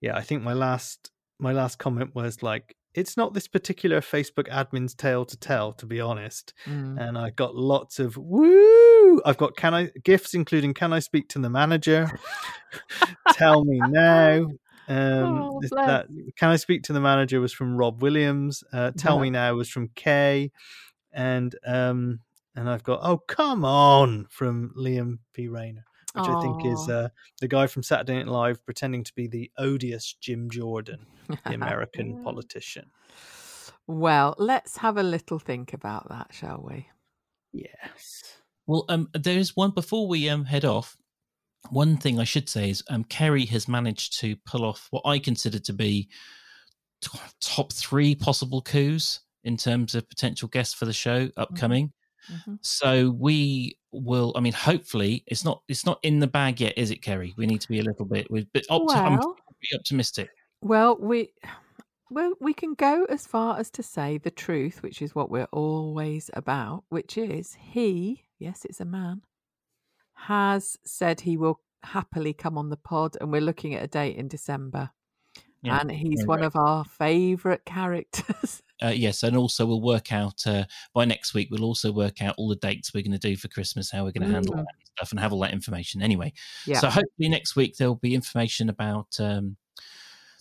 yeah, 0.00 0.16
I 0.16 0.22
think 0.22 0.42
my 0.42 0.52
last 0.52 1.10
my 1.38 1.52
last 1.52 1.78
comment 1.78 2.14
was 2.14 2.42
like, 2.42 2.76
it's 2.94 3.16
not 3.16 3.34
this 3.34 3.48
particular 3.48 4.00
Facebook 4.00 4.48
admin's 4.48 4.94
tale 4.94 5.24
to 5.26 5.36
tell, 5.36 5.72
to 5.74 5.86
be 5.86 6.00
honest. 6.00 6.54
Mm. 6.64 6.98
And 6.98 7.18
I 7.18 7.30
got 7.30 7.54
lots 7.54 7.98
of 7.98 8.16
woo. 8.16 9.20
I've 9.24 9.36
got 9.36 9.56
can 9.56 9.74
I 9.74 9.90
gifts 10.04 10.34
including 10.34 10.72
can 10.72 10.92
I 10.92 11.00
speak 11.00 11.28
to 11.30 11.38
the 11.38 11.50
manager? 11.50 12.10
Tell 13.32 13.64
me 13.64 13.80
now. 13.88 14.46
Um, 14.88 15.42
Oh, 15.42 15.60
this- 15.60 15.70
that 15.70 16.06
can 16.36 16.50
I 16.50 16.56
speak 16.56 16.82
to 16.84 16.92
the 16.92 17.00
manager 17.00 17.40
was 17.40 17.52
from 17.52 17.76
Rob 17.76 18.02
Williams. 18.02 18.62
Uh, 18.72 18.92
Tell 18.96 19.16
Yeah. 19.16 19.22
me 19.22 19.30
now 19.30 19.54
was 19.54 19.68
from 19.68 19.88
Kay, 19.94 20.52
and 21.12 21.54
um, 21.66 22.20
and 22.54 22.68
I've 22.70 22.82
got 22.84 23.00
oh 23.02 23.18
come 23.18 23.64
on 23.64 24.26
from 24.30 24.72
Liam 24.76 25.18
P 25.32 25.48
Rayner, 25.48 25.84
which 26.14 26.28
I 26.28 26.40
think 26.40 26.64
is 26.64 26.88
uh, 26.88 27.08
the 27.40 27.48
guy 27.48 27.66
from 27.66 27.82
Saturday 27.82 28.14
Night 28.14 28.28
Live 28.28 28.64
pretending 28.64 29.02
to 29.04 29.12
be 29.14 29.26
the 29.26 29.50
odious 29.58 30.14
Jim 30.20 30.48
Jordan, 30.50 31.06
the 31.28 31.54
American 31.54 32.20
politician. 32.22 32.90
Well, 33.88 34.34
let's 34.38 34.76
have 34.78 34.96
a 34.96 35.02
little 35.02 35.38
think 35.38 35.72
about 35.72 36.08
that, 36.08 36.28
shall 36.32 36.62
we? 36.66 36.88
Yes. 37.52 38.38
Well, 38.66 38.84
um, 38.88 39.08
there's 39.14 39.54
one 39.56 39.70
before 39.70 40.08
we 40.08 40.28
um 40.28 40.44
head 40.44 40.64
off. 40.64 40.96
One 41.70 41.96
thing 41.96 42.18
I 42.18 42.24
should 42.24 42.48
say 42.48 42.70
is 42.70 42.82
um, 42.90 43.04
Keri 43.04 43.44
has 43.46 43.68
managed 43.68 44.18
to 44.20 44.36
pull 44.46 44.64
off 44.64 44.86
what 44.90 45.02
I 45.04 45.18
consider 45.18 45.58
to 45.58 45.72
be 45.72 46.08
t- 47.00 47.18
top 47.40 47.72
three 47.72 48.14
possible 48.14 48.62
coups 48.62 49.20
in 49.44 49.56
terms 49.56 49.94
of 49.94 50.08
potential 50.08 50.48
guests 50.48 50.74
for 50.74 50.84
the 50.86 50.92
show 50.92 51.28
upcoming. 51.36 51.92
Mhm. 52.30 52.58
So 52.60 53.10
we 53.10 53.78
will. 53.92 54.32
I 54.36 54.40
mean, 54.40 54.52
hopefully, 54.52 55.22
it's 55.28 55.44
not 55.44 55.62
it's 55.68 55.86
not 55.86 56.00
in 56.02 56.18
the 56.18 56.26
bag 56.26 56.60
yet, 56.60 56.76
is 56.76 56.90
it, 56.90 57.02
Keri? 57.02 57.32
We 57.36 57.46
need 57.46 57.60
to 57.60 57.68
be 57.68 57.78
a 57.78 57.84
little 57.84 58.04
bit. 58.06 58.28
We're 58.30 58.44
bit 58.52 58.66
opti- 58.68 58.86
Well, 59.18 59.36
optimistic. 59.74 60.28
well, 60.60 60.96
we 60.98 61.30
well 62.10 62.32
we 62.40 62.52
can 62.52 62.74
go 62.74 63.04
as 63.04 63.26
far 63.26 63.58
as 63.60 63.70
to 63.70 63.82
say 63.84 64.18
the 64.18 64.30
truth, 64.32 64.82
which 64.82 65.00
is 65.02 65.14
what 65.14 65.30
we're 65.30 65.48
always 65.52 66.28
about, 66.34 66.82
which 66.88 67.16
is 67.16 67.54
he, 67.60 68.24
yes, 68.40 68.64
it's 68.64 68.80
a 68.80 68.84
man, 68.84 69.22
has 70.16 70.76
said 70.84 71.20
he 71.20 71.36
will 71.36 71.60
happily 71.82 72.32
come 72.32 72.58
on 72.58 72.70
the 72.70 72.76
pod, 72.76 73.16
and 73.20 73.30
we're 73.30 73.40
looking 73.40 73.74
at 73.74 73.82
a 73.82 73.86
date 73.86 74.16
in 74.16 74.28
December. 74.28 74.90
Yeah, 75.62 75.80
and 75.80 75.90
he's 75.90 76.26
one 76.26 76.40
right. 76.40 76.46
of 76.46 76.56
our 76.56 76.84
favourite 76.84 77.64
characters. 77.64 78.62
Uh, 78.84 78.88
yes, 78.88 79.22
and 79.22 79.38
also 79.38 79.64
we'll 79.64 79.80
work 79.80 80.12
out 80.12 80.46
uh, 80.46 80.64
by 80.92 81.06
next 81.06 81.32
week. 81.32 81.48
We'll 81.50 81.64
also 81.64 81.90
work 81.90 82.20
out 82.20 82.34
all 82.36 82.46
the 82.46 82.56
dates 82.56 82.92
we're 82.92 83.02
going 83.02 83.12
to 83.12 83.18
do 83.18 83.34
for 83.34 83.48
Christmas, 83.48 83.90
how 83.90 84.04
we're 84.04 84.12
going 84.12 84.28
to 84.28 84.34
handle 84.34 84.52
Mm. 84.52 84.58
that 84.58 84.66
and 84.78 84.88
stuff, 84.98 85.10
and 85.12 85.20
have 85.20 85.32
all 85.32 85.40
that 85.40 85.54
information. 85.54 86.02
Anyway, 86.02 86.34
yeah. 86.66 86.80
so 86.80 86.88
hopefully 86.90 87.30
next 87.30 87.56
week 87.56 87.78
there'll 87.78 87.94
be 87.94 88.14
information 88.14 88.68
about 88.68 89.18
um, 89.18 89.56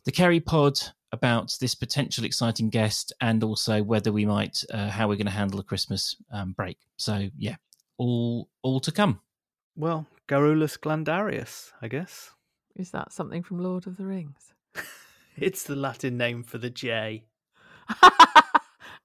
the 0.04 0.12
Keri 0.12 0.42
Pod, 0.42 0.78
about 1.14 1.56
this 1.62 1.76
potential 1.76 2.26
exciting 2.26 2.70
guest, 2.70 3.14
and 3.22 3.42
also 3.42 3.82
whether 3.82 4.12
we 4.12 4.26
might 4.26 4.66
uh, 4.74 4.90
how 4.90 5.08
we're 5.08 5.16
going 5.16 5.28
to 5.28 5.32
handle 5.32 5.56
the 5.56 5.64
Christmas 5.64 6.18
um, 6.30 6.52
break. 6.52 6.78
So 6.98 7.30
yeah, 7.38 7.56
all 7.98 8.50
all 8.64 8.82
to 8.82 8.92
come. 8.92 9.22
Well, 9.78 10.08
Garrulus 10.28 10.78
glandarius, 10.78 11.72
I 11.82 11.90
guess. 11.90 12.32
Is 12.76 12.92
that 12.92 13.12
something 13.12 13.44
from 13.44 13.60
Lord 13.60 13.88
of 13.88 13.98
the 13.98 14.06
Rings? 14.06 14.54
It's 15.38 15.64
the 15.64 15.76
Latin 15.76 16.16
name 16.16 16.44
for 16.44 16.58
the 16.58 16.70
jay. 16.70 17.26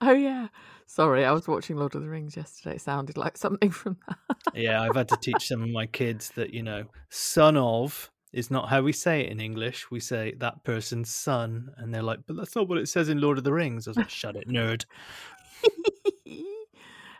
oh 0.00 0.12
yeah. 0.12 0.46
Sorry, 0.86 1.24
I 1.24 1.32
was 1.32 1.48
watching 1.48 1.76
Lord 1.76 1.96
of 1.96 2.02
the 2.02 2.08
Rings 2.08 2.36
yesterday. 2.36 2.76
It 2.76 2.82
sounded 2.82 3.16
like 3.16 3.36
something 3.36 3.70
from 3.70 3.96
that. 4.06 4.16
Yeah, 4.54 4.80
I've 4.80 4.94
had 4.94 5.08
to 5.08 5.16
teach 5.16 5.48
some 5.48 5.62
of 5.62 5.70
my 5.70 5.86
kids 5.86 6.30
that, 6.36 6.54
you 6.54 6.62
know, 6.62 6.84
son 7.08 7.56
of 7.56 8.12
is 8.32 8.48
not 8.48 8.68
how 8.68 8.80
we 8.82 8.92
say 8.92 9.22
it 9.22 9.32
in 9.32 9.40
English. 9.40 9.90
We 9.90 9.98
say 9.98 10.34
that 10.38 10.62
person's 10.62 11.12
son. 11.12 11.70
And 11.76 11.92
they're 11.92 12.02
like, 12.02 12.20
but 12.28 12.36
that's 12.36 12.54
not 12.54 12.68
what 12.68 12.78
it 12.78 12.88
says 12.88 13.08
in 13.08 13.20
Lord 13.20 13.38
of 13.38 13.44
the 13.44 13.52
Rings. 13.52 13.88
I 13.88 13.90
was 13.90 13.96
like, 13.96 14.08
shut 14.08 14.36
it, 14.36 14.48
nerd. 14.48 14.84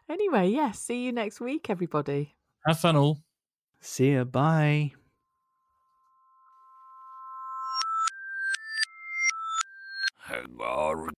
anyway, 0.08 0.48
yes, 0.48 0.78
see 0.78 1.04
you 1.04 1.10
next 1.10 1.40
week, 1.40 1.68
everybody. 1.68 2.36
Have 2.66 2.78
fun 2.78 2.96
all. 2.96 3.18
See 3.80 4.12
ya. 4.12 4.24
Bye. 4.24 4.92
Hagar 10.30 11.10